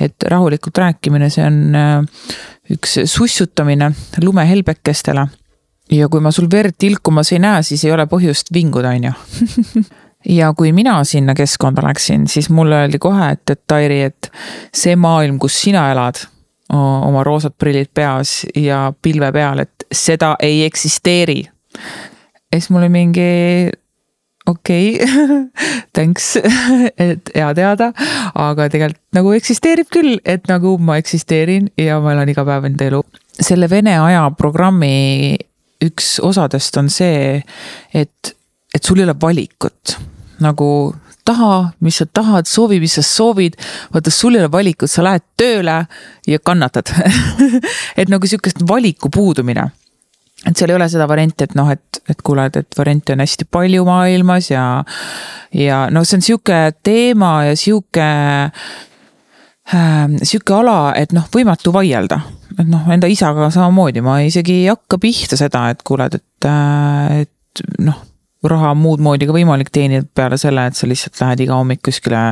et 0.00 0.24
rahulikult 0.24 0.78
rääkimine, 0.78 1.28
see 1.28 1.44
on 1.44 1.76
äh, 1.76 2.26
üks 2.72 2.94
sussutamine 3.12 3.90
lumehelbekestele 4.24 5.26
ja 5.92 6.08
kui 6.08 6.22
ma 6.24 6.32
sul 6.32 6.48
verd 6.52 6.76
tilkumas 6.78 7.32
ei 7.32 7.42
näe, 7.42 7.62
siis 7.66 7.84
ei 7.84 7.92
ole 7.92 8.06
põhjust 8.10 8.52
vinguda, 8.54 8.94
on 8.96 9.10
ju 9.10 9.84
ja 10.38 10.52
kui 10.56 10.72
mina 10.72 10.98
sinna 11.04 11.34
keskkonda 11.34 11.84
läksin, 11.84 12.26
siis 12.28 12.50
mulle 12.50 12.82
öeldi 12.82 13.00
kohe, 13.02 13.32
et, 13.36 13.44
et 13.50 13.62
Tairi, 13.66 14.02
et 14.10 14.30
see 14.74 14.96
maailm, 14.96 15.38
kus 15.42 15.58
sina 15.64 15.88
elad, 15.92 16.22
oma 16.72 17.24
roosad 17.26 17.54
prillid 17.58 17.90
peas 17.94 18.42
ja 18.56 18.86
pilve 19.02 19.32
peal, 19.32 19.64
et 19.66 19.86
seda 19.92 20.36
ei 20.40 20.64
eksisteeri. 20.64 21.42
ja 21.42 22.58
siis 22.60 22.70
mul 22.70 22.86
oli 22.86 22.88
mingi 22.88 23.30
okei 24.46 24.94
okay, 24.94 25.08
thanks, 25.94 26.36
et 27.10 27.30
hea 27.34 27.52
teada, 27.54 27.92
aga 28.34 28.68
tegelikult 28.72 29.02
nagu 29.18 29.32
eksisteerib 29.36 29.90
küll, 29.92 30.18
et 30.24 30.48
nagu 30.50 30.76
ma 30.78 30.96
eksisteerin 31.02 31.70
ja 31.78 32.00
ma 32.00 32.16
elan 32.16 32.32
iga 32.32 32.46
päev 32.48 32.70
enda 32.70 32.88
elu. 32.90 33.02
selle 33.32 33.70
Vene 33.70 33.98
aja 33.98 34.28
programmi 34.38 35.36
üks 35.82 36.16
osadest 36.22 36.76
on 36.80 36.90
see, 36.92 37.42
et, 37.94 38.34
et 38.74 38.84
sul 38.84 39.00
ei 39.00 39.06
ole 39.08 39.16
valikut. 39.20 39.96
nagu 40.42 40.66
taha, 41.24 41.72
mis 41.80 42.00
sa 42.00 42.06
tahad, 42.06 42.46
soovi, 42.50 42.80
mis 42.80 42.94
sa 42.98 43.02
soovid. 43.02 43.54
vaata, 43.94 44.10
sul 44.10 44.34
ei 44.34 44.42
ole 44.42 44.52
valikut, 44.52 44.90
sa 44.90 45.04
lähed 45.04 45.22
tööle 45.38 45.86
ja 46.26 46.38
kannatad 46.44 46.90
et 48.00 48.08
nagu 48.10 48.26
sihukest 48.26 48.64
valiku 48.68 49.10
puudumine. 49.12 49.70
et 50.46 50.56
seal 50.56 50.70
ei 50.70 50.76
ole 50.76 50.88
seda 50.90 51.06
varianti, 51.08 51.44
et 51.44 51.54
noh, 51.54 51.70
et, 51.70 52.02
et 52.10 52.22
kuule, 52.22 52.46
et, 52.50 52.56
et 52.56 52.78
variante 52.78 53.14
on 53.14 53.22
hästi 53.22 53.44
palju 53.50 53.84
maailmas 53.86 54.50
ja, 54.50 54.84
ja 55.54 55.86
noh, 55.90 56.06
see 56.06 56.18
on 56.18 56.26
sihuke 56.26 56.58
teema 56.82 57.32
ja 57.46 57.56
sihuke 57.56 58.08
äh, 59.74 60.08
sihuke 60.22 60.56
ala, 60.58 60.94
et 60.98 61.14
noh, 61.14 61.28
võimatu 61.34 61.74
vaielda. 61.74 62.20
Et 62.58 62.68
noh, 62.68 62.86
enda 62.92 63.08
isaga 63.10 63.50
samamoodi, 63.54 64.02
ma 64.04 64.18
isegi 64.24 64.62
ei 64.62 64.70
hakka 64.70 64.98
pihta 65.02 65.38
seda, 65.40 65.68
et 65.72 65.82
kuule, 65.86 66.08
et, 66.12 66.48
äh, 66.48 67.22
et 67.24 67.64
noh, 67.84 67.98
raha 68.48 68.72
on 68.74 68.80
muud 68.82 69.02
moodi 69.04 69.28
ka 69.28 69.34
võimalik 69.36 69.70
teenida 69.74 70.06
peale 70.14 70.38
selle, 70.40 70.66
et 70.66 70.78
sa 70.78 70.88
lihtsalt 70.90 71.20
lähed 71.22 71.44
iga 71.44 71.58
hommik 71.58 71.82
kuskile 71.86 72.22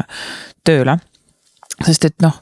tööle. 0.67 0.99
sest 1.87 2.05
et 2.05 2.17
noh, 2.21 2.35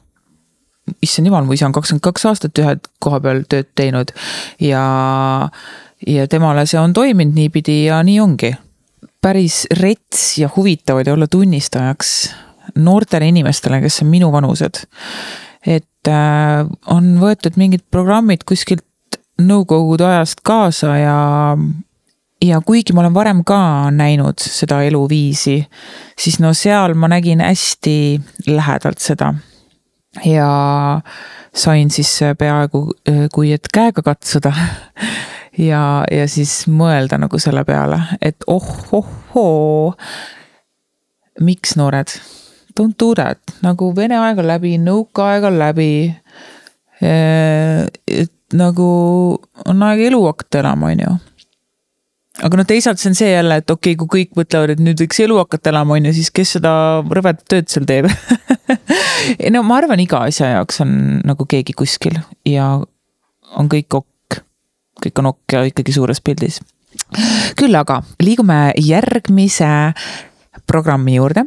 issand 1.04 1.28
jumal, 1.28 1.44
mu 1.46 1.54
isa 1.54 1.68
on 1.68 1.74
kakskümmend 1.76 2.02
kaks 2.02 2.24
aastat 2.30 2.58
ühe 2.58 2.78
koha 3.02 3.20
peal 3.22 3.44
tööd 3.50 3.68
teinud 3.78 4.10
ja, 4.64 4.82
ja 6.06 6.26
temale 6.30 6.64
see 6.66 6.80
on 6.80 6.96
toiminud 6.96 7.36
niipidi 7.36 7.84
ja 7.86 8.00
nii 8.02 8.18
ongi. 8.20 8.54
päris 9.20 9.66
rets 9.78 10.38
ja 10.38 10.48
huvitav 10.56 11.00
oli 11.02 11.10
olla 11.10 11.26
tunnistajaks 11.26 12.14
noortele 12.78 13.28
inimestele, 13.28 13.80
kes 13.80 14.02
on 14.02 14.08
minuvanused. 14.12 14.84
Et 15.66 16.10
äh, 16.10 16.66
on 16.86 17.16
võetud 17.20 17.58
mingid 17.60 17.84
programmid 17.90 18.44
kuskilt 18.48 18.84
nõukogude 19.38 20.06
ajast 20.06 20.42
kaasa 20.46 20.94
ja, 20.98 21.18
ja 22.44 22.60
kuigi 22.66 22.94
ma 22.94 23.04
olen 23.04 23.14
varem 23.14 23.42
ka 23.46 23.60
näinud 23.94 24.42
seda 24.42 24.82
eluviisi, 24.86 25.60
siis 26.18 26.38
no 26.42 26.52
seal 26.54 26.94
ma 26.98 27.10
nägin 27.10 27.42
hästi 27.44 27.96
lähedalt 28.50 29.02
seda. 29.02 29.34
ja 30.24 30.48
sain 31.54 31.90
siis 31.90 32.20
peaaegu 32.38 32.86
äh, 33.08 33.26
kui 33.32 33.52
et 33.52 33.68
käega 33.74 34.02
katsuda 34.02 34.52
ja, 35.70 36.04
ja 36.10 36.26
siis 36.28 36.64
mõelda 36.70 37.18
nagu 37.18 37.38
selle 37.38 37.64
peale, 37.68 38.00
et 38.22 38.46
oh-oh-oo, 38.46 39.94
miks 41.40 41.76
noored 41.78 42.18
don't 42.78 42.98
do 43.00 43.12
that, 43.18 43.40
nagu 43.64 43.90
Vene 43.96 44.18
aeg 44.22 44.38
on 44.38 44.48
läbi, 44.48 44.76
nõukaaeg 44.82 45.48
on 45.50 45.58
läbi. 45.58 45.92
et 47.00 48.32
nagu 48.54 48.90
on 49.70 49.82
aeg 49.86 50.06
elu 50.08 50.20
hakata 50.24 50.62
elama, 50.62 50.92
on 50.92 51.02
ju. 51.04 51.16
aga 52.46 52.58
noh, 52.58 52.66
teisalt 52.66 53.02
see 53.02 53.10
on 53.10 53.18
see 53.18 53.30
jälle, 53.30 53.60
et 53.60 53.70
okei 53.70 53.94
okay,, 53.94 54.06
kui 54.06 54.22
kõik 54.22 54.38
mõtlevad, 54.38 54.74
et 54.74 54.82
nüüd 54.82 55.00
võiks 55.02 55.20
elu 55.22 55.38
hakata 55.40 55.72
elama, 55.72 55.98
on 55.98 56.08
ju, 56.08 56.14
siis 56.18 56.30
kes 56.34 56.56
seda 56.58 56.72
rõvedat 57.06 57.44
tööd 57.50 57.70
seal 57.70 57.86
teeb 57.88 58.08
no 59.54 59.62
ma 59.66 59.80
arvan, 59.82 60.00
iga 60.02 60.24
asja 60.28 60.54
jaoks 60.56 60.82
on 60.84 60.92
nagu 61.26 61.46
keegi 61.50 61.74
kuskil 61.78 62.18
ja 62.48 62.70
on 63.58 63.70
kõik 63.70 64.00
ok. 64.00 64.40
kõik 65.04 65.22
on 65.22 65.32
ok 65.32 65.56
ja 65.56 65.64
ikkagi 65.68 65.94
suures 65.94 66.20
pildis. 66.24 66.60
küll 67.58 67.74
aga 67.78 68.02
liigume 68.22 68.72
järgmise 68.82 69.70
programmi 70.66 71.16
juurde. 71.16 71.46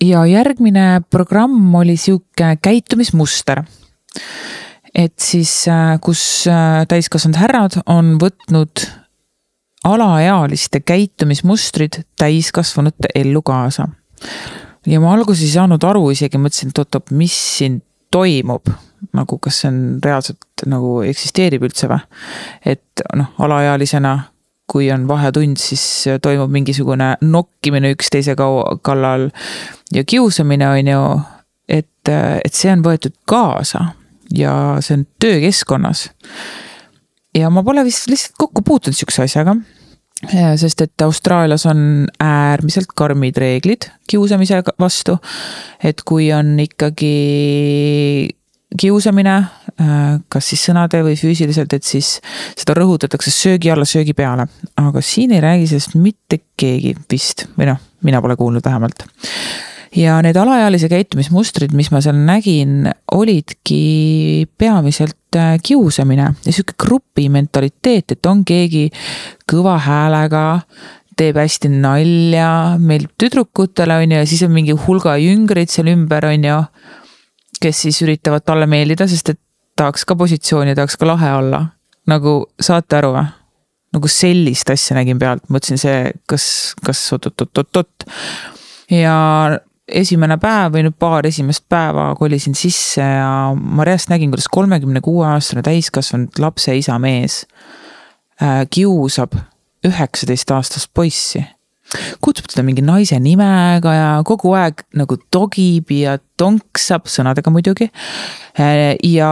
Ja 0.00 0.24
järgmine 0.26 1.02
programm 1.10 1.74
oli 1.74 1.96
sihuke 1.96 2.56
käitumismuster 2.62 3.62
et 4.94 5.18
siis, 5.18 5.68
äh, 5.68 5.98
kus 6.02 6.46
äh, 6.50 6.86
täiskasvanud 6.88 7.38
härrad 7.38 7.78
on 7.86 8.16
võtnud 8.20 8.86
alaealiste 9.86 10.80
käitumismustrid 10.84 12.02
täiskasvanute 12.18 13.08
ellu 13.14 13.42
kaasa. 13.42 13.88
ja 14.86 15.00
ma 15.00 15.12
alguses 15.14 15.42
ei 15.46 15.54
saanud 15.54 15.84
aru 15.84 16.10
isegi, 16.10 16.38
mõtlesin, 16.38 16.72
et 16.72 16.82
oot-oot, 16.82 17.10
mis 17.10 17.36
siin 17.58 17.82
toimub. 18.10 18.68
nagu, 19.16 19.38
kas 19.38 19.62
see 19.62 19.68
on 19.70 19.78
reaalselt 20.04 20.66
nagu 20.68 21.00
eksisteerib 21.06 21.62
üldse 21.64 21.88
või? 21.88 22.02
et 22.66 23.04
noh, 23.16 23.30
alaealisena, 23.38 24.18
kui 24.70 24.90
on 24.92 25.06
vahetund, 25.08 25.56
siis 25.58 25.82
toimub 26.22 26.50
mingisugune 26.52 27.14
nokkimine 27.22 27.94
üksteise 27.94 28.36
kallal 28.36 29.30
ja 29.94 30.04
kiusamine, 30.04 30.68
on 30.68 30.92
ju. 30.92 31.04
et, 31.68 32.08
et 32.44 32.54
see 32.54 32.72
on 32.72 32.82
võetud 32.82 33.14
kaasa 33.28 33.92
ja 34.34 34.52
see 34.80 35.00
on 35.00 35.06
töökeskkonnas 35.22 36.08
ja 37.36 37.50
ma 37.52 37.62
pole 37.66 37.84
vist 37.86 38.08
lihtsalt 38.10 38.38
kokku 38.38 38.62
puutunud 38.66 38.96
sihukese 38.96 39.26
asjaga. 39.26 39.56
sest 40.60 40.82
et 40.84 41.02
Austraalias 41.02 41.64
on 41.66 42.06
äärmiselt 42.20 42.92
karmid 42.96 43.36
reeglid 43.36 43.88
kiusamise 44.10 44.62
vastu. 44.78 45.18
et 45.82 46.02
kui 46.04 46.32
on 46.32 46.58
ikkagi 46.60 47.14
kiusamine, 48.80 49.32
kas 50.28 50.48
siis 50.52 50.62
sõnade 50.68 51.00
või 51.02 51.16
füüsiliselt, 51.18 51.72
et 51.74 51.82
siis 51.82 52.20
seda 52.54 52.76
rõhutatakse 52.78 53.32
söögi 53.34 53.72
alla, 53.72 53.84
söögi 53.84 54.14
peale. 54.14 54.46
aga 54.76 55.00
siin 55.02 55.32
ei 55.32 55.40
räägi 55.40 55.66
sellest 55.72 55.94
mitte 55.94 56.40
keegi 56.56 56.94
vist 57.10 57.48
või 57.58 57.72
noh, 57.72 57.80
mina 58.02 58.20
pole 58.22 58.36
kuulnud 58.36 58.64
vähemalt 58.64 59.06
ja 59.96 60.20
need 60.22 60.36
alaealise 60.38 60.88
käitumismustrid, 60.90 61.74
mis 61.76 61.90
ma 61.90 62.00
seal 62.04 62.18
nägin, 62.26 62.84
olidki 63.12 64.46
peamiselt 64.58 65.36
äh, 65.36 65.56
kiusamine 65.62 66.30
ja 66.44 66.52
sihuke 66.52 66.76
grupi 66.78 67.28
mentaliteet, 67.32 68.14
et 68.14 68.30
on 68.30 68.44
keegi 68.46 68.88
kõva 69.50 69.76
häälega, 69.82 70.44
teeb 71.18 71.40
hästi 71.40 71.72
nalja, 71.72 72.78
meil 72.78 73.08
tüdrukutele 73.18 73.98
on 74.00 74.14
ju, 74.14 74.22
ja 74.22 74.28
siis 74.28 74.44
on 74.46 74.54
mingi 74.54 74.76
hulga 74.86 75.16
jüngreid 75.20 75.72
seal 75.72 75.90
ümber, 75.92 76.28
on 76.30 76.46
ju. 76.46 76.62
kes 77.60 77.82
siis 77.84 77.98
üritavad 78.06 78.46
talle 78.46 78.66
meeldida, 78.70 79.08
sest 79.08 79.34
et 79.34 79.40
tahaks 79.76 80.06
ka 80.08 80.16
positsiooni, 80.16 80.74
tahaks 80.78 80.96
ka 80.96 81.08
lahe 81.08 81.34
olla. 81.34 81.66
nagu 82.08 82.46
saate 82.60 82.96
aru 82.96 83.12
või? 83.18 83.26
nagu 83.90 84.08
sellist 84.08 84.70
asja 84.70 84.94
nägin 84.94 85.18
pealt, 85.18 85.42
mõtlesin 85.50 85.80
see, 85.82 86.12
kas, 86.30 86.44
kas 86.86 87.02
oot-oot-oot-oot. 87.16 88.06
ja 88.94 89.16
esimene 89.96 90.36
päev 90.40 90.74
või 90.74 90.84
nüüd 90.86 90.96
paar 91.00 91.26
esimest 91.28 91.64
päeva 91.70 92.10
kolisin 92.18 92.56
sisse 92.58 93.04
ja 93.04 93.52
ma 93.54 93.86
reaalselt 93.86 94.14
nägin, 94.14 94.32
kuidas 94.32 94.48
kolmekümne 94.52 95.02
kuue 95.04 95.26
aastane 95.28 95.62
täiskasvanud 95.66 96.40
lapse 96.42 96.74
isa 96.78 96.98
mees 97.02 97.44
äh, 98.42 98.64
kiusab 98.70 99.36
üheksateistaastast 99.86 100.90
poissi. 100.94 101.44
kutsub 102.20 102.46
teda 102.46 102.62
mingi 102.62 102.82
naise 102.86 103.18
nimega 103.18 103.94
ja 103.94 104.10
kogu 104.26 104.52
aeg 104.54 104.84
nagu 104.94 105.16
togib 105.30 105.90
ja 105.90 106.18
tonksab, 106.38 107.08
sõnadega 107.10 107.50
muidugi. 107.50 107.90
Äh, 108.60 108.94
ja 109.02 109.30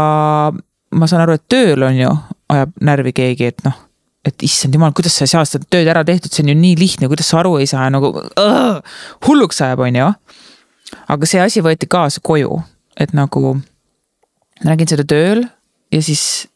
ma 0.90 1.10
saan 1.10 1.22
aru, 1.22 1.36
et 1.38 1.46
tööl 1.48 1.84
on 1.86 2.00
ju, 2.00 2.14
ajab 2.48 2.72
närvi 2.80 3.12
keegi, 3.12 3.52
et 3.52 3.62
noh 3.66 3.84
et 4.28 4.42
issand 4.44 4.74
jumal, 4.74 4.92
kuidas 4.96 5.14
sa 5.16 5.24
ei 5.24 5.30
saa 5.30 5.44
seda 5.46 5.64
tööd 5.70 5.88
ära 5.88 6.02
tehtud, 6.04 6.32
see 6.32 6.42
on 6.44 6.50
ju 6.52 6.56
nii 6.58 6.74
lihtne, 6.76 7.08
kuidas 7.08 7.30
sa 7.30 7.38
aru 7.40 7.54
ei 7.62 7.68
saa 7.70 7.86
nagu 7.92 8.10
uh, 8.18 8.98
hulluks 9.24 9.62
ajab, 9.64 9.86
on 9.86 9.96
ju 9.96 10.08
aga 11.08 11.26
see 11.28 11.40
asi 11.42 11.62
võeti 11.64 11.88
kaasa 11.90 12.22
koju, 12.24 12.60
et 13.00 13.14
nagu 13.16 13.58
nägin 14.64 14.90
seda 14.90 15.04
tööl 15.08 15.44
ja 15.92 16.00
siis 16.02 16.48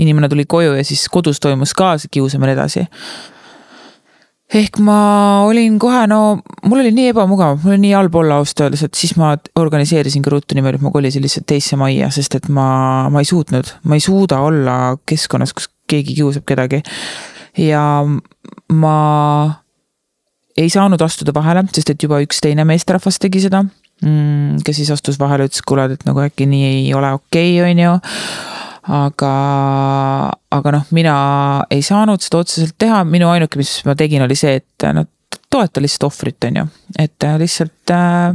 inimene 0.00 0.28
tuli 0.28 0.46
koju 0.48 0.74
ja 0.78 0.84
siis 0.86 1.08
kodus 1.12 1.40
toimus 1.40 1.74
ka 1.76 1.96
see 2.00 2.10
kiusamine 2.12 2.54
edasi. 2.56 2.86
ehk 4.54 4.80
ma 4.82 4.96
olin 5.46 5.76
kohe, 5.78 6.06
no 6.10 6.40
mul 6.66 6.80
oli 6.82 6.90
nii 6.94 7.12
ebamugav, 7.12 7.60
mul 7.62 7.76
oli 7.76 7.84
nii 7.84 7.92
halb 7.94 8.16
olla 8.18 8.40
ausalt 8.40 8.64
öeldes, 8.64 8.82
et 8.82 8.98
siis 8.98 9.14
ma 9.20 9.36
organiseerisingi 9.60 10.32
ruttu 10.32 10.56
niimoodi, 10.58 10.80
et 10.80 10.82
ma 10.82 10.90
kolisin 10.90 11.22
lihtsalt 11.22 11.46
teisse 11.46 11.78
majja, 11.78 12.10
sest 12.10 12.34
et 12.40 12.48
ma, 12.50 12.66
ma 13.14 13.22
ei 13.22 13.28
suutnud, 13.28 13.70
ma 13.86 13.98
ei 13.98 14.02
suuda 14.02 14.40
olla 14.48 14.76
keskkonnas, 15.06 15.54
kus 15.54 15.70
keegi 15.90 16.16
kiusab 16.18 16.48
kedagi. 16.48 16.82
ja 17.58 17.84
ma 18.74 18.96
ei 20.56 20.70
saanud 20.70 21.00
astuda 21.00 21.34
vahele, 21.34 21.62
sest 21.74 21.94
et 21.94 22.02
juba 22.02 22.18
üks 22.24 22.42
teine 22.42 22.66
meesterahvas 22.66 23.20
tegi 23.22 23.44
seda. 23.46 23.62
Kes 24.00 24.80
siis 24.80 24.90
astus 24.94 25.18
vahele, 25.20 25.48
ütles, 25.48 25.62
kuule, 25.66 25.86
et 25.92 26.04
nagu 26.08 26.22
äkki 26.24 26.46
nii 26.48 26.66
ei 26.68 26.84
ole 26.96 27.12
okei 27.18 27.58
okay,, 27.60 27.70
on 27.70 27.82
ju. 27.84 27.94
aga, 29.00 29.32
aga 30.56 30.72
noh, 30.76 30.86
mina 30.96 31.16
ei 31.70 31.82
saanud 31.84 32.22
seda 32.24 32.40
otseselt 32.40 32.78
teha, 32.80 33.02
minu 33.04 33.28
ainuke, 33.30 33.60
mis 33.60 33.74
ma 33.84 33.94
tegin, 33.98 34.24
oli 34.24 34.38
see, 34.38 34.56
et 34.62 34.88
no 34.96 35.04
toeta 35.50 35.82
lihtsalt 35.82 36.08
ohvrit, 36.08 36.48
on 36.48 36.62
ju. 36.62 36.64
et 36.98 37.28
äh, 37.28 37.36
lihtsalt 37.42 37.92
äh, 37.94 38.32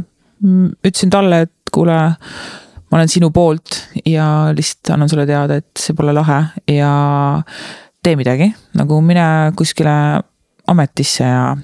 ütlesin 0.86 1.10
talle, 1.12 1.46
et 1.48 1.74
kuule 1.74 1.98
ma 2.86 3.00
olen 3.00 3.10
sinu 3.10 3.32
poolt 3.34 3.80
ja 4.06 4.52
lihtsalt 4.54 4.94
annan 4.94 5.10
sulle 5.10 5.26
teada, 5.26 5.58
et 5.58 5.82
see 5.82 5.96
pole 5.98 6.14
lahe 6.14 6.38
ja 6.70 6.92
tee 8.06 8.14
midagi, 8.18 8.52
nagu 8.78 9.00
mine 9.02 9.26
kuskile 9.58 9.96
ametisse 10.70 11.26
ja 11.26 11.56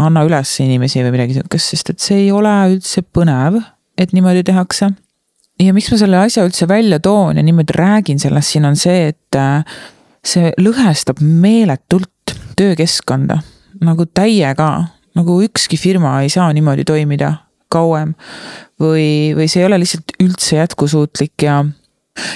anna 0.00 0.24
üles 0.26 0.50
inimesi 0.62 1.02
või 1.04 1.14
midagi 1.16 1.36
sihukest, 1.36 1.72
sest 1.74 1.92
et 1.92 2.02
see 2.02 2.24
ei 2.26 2.30
ole 2.34 2.52
üldse 2.72 3.02
põnev, 3.04 3.58
et 3.98 4.12
niimoodi 4.16 4.44
tehakse. 4.46 4.90
ja 5.60 5.72
miks 5.76 5.90
ma 5.92 5.98
selle 6.00 6.18
asja 6.18 6.44
üldse 6.46 6.66
välja 6.68 6.98
toon 7.00 7.36
ja 7.36 7.42
niimoodi 7.44 7.76
räägin 7.76 8.18
sellest, 8.18 8.54
siin 8.54 8.64
on 8.64 8.76
see, 8.76 9.12
et 9.12 9.36
äh, 9.38 9.64
see 10.24 10.52
lõhestab 10.58 11.20
meeletult 11.20 12.34
töökeskkonda 12.56 13.40
nagu 13.82 14.06
täiega, 14.06 14.70
nagu 15.18 15.38
ükski 15.44 15.76
firma 15.80 16.20
ei 16.22 16.30
saa 16.32 16.52
niimoodi 16.52 16.84
toimida 16.88 17.34
kauem. 17.72 18.14
või, 18.80 19.34
või 19.36 19.48
see 19.48 19.62
ei 19.62 19.68
ole 19.68 19.78
lihtsalt 19.82 20.16
üldse 20.22 20.56
jätkusuutlik 20.56 21.44
ja, 21.46 21.60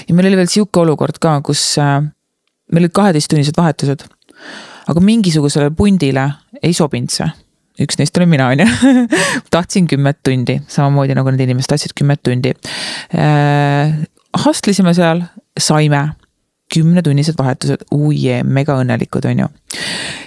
ja 0.09 0.15
meil 0.15 0.29
oli 0.31 0.39
veel 0.43 0.53
sihuke 0.53 0.81
olukord 0.85 1.19
ka, 1.23 1.41
kus 1.47 1.79
äh, 1.83 1.99
meil 2.73 2.87
olid 2.87 2.95
kaheteisttunnised 2.95 3.57
vahetused. 3.57 4.07
aga 4.87 5.01
mingisugusele 5.03 5.73
pundile 5.75 6.29
ei 6.63 6.73
sobinud 6.77 7.11
see 7.11 7.27
üks 7.83 7.99
neist 8.01 8.17
olen 8.19 8.31
mina, 8.33 8.51
on 8.53 8.63
ju. 8.63 8.67
tahtsin 9.55 9.89
kümmet 9.91 10.21
tundi, 10.25 10.61
samamoodi 10.69 11.17
nagu 11.19 11.33
need 11.33 11.47
inimesed 11.47 11.73
tahtsid 11.75 11.97
kümmet 11.99 12.23
tundi 12.27 12.55
äh,. 13.15 13.97
hustlisime 14.45 14.95
seal, 14.97 15.25
saime 15.59 16.09
kümnetunnised 16.75 17.37
vahetused, 17.39 17.87
uujee, 17.95 18.41
mega 18.43 18.75
õnnelikud, 18.83 19.29
on 19.31 19.45
ju. 19.45 19.49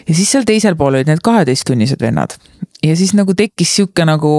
ja 0.07 0.15
siis 0.15 0.31
seal 0.31 0.47
teisel 0.47 0.77
pool 0.79 0.99
olid 0.99 1.09
need 1.11 1.23
kaheteisttunnised 1.25 2.01
vennad 2.01 2.37
ja 2.85 2.95
siis 2.95 3.13
nagu 3.17 3.35
tekkis 3.37 3.75
sihuke 3.79 4.05
nagu 4.07 4.33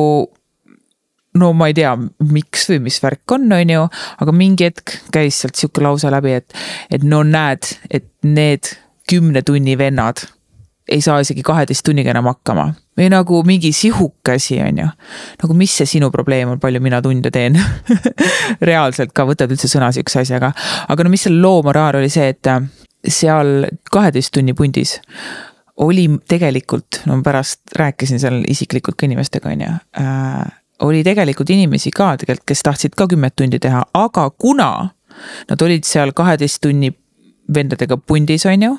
no 1.38 1.52
ma 1.54 1.70
ei 1.70 1.76
tea, 1.76 1.92
miks 2.32 2.66
või 2.70 2.80
mis 2.88 2.98
värk 3.02 3.36
on, 3.36 3.46
on 3.54 3.74
ju, 3.74 3.86
aga 4.24 4.34
mingi 4.34 4.66
hetk 4.66 4.96
käis 5.14 5.38
sealt 5.42 5.58
sihuke 5.58 5.84
lause 5.84 6.10
läbi, 6.10 6.34
et, 6.40 6.56
et 6.90 7.06
no 7.06 7.22
näed, 7.26 7.68
et 7.90 8.08
need 8.26 8.72
kümne 9.10 9.42
tunni 9.46 9.76
vennad 9.78 10.24
ei 10.90 11.00
saa 11.00 11.20
isegi 11.22 11.42
kaheteist 11.46 11.84
tunniga 11.86 12.10
enam 12.10 12.28
hakkama. 12.30 12.72
või 12.98 13.08
nagu 13.12 13.42
mingi 13.46 13.72
sihuke 13.72 14.34
asi, 14.36 14.58
on 14.62 14.78
ju. 14.82 14.88
nagu 15.42 15.56
mis 15.56 15.76
see 15.76 15.86
sinu 15.86 16.10
probleem 16.10 16.50
on, 16.54 16.60
palju 16.60 16.80
mina 16.80 17.02
tunde 17.02 17.30
teen 17.30 17.58
reaalselt 18.70 19.14
ka 19.14 19.24
võtad 19.28 19.52
üldse 19.52 19.70
sõna 19.70 19.92
sihukese 19.94 20.24
asjaga. 20.24 20.52
aga 20.88 21.04
no 21.04 21.12
mis 21.12 21.26
selle 21.28 21.40
loo 21.42 21.62
moraal 21.66 22.00
oli 22.00 22.10
see, 22.12 22.28
et 22.34 22.50
äh, 22.50 22.62
seal 23.06 23.68
kaheteist 23.92 24.34
tunni 24.34 24.54
pundis 24.54 24.98
oli 25.80 26.06
tegelikult, 26.28 27.02
no 27.08 27.22
pärast 27.24 27.72
rääkisin 27.76 28.20
seal 28.20 28.42
isiklikult 28.48 28.98
ka 29.00 29.06
inimestega, 29.08 29.48
on 29.48 29.60
ju 29.60 29.74
äh,. 30.00 30.56
oli 30.80 31.04
tegelikult 31.04 31.50
inimesi 31.50 31.90
ka 31.90 32.16
tegelikult, 32.16 32.48
kes 32.48 32.64
tahtsid 32.66 32.96
ka 32.96 33.08
kümmet 33.08 33.36
tundi 33.36 33.58
teha, 33.58 33.84
aga 33.94 34.30
kuna 34.30 34.90
nad 35.50 35.62
olid 35.62 35.84
seal 35.84 36.12
kaheteist 36.16 36.60
tunni 36.64 36.92
vendadega 37.54 37.96
pundis, 37.96 38.46
on 38.46 38.62
ju. 38.62 38.76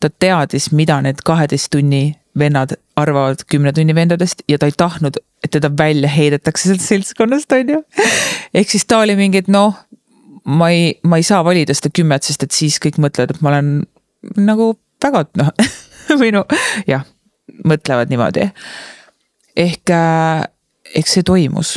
ta 0.00 0.10
teadis, 0.10 0.70
mida 0.72 1.00
need 1.02 1.22
kaheteist 1.24 1.70
tunni 1.72 2.14
vennad 2.38 2.76
arvavad 2.98 3.44
kümne 3.50 3.72
tunni 3.72 3.94
vendadest 3.94 4.42
ja 4.48 4.58
ta 4.58 4.66
ei 4.66 4.74
tahtnud, 4.76 5.18
et 5.44 5.50
teda 5.54 5.70
välja 5.78 6.08
heidetakse 6.10 6.68
sealt 6.68 6.84
seltskonnast, 6.84 7.52
on 7.52 7.74
ju. 7.76 7.82
ehk 8.54 8.70
siis 8.70 8.86
ta 8.86 9.00
oli 9.04 9.16
mingi, 9.18 9.44
et 9.44 9.48
noh, 9.48 9.76
ma 10.44 10.70
ei, 10.70 10.94
ma 11.02 11.20
ei 11.20 11.26
saa 11.26 11.44
valida 11.44 11.74
seda 11.74 11.92
kümmet, 11.94 12.26
sest 12.26 12.46
et 12.46 12.54
siis 12.54 12.78
kõik 12.82 12.98
mõtlevad, 13.02 13.34
et 13.34 13.44
ma 13.44 13.54
olen 13.54 13.74
nagu 14.40 14.74
väga 15.04 15.26
noh 15.40 15.52
või 16.20 16.32
no 16.34 16.44
jah, 16.90 17.04
mõtlevad 17.64 18.12
niimoodi. 18.12 18.50
ehk, 19.56 19.90
äh, 19.90 20.44
eks 20.94 21.18
see 21.18 21.26
toimus 21.26 21.76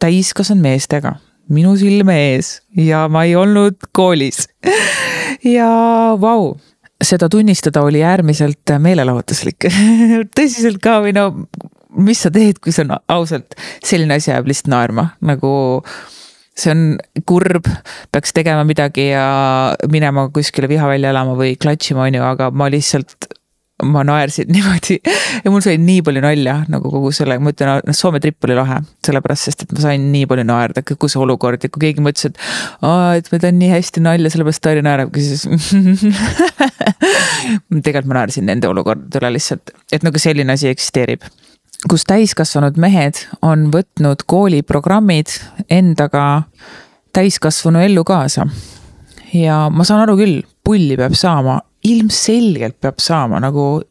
täiskasvanud 0.00 0.64
meestega 0.64 1.18
minu 1.50 1.74
silme 1.80 2.16
ees 2.30 2.58
ja 2.76 3.06
ma 3.12 3.24
ei 3.28 3.36
olnud 3.38 3.78
koolis. 3.96 4.46
ja 5.46 5.70
vau, 6.20 6.54
seda 7.02 7.28
tunnistada 7.32 7.82
oli 7.86 8.04
äärmiselt 8.06 8.74
meelelahutuslik 8.78 9.68
tõsiselt 10.36 10.80
ka 10.82 11.00
või 11.04 11.16
no, 11.16 11.26
mis 11.98 12.22
sa 12.26 12.32
teed, 12.34 12.62
kui 12.62 12.74
sa 12.74 12.86
no, 12.86 13.00
ausalt 13.10 13.58
selline 13.84 14.20
asi 14.20 14.32
ajab 14.34 14.50
lihtsalt 14.50 14.72
naerma 14.74 15.10
nagu 15.26 15.52
see 16.60 16.72
on 16.74 16.82
kurb, 17.28 17.68
peaks 18.12 18.34
tegema 18.36 18.64
midagi 18.68 19.10
ja 19.10 19.26
minema 19.92 20.26
kuskile 20.34 20.68
vihavälja 20.70 21.12
elama 21.14 21.36
või 21.38 21.54
klatšima, 21.60 22.08
on 22.08 22.18
ju, 22.18 22.24
aga 22.26 22.50
ma 22.52 22.68
lihtsalt 22.72 23.30
ma 23.86 24.02
naersin 24.06 24.50
niimoodi. 24.54 24.98
Ja 25.44 25.52
mul 25.52 25.62
sai 25.64 25.76
nii 25.80 26.02
palju 26.06 26.22
nalja 26.24 26.56
nagu 26.72 26.90
kogu 26.92 27.12
selle, 27.14 27.38
ma 27.42 27.52
ütlen, 27.54 27.94
Soome 27.96 28.20
trip 28.22 28.44
oli 28.46 28.56
lahe, 28.58 28.80
sellepärast, 29.06 29.48
sest 29.48 29.58
et 29.66 29.74
ma 29.74 29.80
sain 29.84 30.02
nii 30.12 30.26
palju 30.30 30.46
naerda, 30.48 30.84
kogu 30.86 31.10
see 31.10 31.22
olukord 31.22 31.60
ja 31.64 31.68
kui 31.72 31.80
keegi 31.86 32.04
mõtles, 32.04 32.30
et 32.30 32.36
aa, 32.86 33.16
et 33.20 33.26
ma 33.32 33.36
teen 33.42 33.58
nii 33.60 33.70
hästi 33.74 34.04
nalja, 34.04 34.32
sellepärast 34.32 34.64
Tairi 34.64 34.82
naerabki, 34.86 35.24
siis 35.24 35.46
tegelikult 37.84 38.10
ma 38.10 38.20
naersin 38.20 38.48
nende 38.48 38.66
olukordade 38.70 39.20
üle 39.20 39.30
lihtsalt, 39.36 39.74
et 39.92 40.02
nagu 40.06 40.16
selline 40.20 40.50
asi 40.56 40.70
eksisteerib. 40.70 41.20
Kus 41.88 42.04
täiskasvanud 42.04 42.76
mehed 42.80 43.16
on 43.46 43.70
võtnud 43.72 44.26
kooliprogrammid 44.28 45.32
endaga 45.72 46.42
täiskasvanu 47.16 47.80
ellu 47.86 48.04
kaasa. 48.04 48.44
ja 49.32 49.68
ma 49.72 49.84
saan 49.86 50.02
aru 50.04 50.16
küll, 50.18 50.42
pulli 50.64 50.96
peab 50.98 51.14
saama, 51.14 51.60
ilmselgelt 51.84 52.80
peab 52.80 53.00
saama 53.02 53.40
nagu, 53.40 53.82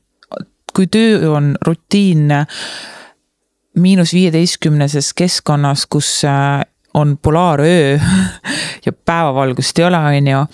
kui 0.75 0.87
töö 0.91 1.31
on 1.33 1.55
rutiinne 1.65 2.45
miinus 3.79 4.13
viieteistkümneses 4.13 5.13
keskkonnas, 5.17 5.85
kus 5.89 6.11
äh, 6.27 6.61
on 6.93 7.17
polaaröö 7.21 7.99
ja 8.85 8.91
päevavalgust 8.93 9.79
ei 9.79 9.85
ole, 9.85 9.97
on 9.97 10.27
ju, 10.27 10.45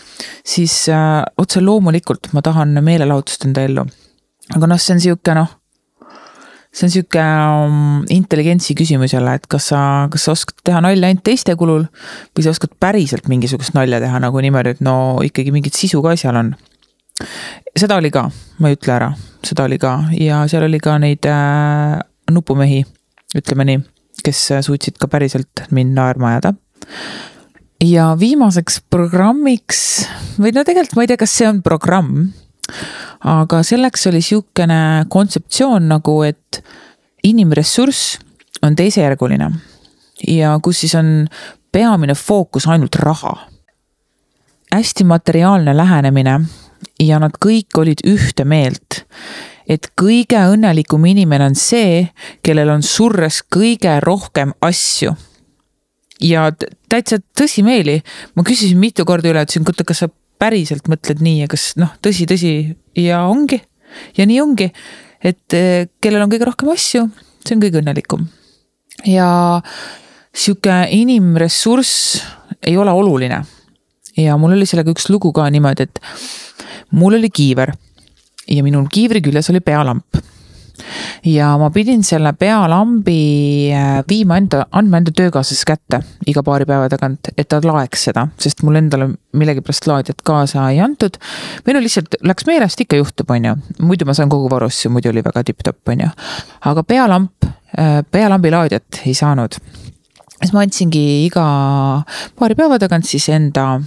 siis 0.45 0.89
äh, 0.89 1.23
otse 1.37 1.61
loomulikult 1.61 2.31
ma 2.33 2.41
tahan 2.45 2.77
meelelahutust 2.83 3.47
enda 3.49 3.63
ellu. 3.65 3.85
aga 4.55 4.67
noh, 4.67 4.81
see 4.81 4.93
on 4.93 5.01
sihuke 5.01 5.33
noh 5.35 5.55
see 6.75 6.87
on 6.87 6.91
sihuke 6.91 7.23
um, 7.23 8.03
intelligentsi 8.11 8.75
küsimus 8.75 9.13
jälle, 9.15 9.37
et 9.39 9.47
kas 9.47 9.69
sa, 9.71 9.81
kas 10.11 10.27
sa 10.27 10.33
oskad 10.35 10.59
teha 10.67 10.81
nalja 10.83 11.07
ainult 11.07 11.23
teiste 11.23 11.55
kulul 11.55 11.85
või 12.35 12.43
sa 12.43 12.51
oskad 12.51 12.75
päriselt 12.79 13.29
mingisugust 13.31 13.75
nalja 13.77 14.01
teha 14.03 14.19
nagu 14.19 14.43
niimoodi, 14.43 14.75
et 14.75 14.83
no 14.83 14.95
ikkagi 15.23 15.55
mingit 15.55 15.77
sisu 15.77 16.03
ka 16.03 16.15
asjal 16.17 16.35
on. 16.41 16.55
Seda 17.75 17.99
oli 17.99 18.11
ka, 18.13 18.27
ma 18.59 18.71
ei 18.71 18.77
ütle 18.77 18.95
ära, 18.95 19.11
seda 19.45 19.67
oli 19.69 19.79
ka. 19.81 19.97
Ja 20.19 20.43
seal 20.51 20.67
oli 20.67 20.79
ka 20.83 20.97
neid 21.01 21.27
äh, 21.29 21.99
nupumehi, 22.31 22.83
ütleme 23.37 23.67
nii, 23.71 23.83
kes 24.25 24.47
suutsid 24.67 24.99
ka 25.01 25.09
päriselt 25.11 25.67
mind 25.75 25.95
naerma 25.97 26.33
ajada. 26.33 26.55
Ja 27.83 28.13
viimaseks 28.19 28.79
programmiks 28.89 30.05
või 30.39 30.55
no 30.55 30.63
tegelikult 30.63 30.95
ma 30.97 31.05
ei 31.05 31.11
tea, 31.11 31.19
kas 31.19 31.35
see 31.35 31.47
on 31.49 31.61
programm 31.65 32.25
aga 33.25 33.61
selleks 33.63 34.07
oli 34.07 34.21
sihukene 34.21 35.05
kontseptsioon 35.09 35.89
nagu, 35.89 36.19
et 36.23 36.61
inimressurss 37.23 38.19
on 38.65 38.75
teisejärguline. 38.75 39.49
Ja 40.27 40.55
kus 40.63 40.83
siis 40.83 40.95
on 40.95 41.27
peamine 41.71 42.15
fookus 42.15 42.67
ainult 42.67 42.95
raha. 42.95 43.35
hästi 44.75 45.03
materiaalne 45.03 45.77
lähenemine 45.77 46.41
ja 47.01 47.19
nad 47.21 47.35
kõik 47.41 47.77
olid 47.77 48.03
ühte 48.07 48.45
meelt, 48.47 49.03
et 49.67 49.89
kõige 49.97 50.39
õnnelikum 50.51 51.05
inimene 51.09 51.49
on 51.51 51.57
see, 51.57 52.05
kellel 52.45 52.71
on 52.75 52.83
surres 52.85 53.41
kõige 53.43 53.99
rohkem 54.03 54.53
asju. 54.61 55.15
ja 56.21 56.47
täitsa 56.89 57.19
tõsimeeli, 57.37 57.99
ma 58.35 58.43
küsisin 58.47 58.79
mitu 58.79 59.05
korda 59.05 59.29
üle, 59.29 59.43
ütlesin, 59.43 59.65
kuule, 59.67 59.83
kas 59.83 60.05
sa 60.05 60.09
päriselt 60.39 60.87
mõtled 60.91 61.21
nii 61.23 61.41
ja 61.43 61.49
kas 61.51 61.73
noh, 61.79 61.91
tõsi, 62.03 62.27
tõsi 62.29 62.53
ja 62.99 63.25
ongi. 63.27 63.61
ja 64.17 64.25
nii 64.25 64.39
ongi, 64.41 64.71
et 65.23 65.53
eh, 65.53 65.87
kellel 66.01 66.25
on 66.25 66.31
kõige 66.31 66.47
rohkem 66.47 66.71
asju, 66.71 67.07
see 67.45 67.57
on 67.57 67.63
kõige 67.63 67.81
õnnelikum. 67.81 68.27
ja 69.09 69.61
sihuke 70.35 70.85
inimressurss 70.91 72.21
ei 72.65 72.77
ole 72.77 72.91
oluline. 72.91 73.41
ja 74.17 74.37
mul 74.37 74.55
oli 74.55 74.65
sellega 74.65 74.91
üks 74.91 75.09
lugu 75.09 75.33
ka 75.35 75.49
niimoodi, 75.51 75.87
et 75.89 75.99
mul 76.91 77.19
oli 77.19 77.29
kiiver 77.29 77.73
ja 78.51 78.63
minul 78.63 78.87
kiivri 78.91 79.21
küljes 79.25 79.49
oli 79.49 79.61
pealamp 79.65 80.23
ja 81.25 81.55
ma 81.57 81.69
pidin 81.73 82.03
selle 82.03 82.33
pealambi 82.37 83.71
äh, 83.73 84.01
viima 84.09 84.37
enda, 84.39 84.65
andma 84.75 84.99
enda 85.01 85.13
töökaaslasele 85.15 85.69
kätte 85.71 85.99
iga 86.29 86.43
paari 86.45 86.67
päeva 86.69 86.89
tagant, 86.91 87.31
et 87.37 87.49
ta 87.49 87.61
laeks 87.63 88.07
seda, 88.09 88.27
sest 88.41 88.63
mul 88.65 88.79
endale 88.79 89.09
millegipärast 89.37 89.87
laadijat 89.89 90.23
kaasa 90.27 90.67
ei 90.73 90.81
antud. 90.83 91.17
või 91.65 91.77
no 91.77 91.83
lihtsalt 91.83 92.19
läks 92.23 92.47
meelest, 92.49 92.81
ikka 92.85 92.99
juhtub, 92.99 93.31
on 93.31 93.49
ju, 93.49 93.55
muidu 93.81 94.07
ma 94.07 94.15
saan 94.17 94.31
kogu 94.31 94.49
varusse, 94.51 94.89
muidu 94.89 95.11
oli 95.13 95.23
väga 95.25 95.45
tipp-topp, 95.49 95.81
on 95.93 96.05
ju. 96.05 96.11
aga 96.71 96.83
pealamp, 96.83 97.49
äh, 97.79 97.99
pealambi 98.11 98.53
laadijat 98.53 99.03
ei 99.05 99.13
saanud. 99.13 99.59
siis 100.41 100.53
ma 100.53 100.65
andsingi 100.65 101.25
iga 101.25 101.45
paari 102.39 102.55
päeva 102.55 102.79
tagant 102.79 103.07
siis 103.07 103.29
enda 103.29 103.79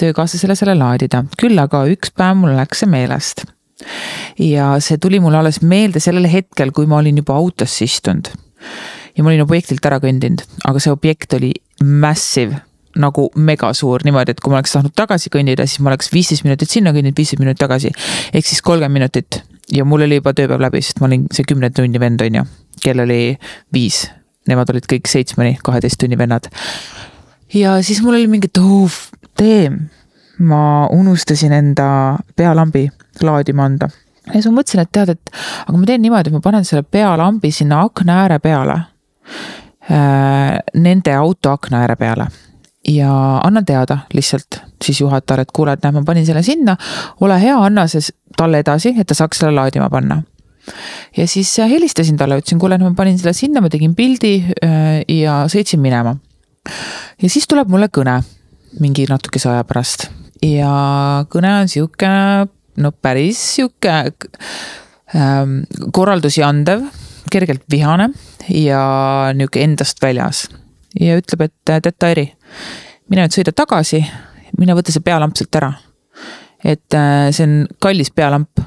töökaaslasele 0.00 0.56
selle 0.58 0.76
laadida, 0.78 1.24
küll 1.40 1.58
aga 1.60 1.84
üks 1.92 2.12
päev 2.16 2.38
mul 2.42 2.56
läks 2.58 2.84
see 2.84 2.90
meelest 2.90 3.44
ja 4.40 4.74
see 4.84 4.98
tuli 5.00 5.20
mulle 5.20 5.40
alles 5.40 5.60
meelde 5.62 6.00
sellel 6.02 6.28
hetkel, 6.28 6.72
kui 6.76 6.88
ma 6.88 7.00
olin 7.00 7.20
juba 7.22 7.36
autosse 7.40 7.84
istunud. 7.84 8.28
ja 9.16 9.24
ma 9.24 9.30
olin 9.32 9.44
objektilt 9.44 9.86
ära 9.86 10.00
kõndinud, 10.02 10.44
aga 10.68 10.82
see 10.82 10.92
objekt 10.92 11.34
oli 11.38 11.52
massive 11.84 12.60
nagu 13.00 13.28
megasuur 13.38 14.02
niimoodi, 14.04 14.34
et 14.34 14.40
kui 14.42 14.50
ma 14.50 14.58
oleks 14.58 14.74
tahtnud 14.74 14.94
tagasi 14.98 15.30
kõndida, 15.30 15.66
siis 15.68 15.80
ma 15.80 15.92
oleks 15.92 16.10
viisteist 16.12 16.44
minutit 16.46 16.72
sinna 16.72 16.92
kõndinud, 16.94 17.16
viisteist 17.16 17.42
minutit 17.42 17.62
tagasi. 17.62 17.92
ehk 18.32 18.46
siis 18.46 18.62
kolmkümmend 18.66 18.98
minutit 18.98 19.42
ja 19.72 19.84
mul 19.84 20.06
oli 20.06 20.18
juba 20.18 20.34
tööpäev 20.34 20.62
läbi, 20.62 20.82
sest 20.82 21.00
ma 21.00 21.08
olin 21.10 21.28
see 21.34 21.46
kümne 21.48 21.70
tunni 21.74 22.00
vend, 22.02 22.22
on 22.26 22.40
ju. 22.40 22.44
kell 22.82 23.04
oli 23.04 23.36
viis, 23.72 24.08
nemad 24.48 24.70
olid 24.72 24.88
kõik 24.90 25.10
seitsmeni, 25.10 25.58
kaheteist 25.64 26.00
tunni 26.00 26.18
vennad. 26.18 26.50
Ja 27.54 27.78
siis 27.82 28.02
mul 28.02 28.18
oli 28.18 28.26
mingi, 28.30 28.50
et 28.50 28.60
oh, 28.62 29.00
teem 29.36 29.80
ma 30.40 30.88
unustasin 30.92 31.52
enda 31.52 32.18
pealambi 32.36 32.88
laadima 33.22 33.64
anda. 33.64 33.90
ja 34.26 34.36
siis 34.38 34.50
ma 34.50 34.60
mõtlesin, 34.60 34.84
et 34.84 34.92
tead, 34.92 35.14
et 35.16 35.34
aga 35.66 35.78
ma 35.78 35.88
teen 35.88 36.02
niimoodi, 36.02 36.30
et 36.30 36.36
ma 36.36 36.44
panen 36.44 36.64
selle 36.64 36.82
pealambi 36.82 37.52
sinna 37.54 37.82
akna 37.88 38.22
ääre 38.24 38.38
peale 38.38 38.78
äh,. 39.90 40.60
Nende 40.74 41.14
auto 41.14 41.50
akna 41.50 41.80
ääre 41.82 41.96
peale 41.96 42.26
ja 42.88 43.40
annan 43.44 43.64
teada 43.64 43.98
lihtsalt 44.14 44.60
siis 44.84 45.00
juhatajale, 45.00 45.42
et 45.42 45.52
kuule, 45.52 45.72
et 45.72 45.82
näed, 45.84 45.94
ma 45.94 46.02
panin 46.06 46.26
selle 46.26 46.42
sinna, 46.42 46.76
ole 47.20 47.36
hea, 47.42 47.56
anna 47.58 47.86
see 47.90 48.02
talle 48.36 48.62
edasi, 48.62 48.94
et 48.98 49.08
ta 49.08 49.16
saaks 49.16 49.42
selle 49.42 49.54
laadima 49.56 49.90
panna. 49.90 50.22
ja 51.16 51.26
siis 51.28 51.52
helistasin 51.58 52.16
talle, 52.16 52.38
ütlesin, 52.40 52.58
kuule, 52.60 52.78
ma 52.78 52.94
panin 52.96 53.18
selle 53.18 53.32
sinna, 53.36 53.60
ma 53.60 53.68
tegin 53.72 53.94
pildi 53.94 54.34
äh, 54.64 55.02
ja 55.08 55.44
sõitsin 55.50 55.80
minema. 55.80 56.16
Ja 57.22 57.30
siis 57.30 57.48
tuleb 57.48 57.70
mulle 57.70 57.88
kõne 57.92 58.20
mingi 58.80 59.06
natukese 59.10 59.50
aja 59.50 59.64
pärast 59.66 60.08
ja 60.44 60.72
kõne 61.32 61.52
on 61.62 61.70
sihuke, 61.70 62.10
no 62.80 62.92
päris 62.92 63.40
sihuke 63.56 63.92
ähm, 65.14 65.60
korraldusi 65.92 66.44
andev, 66.46 66.86
kergelt 67.32 67.64
vihane 67.70 68.10
ja 68.54 68.82
nihuke 69.36 69.62
endast 69.64 70.02
väljas. 70.02 70.48
ja 71.00 71.18
ütleb, 71.18 71.46
et 71.46 71.54
tead, 71.64 71.92
Tairi, 71.98 72.26
mine 73.08 73.26
nüüd 73.26 73.36
sõida 73.36 73.54
tagasi, 73.54 74.02
mine 74.58 74.74
võta 74.74 74.92
see 74.92 75.04
pealamp 75.04 75.36
sealt 75.36 75.60
ära. 75.60 75.72
et 76.64 76.94
äh, 76.94 77.30
see 77.32 77.46
on 77.46 77.56
kallis 77.80 78.10
pealamp 78.10 78.60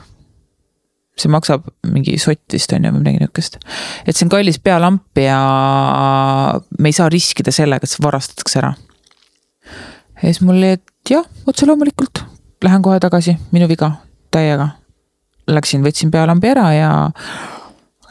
see 1.17 1.29
maksab 1.29 1.65
mingi 1.85 2.15
sott 2.21 2.53
vist 2.53 2.71
on 2.73 2.87
ju 2.87 2.91
või 2.93 3.03
midagi 3.03 3.21
nihukest. 3.21 3.59
et 4.07 4.15
see 4.15 4.25
on 4.25 4.31
kallis 4.33 4.59
pealamp 4.63 5.19
ja 5.21 5.39
me 6.79 6.89
ei 6.89 6.95
saa 6.95 7.09
riskida 7.13 7.53
sellega, 7.53 7.85
et 7.85 7.93
see 7.93 8.03
varastatakse 8.03 8.61
ära. 8.61 8.73
ja 10.21 10.23
siis 10.25 10.41
mul 10.41 10.57
oli, 10.57 10.73
et 10.79 11.09
jah, 11.09 11.25
otse 11.47 11.67
loomulikult, 11.69 12.23
lähen 12.63 12.81
kohe 12.85 12.99
tagasi, 13.03 13.37
minu 13.51 13.67
viga, 13.71 13.91
täiega. 14.33 14.69
Läksin, 15.51 15.83
võtsin 15.83 16.11
pealambi 16.11 16.47
ära 16.47 16.69
ja, 16.71 16.91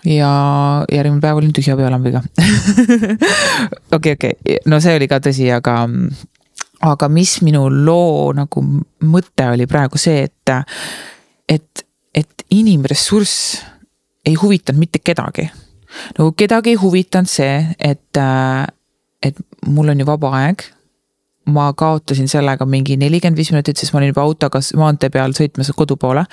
ja 0.04 0.32
järgmine 0.92 1.22
päev 1.22 1.38
olin 1.40 1.54
tühja 1.56 1.76
pealambiga. 1.78 2.20
okei, 3.96 4.18
okei, 4.18 4.58
no 4.68 4.80
see 4.84 4.98
oli 4.98 5.08
ka 5.08 5.16
tõsi, 5.24 5.46
aga, 5.56 5.78
aga 6.84 7.08
mis 7.08 7.38
minu 7.46 7.64
loo 7.72 8.34
nagu 8.36 8.66
mõte 9.08 9.48
oli 9.54 9.66
praegu 9.70 10.00
see, 10.00 10.26
et, 10.28 10.52
et, 11.48 11.86
et 12.14 12.46
inimressurss 12.50 13.62
ei 14.26 14.34
huvitanud 14.34 14.78
mitte 14.78 14.98
kedagi. 15.04 15.50
nagu 16.18 16.32
kedagi 16.32 16.70
ei 16.70 16.80
huvitanud 16.80 17.28
see, 17.28 17.66
et, 17.78 18.20
et 19.22 19.42
mul 19.66 19.88
on 19.88 20.00
ju 20.00 20.06
vaba 20.06 20.36
aeg 20.42 20.64
ma 21.50 21.72
kaotasin 21.72 22.28
sellega 22.28 22.66
mingi 22.66 22.96
nelikümmend 22.96 23.38
viis 23.38 23.50
minutit, 23.52 23.78
sest 23.78 23.92
ma 23.92 24.00
olin 24.00 24.12
juba 24.12 24.22
autoga 24.22 24.60
maantee 24.78 25.10
peal 25.10 25.34
sõitmas 25.36 25.72
kodu 25.76 25.96
poole. 25.96 26.24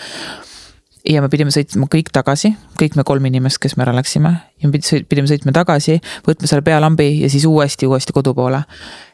ja 1.09 1.21
me 1.23 1.29
pidime 1.31 1.49
sõitma 1.49 1.87
kõik 1.89 2.11
tagasi, 2.13 2.51
kõik 2.77 2.97
me 2.99 3.05
kolm 3.07 3.25
inimest, 3.25 3.57
kes 3.63 3.77
me 3.77 3.85
ära 3.85 3.93
läksime 3.95 4.33
ja 4.61 4.69
me 4.69 4.81
pidime 5.09 5.27
sõitma 5.31 5.53
tagasi, 5.55 5.97
võtma 6.27 6.47
selle 6.47 6.61
pealambi 6.61 7.21
ja 7.23 7.29
siis 7.31 7.45
uuesti, 7.49 7.87
uuesti 7.87 8.13
kodu 8.13 8.33
poole. 8.37 8.61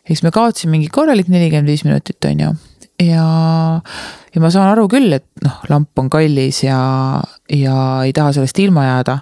ja 0.04 0.08
siis 0.12 0.24
me 0.24 0.32
kaotasime 0.32 0.76
mingi 0.76 0.90
korralik 0.92 1.30
nelikümmend 1.32 1.70
viis 1.70 1.86
minutit, 1.86 2.20
on 2.26 2.40
ju. 2.40 2.56
Ja, 3.02 3.28
ja 4.36 4.42
ma 4.42 4.52
saan 4.54 4.72
aru 4.72 4.88
küll, 4.92 5.12
et 5.18 5.28
noh, 5.44 5.60
lamp 5.72 6.00
on 6.00 6.10
kallis 6.12 6.64
ja, 6.64 6.80
ja 7.52 7.78
ei 8.06 8.14
taha 8.16 8.34
sellest 8.38 8.60
ilma 8.64 8.86
jääda. 8.88 9.20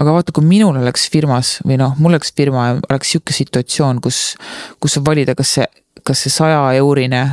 aga 0.00 0.12
vaata, 0.14 0.32
kui 0.32 0.46
minul 0.46 0.78
oleks 0.80 1.08
firmas 1.12 1.58
või 1.66 1.76
noh, 1.80 1.96
mul 1.98 2.14
oleks 2.14 2.32
firma 2.36 2.66
ja 2.68 2.78
oleks 2.88 3.12
sihuke 3.12 3.36
situatsioon, 3.36 4.00
kus, 4.00 4.36
kus 4.80 4.96
saab 4.96 5.10
valida, 5.10 5.34
kas 5.36 5.56
see, 5.58 5.66
kas 6.06 6.24
see 6.24 6.32
saja 6.32 6.62
eurine 6.78 7.24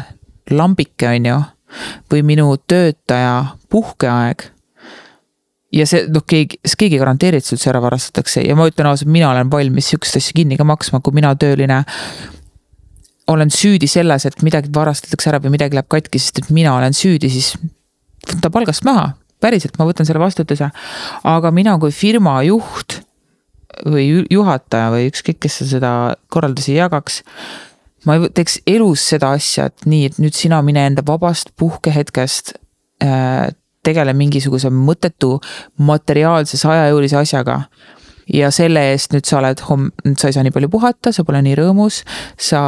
lambike, 0.51 1.07
on 1.07 1.31
ju 1.31 1.39
või 2.11 2.21
minu 2.23 2.53
töötaja 2.67 3.57
puhkeaeg 3.69 4.45
ja 5.75 5.87
see, 5.87 6.05
noh, 6.11 6.23
keegi, 6.27 6.59
keegi 6.63 6.97
ei 6.97 7.01
garanteeri, 7.01 7.39
et 7.39 7.47
see 7.47 7.57
üldse 7.57 7.71
ära 7.71 7.81
varastatakse 7.83 8.43
ja 8.45 8.55
ma 8.57 8.67
ütlen 8.69 8.89
ausalt, 8.89 9.11
mina 9.11 9.31
olen 9.31 9.51
valmis 9.51 9.91
sihukest 9.91 10.19
asja 10.21 10.35
kinni 10.37 10.59
ka 10.59 10.67
maksma, 10.67 11.01
kui 11.03 11.15
mina 11.17 11.33
tööline. 11.39 11.83
Olen 13.27 13.51
süüdi 13.53 13.89
selles, 13.91 14.25
et 14.25 14.43
midagi 14.45 14.71
varastatakse 14.73 15.31
ära 15.31 15.41
või 15.43 15.55
midagi 15.57 15.77
läheb 15.77 15.89
katki, 15.91 16.19
sest 16.21 16.43
et 16.43 16.49
mina 16.53 16.75
olen 16.77 16.95
süüdi, 16.95 17.29
siis 17.31 17.53
võta 18.27 18.51
palgast 18.53 18.87
maha, 18.87 19.11
päriselt, 19.43 19.75
ma 19.79 19.87
võtan 19.89 20.07
selle 20.07 20.21
vastutuse. 20.23 20.71
aga 21.23 21.51
mina 21.51 21.77
kui 21.79 21.91
firma 21.91 22.39
juht 22.47 23.01
või 23.85 24.25
juhataja 24.31 24.89
või 24.93 25.09
ükskõik, 25.11 25.41
kes 25.43 25.61
seda 25.69 26.15
korraldusi 26.33 26.77
jagaks 26.77 27.21
ma 28.07 28.17
teeks 28.31 28.61
elus 28.69 29.03
seda 29.11 29.33
asja, 29.37 29.67
et 29.69 29.87
nii, 29.89 30.07
et 30.09 30.19
nüüd 30.21 30.35
sina 30.37 30.61
mine 30.65 30.85
enda 30.89 31.03
vabast 31.05 31.51
puhkehetkest 31.59 32.53
äh, 33.03 33.49
tegele 33.87 34.13
mingisuguse 34.17 34.71
mõttetu 34.73 35.37
materiaalse 35.87 36.59
sajaeulise 36.59 37.19
asjaga. 37.21 37.61
Ja 38.33 38.49
selle 38.51 38.81
eest 38.91 39.13
nüüd 39.15 39.27
sa 39.27 39.39
oled 39.39 39.61
homm-, 39.69 39.89
sa 40.19 40.29
ei 40.29 40.35
saa 40.35 40.43
nii 40.45 40.53
palju 40.55 40.69
puhata, 40.71 41.13
sa 41.15 41.23
pole 41.27 41.41
nii 41.45 41.55
rõõmus, 41.59 42.01
sa, 42.35 42.61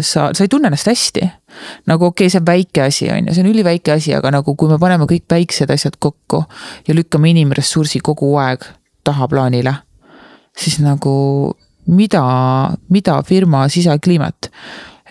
sa, 0.00 0.30
sa 0.32 0.44
ei 0.44 0.50
tunne 0.52 0.70
ennast 0.70 0.88
hästi. 0.90 1.28
nagu 1.86 2.08
okei 2.08 2.26
okay,, 2.26 2.32
see 2.32 2.40
on 2.40 2.46
väike 2.48 2.84
asi, 2.86 3.10
on 3.12 3.28
ju, 3.28 3.34
see 3.36 3.44
on 3.44 3.50
üliväike 3.52 3.92
asi, 3.92 4.14
aga 4.16 4.32
nagu 4.32 4.56
kui 4.56 4.70
me 4.70 4.78
paneme 4.80 5.08
kõik 5.10 5.26
väiksed 5.30 5.70
asjad 5.70 5.98
kokku 6.00 6.44
ja 6.88 6.96
lükkame 6.96 7.30
inimressursi 7.34 8.00
kogu 8.00 8.32
aeg 8.40 8.64
tahaplaanile, 9.04 9.74
siis 10.56 10.78
nagu 10.80 11.14
mida, 11.86 12.24
mida 12.88 13.20
firma 13.26 13.66
sisekliimat, 13.68 14.48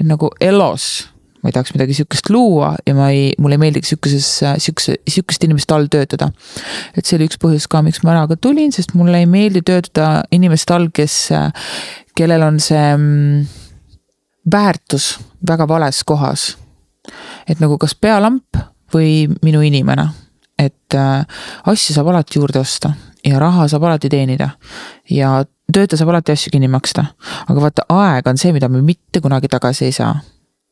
nagu 0.08 0.32
ELOS 0.42 1.11
ma 1.42 1.50
ei 1.50 1.56
tahaks 1.56 1.74
midagi 1.74 1.96
sihukest 1.98 2.30
luua 2.30 2.76
ja 2.88 2.94
ma 2.96 3.10
ei, 3.10 3.32
mulle 3.42 3.58
ei 3.58 3.64
meeldiks 3.64 3.92
sihukeses, 3.92 4.28
sihukese, 4.62 4.96
sihukeste 5.10 5.48
inimeste 5.50 5.74
all 5.74 5.90
töötada. 5.92 6.30
et 6.98 7.06
see 7.06 7.18
oli 7.18 7.28
üks 7.30 7.40
põhjus 7.42 7.68
ka, 7.72 7.82
miks 7.86 8.04
ma 8.06 8.14
ära 8.16 8.28
ka 8.30 8.38
tulin, 8.38 8.72
sest 8.74 8.94
mulle 8.98 9.24
ei 9.24 9.30
meeldi 9.30 9.64
töötada 9.66 10.24
inimeste 10.32 10.76
all, 10.76 10.90
kes, 10.94 11.18
kellel 12.18 12.46
on 12.46 12.60
see 12.62 12.84
mm, 12.96 13.46
väärtus 14.52 15.16
väga 15.48 15.68
vales 15.68 16.04
kohas. 16.04 16.58
et 17.50 17.60
nagu 17.60 17.78
kas 17.82 17.96
pealamp 17.96 18.58
või 18.94 19.26
minu 19.42 19.64
inimene, 19.66 20.10
et 20.60 20.94
äh, 20.94 21.26
asju 21.66 21.96
saab 21.96 22.12
alati 22.12 22.38
juurde 22.38 22.62
osta 22.62 22.94
ja 23.26 23.40
raha 23.40 23.68
saab 23.72 23.88
alati 23.90 24.10
teenida 24.10 24.50
ja 25.10 25.40
töötaja 25.74 26.02
saab 26.02 26.14
alati 26.14 26.36
asju 26.36 26.52
kinni 26.54 26.68
maksta. 26.68 27.06
aga 27.50 27.62
vaata, 27.62 27.88
aeg 27.90 28.28
on 28.28 28.38
see, 28.38 28.54
mida 28.54 28.70
me 28.70 28.82
mitte 28.86 29.22
kunagi 29.22 29.50
tagasi 29.50 29.90
ei 29.90 29.96
saa 29.96 30.14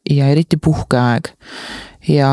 ja 0.10 0.30
eriti 0.34 0.58
puhkeaeg. 0.58 1.32
ja 2.08 2.30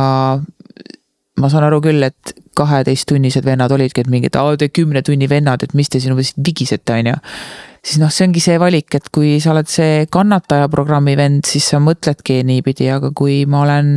ma 1.37 1.49
saan 1.53 1.67
aru 1.69 1.81
küll, 1.85 2.03
et 2.07 2.35
kaheteisttunnised 2.57 3.45
vennad 3.45 3.73
olidki, 3.77 4.03
et 4.03 4.11
mingid, 4.13 4.37
aa 4.41 4.57
te 4.57 4.71
kümne 4.73 5.03
tunni 5.05 5.29
vennad, 5.29 5.65
et 5.65 5.75
mis 5.77 5.91
te 5.93 6.01
siin 6.01 6.15
umbes 6.15 6.33
vigisete, 6.41 6.97
on 6.97 7.11
ju. 7.13 7.17
siis 7.87 8.01
noh, 8.03 8.11
see 8.11 8.27
ongi 8.27 8.43
see 8.43 8.57
valik, 8.59 8.97
et 8.99 9.11
kui 9.15 9.37
sa 9.43 9.53
oled 9.53 9.69
see 9.71 10.07
kannataja 10.13 10.71
programmi 10.73 11.17
vend, 11.19 11.45
siis 11.47 11.69
sa 11.71 11.81
mõtledki 11.83 12.41
niipidi, 12.49 12.89
aga 12.91 13.13
kui 13.17 13.45
ma 13.51 13.63
olen 13.67 13.91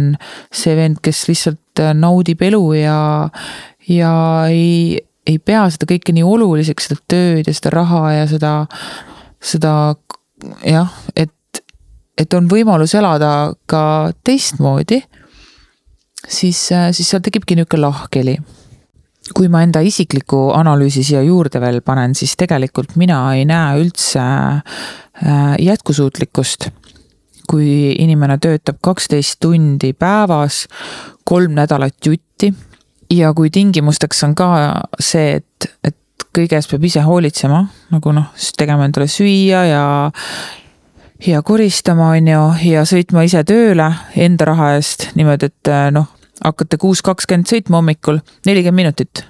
see 0.51 0.75
vend, 0.77 0.99
kes 1.05 1.23
lihtsalt 1.31 1.83
äh, 1.85 1.95
naudib 1.97 2.43
elu 2.45 2.61
ja, 2.77 2.99
ja 3.87 4.13
ei, 4.51 4.99
ei 5.25 5.39
pea 5.39 5.63
seda 5.71 5.89
kõike 5.89 6.13
nii 6.15 6.27
oluliseks, 6.27 6.91
seda 6.91 7.01
tööd 7.09 7.49
ja 7.49 7.55
seda 7.55 7.73
raha 7.79 8.03
ja 8.19 8.29
seda, 8.29 8.53
seda 9.39 9.73
jah, 10.67 10.91
et 11.15 11.33
et 12.19 12.33
on 12.35 12.49
võimalus 12.51 12.93
elada 12.99 13.53
ka 13.69 14.11
teistmoodi, 14.27 14.99
siis, 16.27 16.71
äh, 16.75 16.89
siis 16.95 17.09
seal 17.11 17.23
tekibki 17.25 17.57
niisugune 17.57 17.87
lahkheli. 17.87 18.37
kui 19.35 19.45
ma 19.45 19.59
enda 19.61 19.83
isikliku 19.85 20.47
analüüsi 20.57 21.03
siia 21.05 21.19
juurde 21.21 21.59
veel 21.61 21.83
panen, 21.85 22.15
siis 22.17 22.31
tegelikult 22.39 22.95
mina 22.97 23.19
ei 23.37 23.43
näe 23.45 23.77
üldse 23.83 24.19
äh, 24.19 25.55
jätkusuutlikkust. 25.59 26.69
kui 27.49 27.95
inimene 27.99 28.37
töötab 28.37 28.77
kaksteist 28.81 29.39
tundi 29.41 29.93
päevas, 29.93 30.67
kolm 31.25 31.55
nädalat 31.57 32.05
jutti 32.05 32.53
ja 33.09 33.33
kui 33.33 33.49
tingimusteks 33.49 34.23
on 34.23 34.35
ka 34.35 34.49
see, 34.99 35.39
et, 35.39 35.69
et 35.83 35.97
kõige 36.35 36.57
eest 36.57 36.69
peab 36.69 36.85
ise 36.85 37.01
hoolitsema, 37.01 37.63
nagu 37.93 38.13
noh, 38.13 38.29
tegema 38.57 38.85
endale 38.85 39.07
süüa 39.09 39.63
ja, 39.65 39.85
ja 41.27 41.41
koristama, 41.41 42.11
on 42.15 42.27
ju, 42.27 42.43
ja 42.71 42.85
sõitma 42.87 43.23
ise 43.27 43.43
tööle 43.47 43.89
enda 44.15 44.47
raha 44.49 44.73
eest 44.77 45.09
niimoodi, 45.19 45.49
et 45.51 45.71
äh, 45.71 45.89
noh, 45.95 46.07
hakkate 46.43 46.79
kuus 46.79 47.03
kakskümmend 47.05 47.49
sõitma 47.49 47.81
hommikul, 47.81 48.21
nelikümmend 48.47 48.83
minutit. 48.83 49.25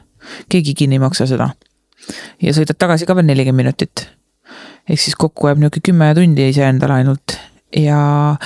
keegi 0.50 0.74
kinni 0.74 1.00
ei 1.00 1.00
maksa 1.00 1.26
seda. 1.26 1.50
ja 2.42 2.54
sõidad 2.54 2.78
tagasi 2.78 3.06
ka 3.06 3.16
veel 3.16 3.26
nelikümmend 3.26 3.64
minutit. 3.66 4.08
ehk 4.90 5.00
siis 5.00 5.16
kokku 5.16 5.48
jääb 5.48 5.60
nihuke 5.60 5.82
kümme 5.84 6.14
tundi 6.16 6.50
iseendale 6.50 6.94
ainult 6.94 7.38
ja, 7.76 8.38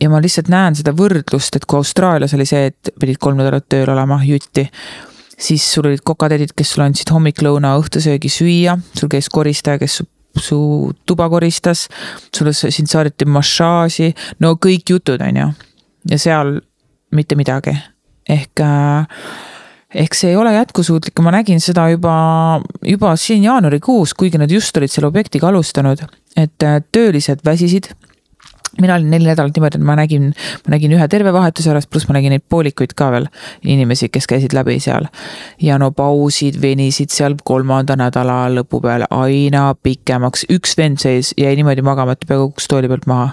ja 0.00 0.10
ma 0.10 0.20
lihtsalt 0.20 0.48
näen 0.48 0.74
seda 0.74 0.92
võrdlust, 0.92 1.56
et 1.56 1.66
kui 1.66 1.78
Austraalias 1.78 2.34
oli 2.34 2.46
see, 2.46 2.66
et 2.66 2.94
pidid 2.98 3.18
kolm 3.18 3.38
nädalat 3.38 3.68
tööl 3.68 3.90
olema, 3.90 4.22
jutti 4.24 4.68
siis 5.40 5.64
sul 5.72 5.86
olid 5.88 6.02
kokatädid, 6.04 6.52
kes 6.56 6.74
sulle 6.74 6.90
andsid 6.90 7.10
hommik-lõuna 7.14 7.76
õhtusöögi 7.80 8.28
süüa, 8.28 8.76
sul 8.98 9.08
käis 9.08 9.30
koristaja, 9.32 9.78
kes 9.80 10.00
su 10.00 10.04
tuba 11.06 11.28
koristas, 11.28 11.88
sulle, 12.36 12.52
sind 12.54 12.90
saadeti 12.90 13.26
massaaži, 13.26 14.12
no 14.40 14.54
kõik 14.56 14.94
jutud, 14.94 15.20
on 15.20 15.40
ju. 15.42 15.48
ja 16.10 16.18
seal 16.18 16.60
mitte 17.16 17.36
midagi, 17.36 17.74
ehk 18.30 18.62
äh, 18.64 19.24
ehk 19.94 20.14
see 20.14 20.30
ei 20.30 20.38
ole 20.38 20.52
jätkusuutlik. 20.54 21.18
Ja 21.18 21.24
ma 21.26 21.34
nägin 21.34 21.60
seda 21.62 21.88
juba, 21.90 22.14
juba 22.86 23.16
siin 23.18 23.44
jaanuarikuus, 23.44 24.14
kuigi 24.14 24.38
nad 24.38 24.50
just 24.50 24.76
olid 24.76 24.92
selle 24.92 25.10
objektiga 25.10 25.50
alustanud, 25.50 26.04
et 26.36 26.66
äh, 26.66 26.78
töölised 26.92 27.42
väsisid 27.44 27.90
mina 28.80 28.94
olin 28.94 29.10
neli 29.10 29.26
nädalat 29.26 29.56
niimoodi, 29.56 29.78
et 29.78 29.84
ma 29.84 29.96
nägin, 29.98 30.30
ma 30.66 30.74
nägin 30.74 30.94
ühe 30.94 31.08
terve 31.10 31.32
vahetuse 31.34 31.70
pärast, 31.72 31.90
pluss 31.90 32.08
ma 32.08 32.16
nägin 32.18 32.34
neid 32.34 32.44
poolikuid 32.48 32.94
ka 32.98 33.10
veel, 33.14 33.26
inimesi, 33.66 34.08
kes 34.12 34.28
käisid 34.30 34.54
läbi 34.56 34.78
seal. 34.80 35.08
ja 35.62 35.78
no 35.78 35.90
pausid 35.90 36.60
venisid 36.62 37.10
seal 37.14 37.36
kolmanda 37.44 37.96
nädala 37.98 38.42
lõpu 38.54 38.82
peale 38.84 39.08
aina 39.10 39.70
pikemaks, 39.74 40.46
üks 40.50 40.76
vend 40.78 41.02
seis, 41.02 41.34
jäi 41.38 41.56
niimoodi 41.58 41.82
magama, 41.82 42.14
et 42.14 42.26
peaaegu 42.28 42.50
kukkus 42.50 42.68
tooli 42.70 42.88
pealt 42.88 43.06
maha 43.10 43.32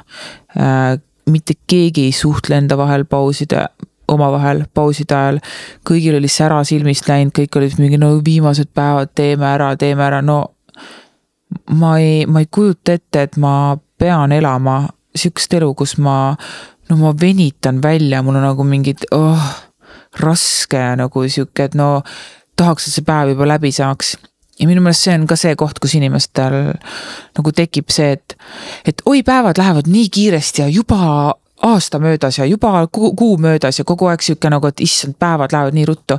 äh,. 0.57 0.97
mitte 1.27 1.53
keegi 1.67 2.07
ei 2.07 2.11
suhtle 2.15 2.55
enda 2.55 2.77
vahel 2.79 3.03
pauside 3.05 3.67
omavahel 4.07 4.63
pauside 4.73 5.15
ajal. 5.15 5.39
kõigil 5.87 6.17
oli 6.17 6.29
sära 6.31 6.61
silmist 6.63 7.07
läinud, 7.09 7.33
kõik 7.35 7.57
olid 7.59 7.79
mingi 7.81 7.99
no 7.99 8.13
viimased 8.25 8.71
päevad, 8.73 9.11
teeme 9.15 9.45
ära, 9.49 9.73
teeme 9.75 10.03
ära, 10.03 10.21
no. 10.21 10.53
ma 11.75 11.97
ei, 11.99 12.25
ma 12.25 12.43
ei 12.43 12.47
kujuta 12.51 12.95
ette, 12.97 13.27
et 13.27 13.37
ma 13.37 13.77
pean 13.97 14.31
elama 14.31 14.85
sihukest 15.17 15.53
elu, 15.59 15.73
kus 15.77 15.97
ma, 16.03 16.35
no 16.89 16.99
ma 17.01 17.13
venitan 17.21 17.81
välja, 17.83 18.23
mul 18.23 18.39
on 18.39 18.47
nagu 18.47 18.67
mingid 18.67 19.07
oh, 19.15 19.51
raske 20.21 20.83
nagu 20.99 21.27
sihuke, 21.27 21.69
et 21.69 21.77
no 21.77 22.01
tahaks, 22.57 22.87
et 22.87 22.97
see 22.97 23.05
päev 23.05 23.35
juba 23.35 23.49
läbi 23.49 23.71
saaks 23.75 24.15
ja 24.59 24.67
minu 24.67 24.81
meelest 24.81 25.05
see 25.05 25.17
on 25.17 25.25
ka 25.29 25.37
see 25.39 25.55
koht, 25.59 25.79
kus 25.81 25.95
inimestel 25.97 26.55
nagu 27.37 27.53
tekib 27.55 27.91
see, 27.93 28.15
et, 28.17 28.37
et 28.89 29.03
oi, 29.05 29.21
päevad 29.25 29.59
lähevad 29.59 29.89
nii 29.91 30.07
kiiresti 30.13 30.65
ja 30.65 30.71
juba 30.71 31.35
aasta 31.67 31.99
möödas 31.99 32.37
ja 32.37 32.45
juba 32.45 32.87
kuu, 32.91 33.13
kuu 33.15 33.37
möödas 33.37 33.79
ja 33.79 33.85
kogu 33.85 34.09
aeg 34.11 34.21
sihuke 34.25 34.49
nagu, 34.53 34.69
et 34.69 34.81
issand, 34.81 35.17
päevad 35.19 35.53
lähevad 35.53 35.77
nii 35.77 35.85
ruttu. 35.85 36.17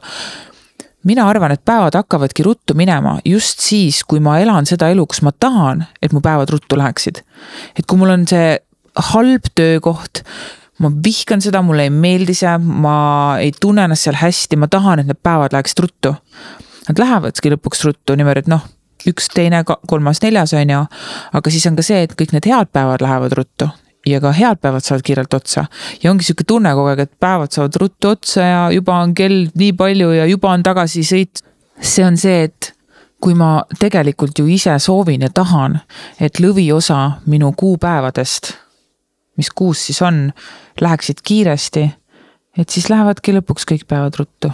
mina 1.05 1.28
arvan, 1.28 1.53
et 1.53 1.64
päevad 1.64 1.94
hakkavadki 1.94 2.42
ruttu 2.42 2.74
minema 2.74 3.18
just 3.24 3.61
siis, 3.61 4.05
kui 4.05 4.20
ma 4.20 4.38
elan 4.38 4.66
seda 4.66 4.88
elu, 4.90 5.07
kus 5.07 5.22
ma 5.22 5.32
tahan, 5.32 5.86
et 6.03 6.12
mu 6.12 6.20
päevad 6.20 6.51
ruttu 6.51 6.78
läheksid. 6.78 7.22
et 7.78 7.86
kui 7.86 7.99
mul 7.99 8.11
on 8.11 8.26
see 8.26 8.59
halb 9.12 9.51
töökoht 9.55 10.24
ma 10.78 10.90
vihkan 11.05 11.42
seda, 11.42 11.62
mulle 11.62 11.88
ei 11.88 11.90
meeldi 11.90 12.34
see, 12.38 12.55
ma 12.59 13.38
ei 13.42 13.53
tunne 13.61 13.88
ennast 13.88 14.07
seal 14.07 14.18
hästi, 14.18 14.59
ma 14.61 14.68
tahan, 14.70 15.03
et 15.03 15.11
need 15.11 15.20
päevad 15.26 15.55
läheksid 15.57 15.82
ruttu. 15.82 16.14
Nad 16.88 17.03
lähevadki 17.03 17.51
lõpuks 17.53 17.82
ruttu 17.84 18.14
niimoodi, 18.16 18.44
et 18.44 18.51
noh, 18.53 18.62
üks, 19.11 19.26
teine, 19.34 19.64
kolmas, 19.66 20.22
neljas 20.22 20.55
on 20.57 20.70
ju. 20.72 20.84
aga 21.40 21.51
siis 21.53 21.66
on 21.70 21.76
ka 21.78 21.84
see, 21.86 22.07
et 22.07 22.14
kõik 22.18 22.32
need 22.34 22.46
head 22.49 22.70
päevad 22.72 23.03
lähevad 23.05 23.34
ruttu 23.38 23.68
ja 24.07 24.20
ka 24.22 24.32
head 24.32 24.61
päevad 24.62 24.84
saavad 24.86 25.05
kiirelt 25.05 25.34
otsa. 25.34 25.66
ja 26.03 26.11
ongi 26.11 26.24
sihuke 26.24 26.44
tunne 26.46 26.72
kogu 26.74 26.92
aeg, 26.92 27.05
et 27.05 27.12
päevad 27.20 27.53
saavad 27.53 27.76
ruttu 27.80 28.14
otsa 28.14 28.46
ja 28.46 28.62
juba 28.72 29.01
on 29.03 29.14
kell 29.14 29.49
nii 29.55 29.72
palju 29.72 30.11
ja 30.16 30.26
juba 30.26 30.53
on 30.55 30.62
tagasisõit. 30.62 31.42
see 31.80 32.05
on 32.05 32.16
see, 32.16 32.44
et 32.44 32.72
kui 33.20 33.34
ma 33.34 33.62
tegelikult 33.78 34.38
ju 34.38 34.46
ise 34.46 34.78
soovin 34.78 35.22
ja 35.26 35.30
tahan, 35.34 35.80
et 36.20 36.38
lõviosa 36.38 37.20
minu 37.26 37.53
kuupäevadest, 37.53 38.55
mis 39.39 39.51
kuus 39.55 39.86
siis 39.89 40.01
on, 40.03 40.28
läheksid 40.80 41.22
kiiresti, 41.24 41.84
et 42.59 42.74
siis 42.74 42.89
lähevadki 42.91 43.36
lõpuks 43.39 43.66
kõik 43.68 43.86
päevad 43.89 44.18
ruttu. 44.18 44.53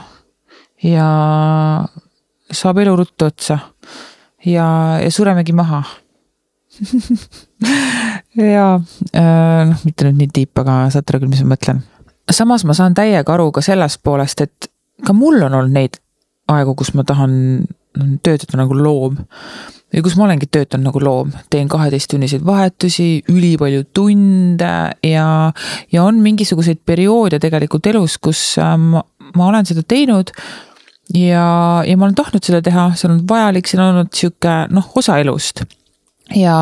ja 0.82 1.08
saab 2.52 2.78
elu 2.78 2.96
ruttu 2.96 3.28
otsa 3.30 3.58
ja, 4.44 4.66
ja 5.00 5.10
suremegi 5.10 5.54
maha 5.56 5.82
ja 8.54 8.68
äh, 9.14 9.60
noh, 9.68 9.82
mitte 9.86 10.08
nüüd 10.08 10.20
nii 10.20 10.30
tiip, 10.34 10.58
aga 10.62 10.84
saate 10.92 11.14
aru 11.14 11.22
küll, 11.22 11.32
mis 11.32 11.42
ma 11.44 11.54
mõtlen. 11.54 11.82
samas 12.32 12.64
ma 12.66 12.76
saan 12.76 12.96
täiega 12.96 13.36
aru 13.36 13.50
ka 13.54 13.62
sellest 13.64 14.02
poolest, 14.02 14.42
et 14.44 14.70
ka 15.06 15.14
mul 15.16 15.42
on 15.42 15.54
olnud 15.54 15.74
neid 15.74 16.00
aegu, 16.50 16.74
kus 16.78 16.92
ma 16.98 17.04
tahan 17.06 17.64
töötada 18.24 18.58
nagu 18.58 18.76
loom. 18.76 19.20
Ja 19.94 20.02
kus 20.02 20.16
ma 20.18 20.26
olengi 20.26 20.48
töötanud 20.50 20.88
nagu 20.88 21.02
loom, 21.02 21.32
teen 21.52 21.70
kaheteisttunniseid 21.70 22.44
vahetusi, 22.46 23.08
ülipalju 23.30 23.86
tunde 23.94 24.74
ja, 25.06 25.26
ja 25.92 26.04
on 26.04 26.20
mingisuguseid 26.24 26.82
perioode 26.86 27.40
tegelikult 27.42 27.86
elus, 27.92 28.18
kus 28.22 28.42
äh, 28.62 28.74
ma, 28.80 29.04
ma 29.34 29.50
olen 29.50 29.68
seda 29.68 29.84
teinud 29.86 30.34
ja, 31.14 31.46
ja 31.86 31.96
ma 31.96 32.08
olen 32.08 32.18
tahtnud 32.18 32.44
seda 32.46 32.62
teha, 32.64 32.90
see 32.96 33.08
on 33.08 33.16
olnud 33.16 33.30
vajalik, 33.30 33.70
see 33.70 33.78
on 33.78 33.86
olnud 33.86 34.12
sihuke 34.16 34.58
noh, 34.74 34.90
osa 34.98 35.18
elust. 35.22 35.64
Ja 36.34 36.56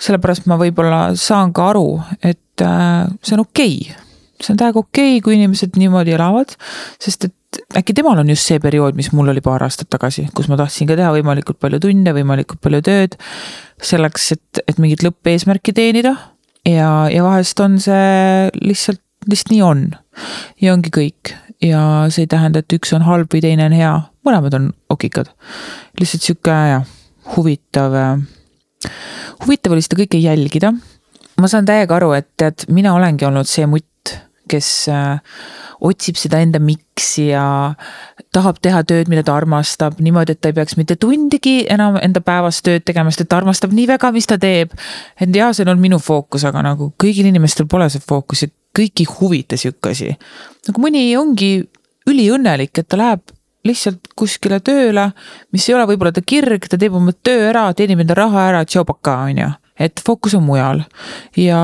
sellepärast 0.00 0.46
ma 0.48 0.58
võib-olla 0.60 1.00
saan 1.18 1.52
ka 1.54 1.70
aru, 1.72 1.98
et 2.22 2.64
äh, 2.64 3.08
see 3.22 3.38
on 3.38 3.46
okei. 3.46 3.80
Okay. 3.84 4.04
see 4.38 4.54
on 4.54 4.60
täiega 4.60 4.78
okei 4.78 5.16
okay,, 5.16 5.24
kui 5.24 5.34
inimesed 5.34 5.78
niimoodi 5.78 6.14
elavad, 6.14 6.54
sest 7.02 7.28
et 7.28 7.34
äkki 7.78 7.94
temal 7.96 8.18
on 8.20 8.28
just 8.28 8.48
see 8.48 8.60
periood, 8.62 8.96
mis 8.98 9.10
mul 9.16 9.30
oli 9.32 9.42
paar 9.44 9.64
aastat 9.64 9.90
tagasi, 9.92 10.26
kus 10.36 10.50
ma 10.50 10.58
tahtsin 10.60 10.88
ka 10.90 10.96
teha 10.98 11.10
võimalikult 11.14 11.60
palju 11.62 11.80
tunde, 11.82 12.14
võimalikult 12.16 12.60
palju 12.64 12.82
tööd. 12.84 13.18
selleks, 13.82 14.32
et, 14.34 14.62
et 14.66 14.78
mingit 14.82 15.04
lõppeesmärki 15.06 15.72
teenida 15.74 16.16
ja, 16.66 17.08
ja 17.12 17.22
vahest 17.24 17.60
on 17.62 17.78
see 17.82 18.48
lihtsalt, 18.58 19.02
lihtsalt 19.28 19.52
nii 19.54 19.62
on. 19.62 19.84
ja 20.60 20.74
ongi 20.74 20.92
kõik 20.94 21.34
ja 21.64 22.06
see 22.12 22.26
ei 22.26 22.30
tähenda, 22.30 22.62
et 22.62 22.74
üks 22.74 22.92
on 22.94 23.06
halb 23.06 23.32
või 23.32 23.42
teine 23.42 23.66
on 23.66 23.76
hea, 23.76 23.92
mõlemad 24.26 24.54
on 24.58 24.72
okikad. 24.90 25.30
lihtsalt 26.00 26.26
sihuke 26.26 26.58
jah, 26.72 26.84
huvitav 27.36 27.94
äh, 27.94 28.26
huvitav 29.44 29.74
oli 29.74 29.84
seda 29.84 30.00
kõike 30.02 30.20
jälgida. 30.22 30.72
ma 31.38 31.46
saan 31.50 31.66
täiega 31.68 31.96
aru, 31.98 32.12
et 32.18 32.28
tead, 32.36 32.66
mina 32.74 32.94
olengi 32.96 33.26
olnud 33.28 33.46
see 33.46 33.66
mutt, 33.70 33.86
kes 34.50 34.68
äh, 34.92 35.20
otsib 35.84 36.18
seda 36.18 36.40
enda 36.42 36.60
miks'i 36.62 37.28
ja 37.30 37.44
tahab 38.34 38.58
teha 38.62 38.82
tööd, 38.88 39.10
mida 39.10 39.22
ta 39.26 39.36
armastab, 39.38 40.00
niimoodi, 40.02 40.34
et 40.34 40.42
ta 40.42 40.50
ei 40.50 40.56
peaks 40.56 40.76
mitte 40.78 40.98
tundigi 41.00 41.60
enam 41.70 41.98
enda 42.02 42.22
päevas 42.24 42.60
tööd 42.66 42.84
tegema, 42.88 43.12
sest 43.14 43.26
et 43.26 43.30
ta 43.32 43.38
armastab 43.40 43.74
nii 43.76 43.86
väga, 43.90 44.10
mis 44.14 44.28
ta 44.28 44.38
teeb. 44.40 44.74
et 45.20 45.34
jaa, 45.34 45.52
see 45.52 45.64
on 45.64 45.74
olnud 45.74 45.86
minu 45.86 46.02
fookus, 46.02 46.44
aga 46.48 46.64
nagu 46.66 46.92
kõigil 47.00 47.30
inimestel 47.30 47.68
pole 47.70 47.88
see 47.92 48.02
fookus 48.04 48.44
ja 48.46 48.52
kõiki 48.78 49.06
ei 49.06 49.12
huvita 49.20 49.58
sihuke 49.60 49.94
asi. 49.94 50.12
nagu 50.68 50.82
mõni 50.82 51.04
ongi 51.18 51.52
üliõnnelik, 52.08 52.78
et 52.78 52.88
ta 52.88 52.98
läheb 52.98 53.34
lihtsalt 53.66 54.12
kuskile 54.16 54.60
tööle, 54.64 55.10
mis 55.52 55.66
ei 55.68 55.76
ole 55.76 55.86
võib-olla 55.90 56.12
ta 56.14 56.22
kirg, 56.24 56.68
ta 56.70 56.78
teeb 56.80 56.94
oma 56.96 57.12
töö 57.12 57.48
ära, 57.50 57.68
teenib 57.76 58.00
enda 58.04 58.16
raha 58.16 58.48
ära, 58.52 58.64
tšau-pakaa, 58.64 59.28
on 59.28 59.42
ju. 59.42 59.50
et 59.88 60.02
fookus 60.04 60.34
on 60.38 60.46
mujal 60.46 60.82
ja, 61.36 61.60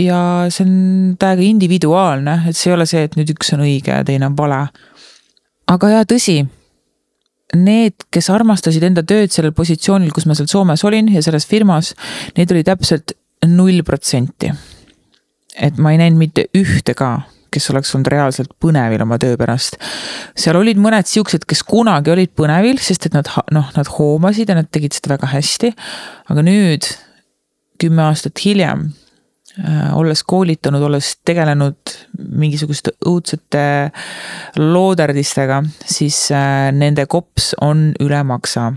ja 0.00 0.20
see 0.52 0.64
on 0.66 0.72
täiega 1.20 1.44
individuaalne, 1.44 2.36
et 2.48 2.56
see 2.56 2.70
ei 2.70 2.76
ole 2.76 2.86
see, 2.88 3.04
et 3.06 3.16
nüüd 3.18 3.32
üks 3.34 3.52
on 3.56 3.64
õige 3.66 3.92
ja 3.92 4.06
teine 4.06 4.30
on 4.30 4.36
vale. 4.38 4.62
aga 5.70 5.90
jaa, 5.94 6.06
tõsi, 6.08 6.38
need, 7.56 8.06
kes 8.12 8.30
armastasid 8.32 8.84
enda 8.86 9.04
tööd 9.06 9.32
sellel 9.34 9.54
positsioonil, 9.56 10.12
kus 10.14 10.26
ma 10.26 10.36
seal 10.38 10.50
Soomes 10.50 10.84
olin 10.86 11.10
ja 11.12 11.22
selles 11.24 11.46
firmas, 11.50 11.94
neid 12.36 12.52
oli 12.54 12.64
täpselt 12.66 13.16
null 13.46 13.82
protsenti. 13.86 14.52
et 15.56 15.78
ma 15.78 15.92
ei 15.92 16.00
näinud 16.00 16.18
mitte 16.18 16.48
ühte 16.56 16.94
ka 16.94 17.20
kes 17.50 17.64
oleks 17.72 17.90
olnud 17.96 18.06
reaalselt 18.12 18.52
põnevil 18.62 19.02
oma 19.02 19.18
töö 19.18 19.36
pärast. 19.36 19.76
seal 20.38 20.56
olid 20.56 20.78
mõned 20.78 21.08
siuksed, 21.10 21.44
kes 21.50 21.64
kunagi 21.66 22.12
olid 22.12 22.30
põnevil, 22.38 22.78
sest 22.78 23.08
et 23.08 23.16
nad 23.16 23.26
noh, 23.50 23.72
nad 23.76 23.90
hoomasid 23.98 24.48
ja 24.48 24.54
nad 24.54 24.70
tegid 24.70 24.94
seda 24.94 25.16
väga 25.16 25.32
hästi. 25.34 25.74
aga 26.30 26.46
nüüd, 26.46 26.86
kümme 27.82 28.06
aastat 28.06 28.38
hiljem 28.44 28.92
olles 29.98 30.22
koolitanud, 30.22 30.82
olles 30.86 31.16
tegelenud 31.26 31.94
mingisuguste 32.18 32.92
õudsete 33.06 33.64
looderdistega, 34.58 35.62
siis 35.84 36.28
äh, 36.34 36.68
nende 36.72 37.06
kops 37.10 37.54
on 37.60 37.90
üle 38.00 38.22
maksa. 38.24 38.72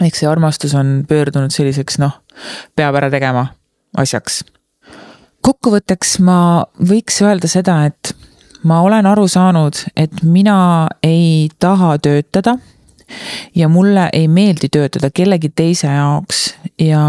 ehk 0.00 0.16
see 0.16 0.28
armastus 0.28 0.74
on 0.74 1.04
pöördunud 1.08 1.52
selliseks 1.52 1.98
noh, 2.00 2.22
peab 2.76 2.96
ära 2.96 3.10
tegema 3.12 3.50
asjaks 3.98 4.42
kokkuvõtteks 5.44 6.18
ma 6.24 6.64
võiks 6.84 7.20
öelda 7.24 7.48
seda, 7.50 7.84
et 7.88 8.12
ma 8.68 8.80
olen 8.84 9.06
aru 9.08 9.26
saanud, 9.28 9.76
et 9.96 10.22
mina 10.22 10.88
ei 11.06 11.48
taha 11.58 11.96
töötada 12.02 12.58
ja 13.54 13.68
mulle 13.68 14.08
ei 14.12 14.28
meeldi 14.28 14.68
töötada 14.72 15.10
kellegi 15.14 15.52
teise 15.56 15.86
jaoks 15.86 16.54
ja, 16.78 17.04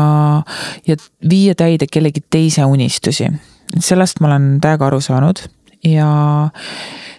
ja 0.87 0.95
viia 1.29 1.55
täide 1.55 1.87
kellegi 1.91 2.23
teise 2.29 2.65
unistusi. 2.65 3.31
sellest 3.79 4.19
ma 4.19 4.27
olen 4.27 4.57
täiega 4.61 4.87
aru 4.87 5.01
saanud 5.01 5.43
ja, 5.83 6.49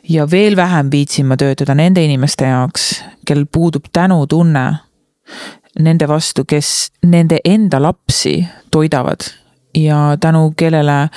ja 0.08 0.30
veel 0.30 0.56
vähem 0.56 0.90
viitsin 0.90 1.26
ma 1.26 1.36
töötada 1.36 1.74
nende 1.74 2.04
inimeste 2.04 2.44
jaoks, 2.44 3.04
kel 3.26 3.46
puudub 3.52 3.90
tänutunne 3.92 4.66
nende 5.80 6.08
vastu, 6.08 6.44
kes 6.44 6.92
nende 7.06 7.40
enda 7.44 7.82
lapsi 7.82 8.42
toidavad 8.70 9.24
ja 9.74 10.16
tänu 10.20 10.52
kellele 10.56 11.08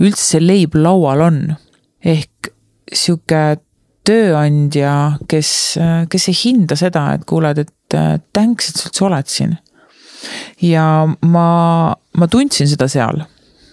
üldse 0.00 0.40
leib 0.42 0.74
laual 0.74 1.20
on. 1.20 1.56
ehk 2.04 2.50
sihuke 2.92 3.60
tööandja, 4.10 4.94
kes, 5.30 5.50
kes 6.10 6.28
ei 6.30 6.38
hinda 6.44 6.78
seda, 6.78 7.06
et 7.16 7.26
kuuled, 7.28 7.62
et 7.62 7.98
thanks, 8.34 8.70
et 8.70 8.80
sa 8.80 8.88
üldse 8.88 9.06
oled 9.06 9.30
siin. 9.30 9.58
ja 10.60 10.84
ma, 11.06 11.48
ma 12.18 12.26
tundsin 12.28 12.68
seda 12.68 12.88
seal. 12.90 13.22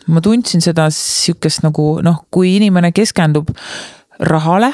ma 0.08 0.22
tundsin 0.24 0.64
seda 0.64 0.88
sihukest 0.94 1.66
nagu 1.66 1.98
noh, 2.04 2.22
kui 2.32 2.56
inimene 2.56 2.94
keskendub 2.96 3.50
rahale 4.20 4.72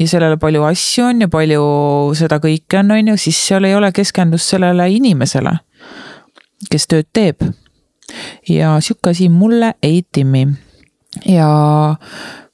ja 0.00 0.08
sellele 0.08 0.38
palju 0.40 0.64
asju 0.64 1.04
on 1.04 1.24
ja 1.26 1.28
palju 1.28 1.64
seda 2.16 2.40
kõike 2.40 2.80
on, 2.80 2.94
on 2.96 3.12
ju, 3.12 3.16
siis 3.20 3.40
seal 3.50 3.66
ei 3.68 3.76
ole 3.76 3.92
keskendust 3.92 4.54
sellele 4.54 4.88
inimesele, 4.94 5.52
kes 6.70 6.88
tööd 6.88 7.10
teeb 7.12 7.44
ja 8.48 8.78
sihuke 8.80 9.12
asi 9.12 9.28
mulle 9.28 9.74
ei 9.82 10.02
timmi. 10.12 10.46
ja 11.26 11.48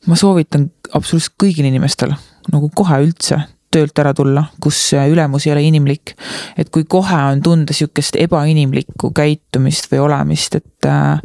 ma 0.07 0.17
soovitan 0.17 0.71
absoluutselt 0.95 1.37
kõigil 1.43 1.69
inimestel 1.69 2.17
nagu 2.53 2.71
kohe 2.75 3.03
üldse 3.05 3.43
töölt 3.77 3.99
ära 3.99 4.13
tulla, 4.17 4.47
kus 4.63 4.79
ülemus 4.97 5.47
ei 5.47 5.53
ole 5.53 5.65
inimlik. 5.67 6.15
et 6.57 6.71
kui 6.71 6.85
kohe 6.89 7.19
on 7.33 7.43
tunda 7.43 7.75
sihukest 7.77 8.17
ebainimlikku 8.21 9.11
käitumist 9.17 9.91
või 9.93 10.05
olemist, 10.07 10.55
et 10.55 10.89
äh, 10.89 11.21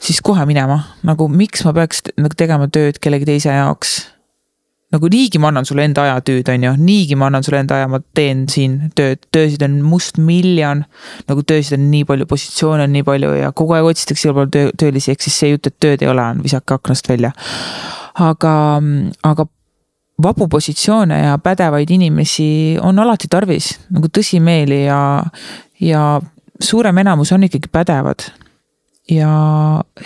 siis 0.00 0.20
kohe 0.22 0.44
minema, 0.46 0.82
nagu 1.02 1.28
miks 1.28 1.64
ma 1.66 1.74
peaks 1.74 2.04
nagu 2.16 2.36
tegema 2.36 2.68
tööd 2.68 3.00
kellegi 3.02 3.26
teise 3.32 3.56
jaoks 3.56 3.98
nagu 4.92 5.08
niigi 5.12 5.40
ma 5.40 5.50
annan 5.50 5.66
sulle 5.68 5.84
enda 5.84 6.06
aja 6.06 6.20
tööd, 6.24 6.48
on 6.48 6.62
ju, 6.64 6.70
niigi 6.80 7.16
ma 7.18 7.28
annan 7.28 7.44
sulle 7.44 7.60
enda 7.60 7.76
aja, 7.76 7.88
ma 7.92 8.00
teen 8.16 8.46
siin 8.48 8.78
tööd, 8.96 9.20
töösid 9.34 9.64
on 9.66 9.76
mustmiljon. 9.84 10.84
nagu 11.28 11.44
töösid 11.44 11.76
on 11.76 11.90
nii 11.92 12.06
palju, 12.08 12.28
positsioone 12.30 12.86
on 12.88 12.96
nii 12.96 13.04
palju 13.04 13.34
ja 13.36 13.52
kogu 13.52 13.76
aeg 13.76 13.90
otsitakse 13.90 14.28
igal 14.28 14.38
pool 14.38 14.50
töö, 14.54 14.72
töölisi, 14.80 15.12
ehk 15.12 15.26
siis 15.26 15.36
see 15.42 15.52
jutt, 15.52 15.68
et 15.68 15.76
tööd 15.82 16.04
ei 16.04 16.08
ole, 16.08 16.24
on 16.24 16.40
visake 16.44 16.78
aknast 16.78 17.08
välja. 17.10 17.34
aga, 18.16 18.54
aga 19.28 19.48
vabu 20.22 20.48
positsioone 20.48 21.20
ja 21.20 21.38
pädevaid 21.38 21.90
inimesi 21.90 22.76
on 22.82 22.98
alati 22.98 23.28
tarvis 23.30 23.72
nagu 23.94 24.10
tõsimeeli 24.18 24.84
ja, 24.84 25.00
ja 25.80 26.04
suurem 26.60 26.98
enamus 26.98 27.32
on 27.32 27.46
ikkagi 27.46 27.70
pädevad. 27.72 28.28
ja 29.10 29.30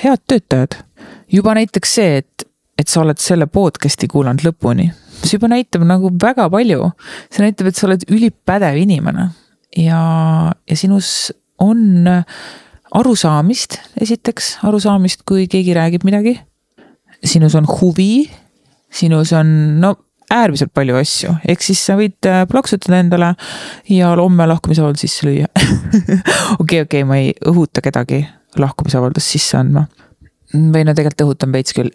head 0.05 0.23
töötajad. 0.29 0.77
juba 1.33 1.55
näiteks 1.55 1.95
see, 1.95 2.17
et 2.17 2.49
et 2.79 2.89
sa 2.89 3.03
oled 3.03 3.19
selle 3.21 3.47
podcast'i 3.47 4.09
kuulanud 4.09 4.45
lõpuni. 4.45 4.91
see 5.23 5.37
juba 5.37 5.49
näitab 5.49 5.85
nagu 5.87 6.11
väga 6.23 6.51
palju. 6.51 6.91
see 7.31 7.47
näitab, 7.47 7.67
et 7.67 7.77
sa 7.77 7.87
oled 7.87 8.05
ülipädev 8.11 8.77
inimene 8.77 9.31
ja, 9.77 10.53
ja 10.69 10.77
sinus 10.77 11.33
on 11.59 12.07
arusaamist, 12.93 13.79
esiteks 14.01 14.59
arusaamist, 14.69 15.23
kui 15.29 15.47
keegi 15.49 15.75
räägib 15.75 16.05
midagi. 16.05 16.41
sinus 17.25 17.55
on 17.55 17.67
huvi, 17.67 18.31
sinus 18.93 19.32
on 19.36 19.80
no 19.80 19.97
äärmiselt 20.32 20.72
palju 20.74 20.97
asju, 20.97 21.34
ehk 21.49 21.64
siis 21.64 21.80
sa 21.86 21.97
võid 21.99 22.28
äh, 22.28 22.45
plaksutada 22.49 23.01
endale 23.03 23.32
ja 23.93 24.12
homme 24.16 24.47
lahkumisavaldus 24.49 25.05
sisse 25.05 25.28
lüüa. 25.28 25.49
okei, 26.62 26.84
okei, 26.86 27.05
ma 27.09 27.20
ei 27.20 27.34
õhuta 27.49 27.84
kedagi 27.84 28.22
lahkumisavaldust 28.61 29.36
sisse 29.36 29.59
andma 29.61 29.86
või 30.53 30.84
no 30.84 30.93
tegelikult 30.97 31.24
õhutan 31.26 31.53
veits 31.55 31.76
küll. 31.76 31.93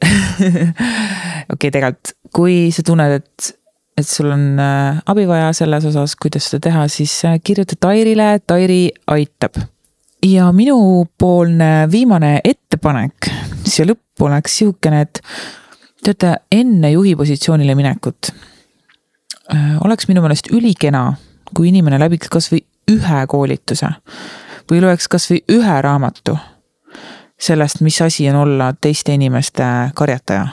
okei, 1.53 1.69
tegelikult 1.69 2.13
kui 2.33 2.67
sa 2.75 2.83
tunned, 2.85 3.17
et, 3.21 3.49
et 3.97 4.07
sul 4.07 4.29
on 4.33 4.45
äh, 4.61 4.99
abi 5.09 5.25
vaja 5.29 5.51
selles 5.57 5.87
osas, 5.89 6.15
kuidas 6.19 6.49
seda 6.49 6.67
teha, 6.69 6.85
siis 6.91 7.13
äh, 7.27 7.39
kirjuta 7.43 7.77
Tairile, 7.87 8.35
Tairi 8.45 8.81
aitab. 9.13 9.61
ja 10.25 10.51
minupoolne 10.51 11.87
viimane 11.91 12.39
ettepanek 12.43 13.29
siia 13.67 13.85
lõppu 13.91 14.27
oleks 14.27 14.57
sihukene, 14.59 15.01
et 15.05 15.21
teate, 16.03 16.35
enne 16.51 16.91
juhi 16.91 17.15
positsioonile 17.15 17.75
minekut 17.75 18.31
äh, 19.53 19.77
oleks 19.85 20.07
minu 20.07 20.21
meelest 20.21 20.51
ülikena, 20.53 21.13
kui 21.55 21.71
inimene 21.71 21.99
läbiks 21.99 22.29
kasvõi 22.31 22.61
ühe 22.91 23.23
koolituse 23.27 23.89
või 24.71 24.83
loeks 24.83 25.07
kasvõi 25.11 25.41
ühe 25.51 25.81
raamatu 25.81 26.37
sellest, 27.39 27.81
mis 27.81 28.01
asi 28.01 28.29
on 28.29 28.35
olla 28.35 28.73
teiste 28.81 29.13
inimeste 29.13 29.63
karjataja. 29.95 30.47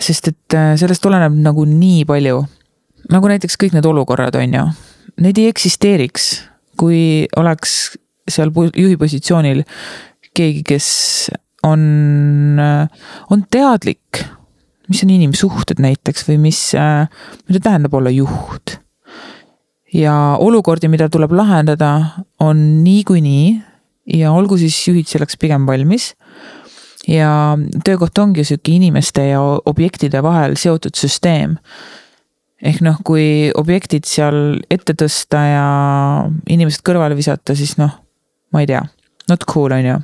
sest 0.00 0.28
et 0.28 0.54
äh, 0.54 0.74
sellest 0.76 1.06
oleneb 1.06 1.32
nagu 1.40 1.64
nii 1.64 2.04
palju. 2.04 2.44
nagu 3.10 3.28
näiteks 3.28 3.56
kõik 3.56 3.72
need 3.72 3.86
olukorrad, 3.86 4.34
on 4.34 4.54
ju. 4.54 4.66
Need 5.20 5.38
ei 5.38 5.48
eksisteeriks, 5.48 6.42
kui 6.76 7.26
oleks 7.36 7.96
seal 8.28 8.50
juhi 8.74 8.96
positsioonil 8.96 9.62
keegi, 10.34 10.62
kes 10.66 10.88
on, 11.66 12.58
äh, 12.62 12.88
on 13.30 13.44
teadlik, 13.50 14.22
mis 14.88 15.02
on 15.04 15.12
inimsuhted 15.16 15.82
näiteks 15.82 16.26
või 16.28 16.38
mis, 16.48 16.60
äh, 16.78 17.06
mida 17.48 17.62
tähendab 17.68 17.94
olla 17.94 18.12
juht. 18.14 18.78
ja 19.94 20.36
olukordi, 20.42 20.88
mida 20.92 21.08
tuleb 21.08 21.32
lahendada, 21.32 22.22
on 22.42 22.84
niikuinii 22.84 23.62
ja 24.18 24.32
olgu 24.34 24.58
siis 24.60 24.76
juhid 24.88 25.08
selleks 25.08 25.38
pigem 25.40 25.66
valmis. 25.66 26.14
ja 27.06 27.56
töökoht 27.86 28.18
ongi 28.18 28.44
sihuke 28.44 28.72
inimeste 28.74 29.28
ja 29.28 29.40
objektide 29.66 30.22
vahel 30.22 30.56
seotud 30.58 30.94
süsteem. 30.94 31.56
ehk 32.62 32.80
noh, 32.80 32.98
kui 33.04 33.52
objektid 33.54 34.04
seal 34.04 34.60
ette 34.70 34.92
tõsta 34.92 35.42
ja 35.46 35.66
inimesed 36.48 36.82
kõrvale 36.82 37.16
visata, 37.16 37.54
siis 37.54 37.76
noh, 37.78 37.94
ma 38.52 38.60
ei 38.60 38.66
tea, 38.66 38.82
not 39.28 39.44
cool 39.46 39.72
on 39.72 39.86
ju. 39.86 40.00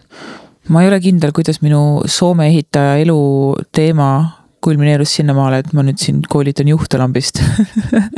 Ma 0.69 0.83
ei 0.83 0.91
ole 0.91 1.01
kindel, 1.03 1.33
kuidas 1.35 1.63
minu 1.65 2.03
Soome 2.07 2.47
ehitaja 2.53 3.01
elu 3.03 3.19
teema 3.75 4.13
kulmineerus 4.63 5.17
sinnamaale, 5.19 5.59
et 5.63 5.73
ma 5.75 5.83
nüüd 5.83 5.99
siin 5.99 6.21
koolitan 6.31 6.69
juhte 6.71 7.01
lambist 7.01 7.41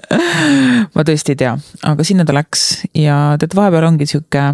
ma 0.95 1.05
tõesti 1.07 1.33
ei 1.33 1.41
tea, 1.41 1.55
aga 1.89 2.05
sinna 2.05 2.27
ta 2.29 2.37
läks 2.37 2.85
ja 2.99 3.39
tead, 3.41 3.57
vahepeal 3.57 3.89
ongi 3.89 4.09
sihuke 4.11 4.51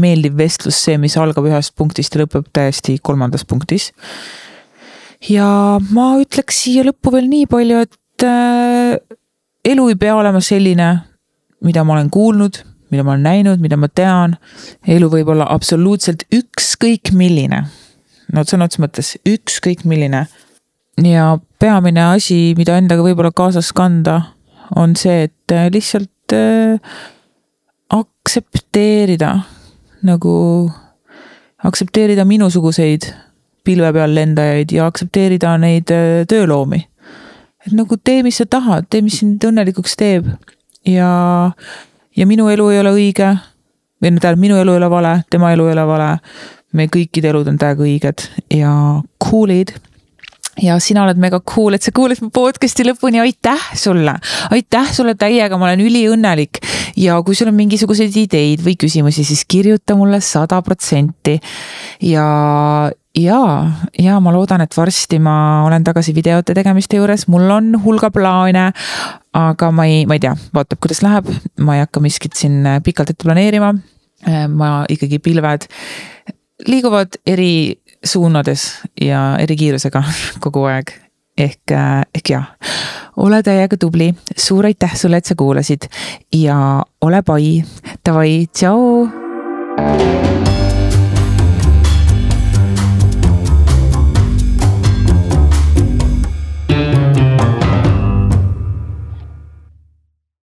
meeldiv 0.00 0.36
vestlus, 0.38 0.78
see, 0.84 0.96
mis 1.02 1.16
algab 1.20 1.46
ühest 1.50 1.74
punktist 1.78 2.14
ja 2.14 2.24
lõpeb 2.24 2.48
täiesti 2.54 2.96
kolmandas 3.02 3.46
punktis. 3.46 3.90
ja 5.28 5.78
ma 5.94 6.10
ütleks 6.22 6.64
siia 6.64 6.84
lõppu 6.88 7.14
veel 7.14 7.30
nii 7.30 7.46
palju, 7.50 7.84
et 7.86 8.26
äh, 8.26 8.98
elu 9.70 9.88
ei 9.92 9.98
pea 10.00 10.16
olema 10.18 10.42
selline, 10.42 10.90
mida 11.66 11.84
ma 11.84 11.98
olen 11.98 12.10
kuulnud, 12.10 12.62
mida 12.90 13.04
ma 13.06 13.14
olen 13.14 13.26
näinud, 13.26 13.62
mida 13.62 13.76
ma 13.76 13.88
tean. 13.88 14.36
elu 14.86 15.10
võib 15.10 15.30
olla 15.34 15.46
absoluutselt 15.50 16.26
ükskõik 16.34 17.12
milline. 17.12 17.64
no 18.32 18.44
sõna 18.44 18.68
otseses 18.68 18.84
mõttes 18.84 19.14
ükskõik 19.26 19.84
milline. 19.84 20.26
ja 21.04 21.38
peamine 21.58 22.04
asi, 22.14 22.54
mida 22.58 22.76
endaga 22.78 23.02
võib-olla 23.02 23.32
kaasas 23.32 23.72
kanda, 23.72 24.20
on 24.76 24.96
see, 24.96 25.24
et 25.28 25.52
äh, 25.52 25.70
lihtsalt 25.72 26.34
äh, 26.34 26.78
aktsepteerida 27.90 29.40
nagu 30.06 30.70
aktsepteerida 31.64 32.24
minusuguseid 32.24 33.10
pilve 33.64 33.90
peal 33.92 34.14
lendajaid 34.14 34.72
ja 34.72 34.86
aktsepteerida 34.88 35.56
neid 35.60 35.90
äh, 35.92 36.22
tööloomi. 36.28 36.86
et 37.66 37.72
nagu 37.76 37.96
tee, 38.04 38.22
mis 38.24 38.38
sa 38.40 38.46
tahad, 38.48 38.86
tee, 38.90 39.02
mis 39.04 39.18
sind 39.20 39.42
õnnelikuks 39.44 39.96
teeb 40.00 40.30
ja, 40.88 41.10
ja 42.16 42.26
minu 42.26 42.48
elu 42.48 42.68
ei 42.70 42.80
ole 42.80 42.94
õige. 42.96 43.36
või 44.00 44.14
no 44.14 44.20
tähendab, 44.20 44.40
minu 44.40 44.56
elu 44.56 44.72
ei 44.72 44.80
ole 44.80 44.90
vale, 44.90 45.14
tema 45.30 45.52
elu 45.52 45.66
ei 45.66 45.72
ole 45.72 45.86
vale. 45.86 46.10
meie 46.72 46.88
kõikide 46.88 47.32
elud 47.32 47.48
on 47.50 47.58
täiega 47.58 47.82
õiged 47.82 48.26
ja 48.54 48.72
cool'id 49.24 49.74
ja 50.62 50.76
sina 50.82 51.04
oled 51.04 51.20
mega 51.20 51.40
cool, 51.46 51.74
et 51.76 51.84
sa 51.84 51.92
kuulasid 51.94 52.26
mu 52.26 52.30
podcast'i 52.34 52.84
lõpuni, 52.86 53.20
aitäh 53.22 53.70
sulle. 53.78 54.14
aitäh 54.50 54.92
sulle 54.94 55.14
täiega, 55.18 55.58
ma 55.58 55.70
olen 55.70 55.84
üliõnnelik. 55.86 56.60
ja 56.96 57.20
kui 57.22 57.34
sul 57.34 57.50
on 57.52 57.58
mingisuguseid 57.58 58.16
ideid 58.16 58.64
või 58.64 58.76
küsimusi, 58.80 59.24
siis 59.24 59.44
kirjuta 59.48 59.96
mulle 59.96 60.20
sada 60.20 60.60
protsenti. 60.62 61.38
ja, 62.02 62.26
ja, 63.18 63.40
ja 63.98 64.18
ma 64.20 64.32
loodan, 64.32 64.60
et 64.64 64.76
varsti 64.76 65.18
ma 65.22 65.64
olen 65.66 65.84
tagasi 65.84 66.14
videote 66.14 66.54
tegemiste 66.54 67.00
juures, 67.00 67.26
mul 67.28 67.50
on 67.50 67.74
hulga 67.84 68.10
plaane. 68.14 68.70
aga 69.32 69.70
ma 69.70 69.86
ei, 69.86 70.06
ma 70.06 70.16
ei 70.18 70.22
tea, 70.22 70.34
vaatab, 70.54 70.80
kuidas 70.82 71.02
läheb, 71.06 71.28
ma 71.60 71.76
ei 71.76 71.84
hakka 71.84 72.00
miskit 72.02 72.34
siin 72.38 72.64
pikalt 72.84 73.10
ette 73.10 73.24
planeerima. 73.24 73.74
ma 74.48 74.84
ikkagi 74.88 75.18
pilved 75.18 75.68
liiguvad 76.68 77.08
eri 77.26 77.80
suunades 78.04 78.80
ja 79.00 79.36
eri 79.38 79.56
kiirusega 79.56 80.02
kogu 80.44 80.64
aeg. 80.64 80.92
ehk, 81.40 81.72
äh, 81.72 82.02
ehk 82.14 82.30
jah, 82.34 82.50
ole 83.16 83.42
täiega 83.42 83.76
tubli, 83.80 84.10
suur 84.36 84.66
aitäh 84.68 84.96
sulle, 84.96 85.22
et 85.22 85.24
sa 85.24 85.34
kuulasid 85.34 85.88
ja 86.36 86.82
ole 87.00 87.22
pai, 87.22 87.62
davai, 88.04 88.46
tšau. 88.52 90.49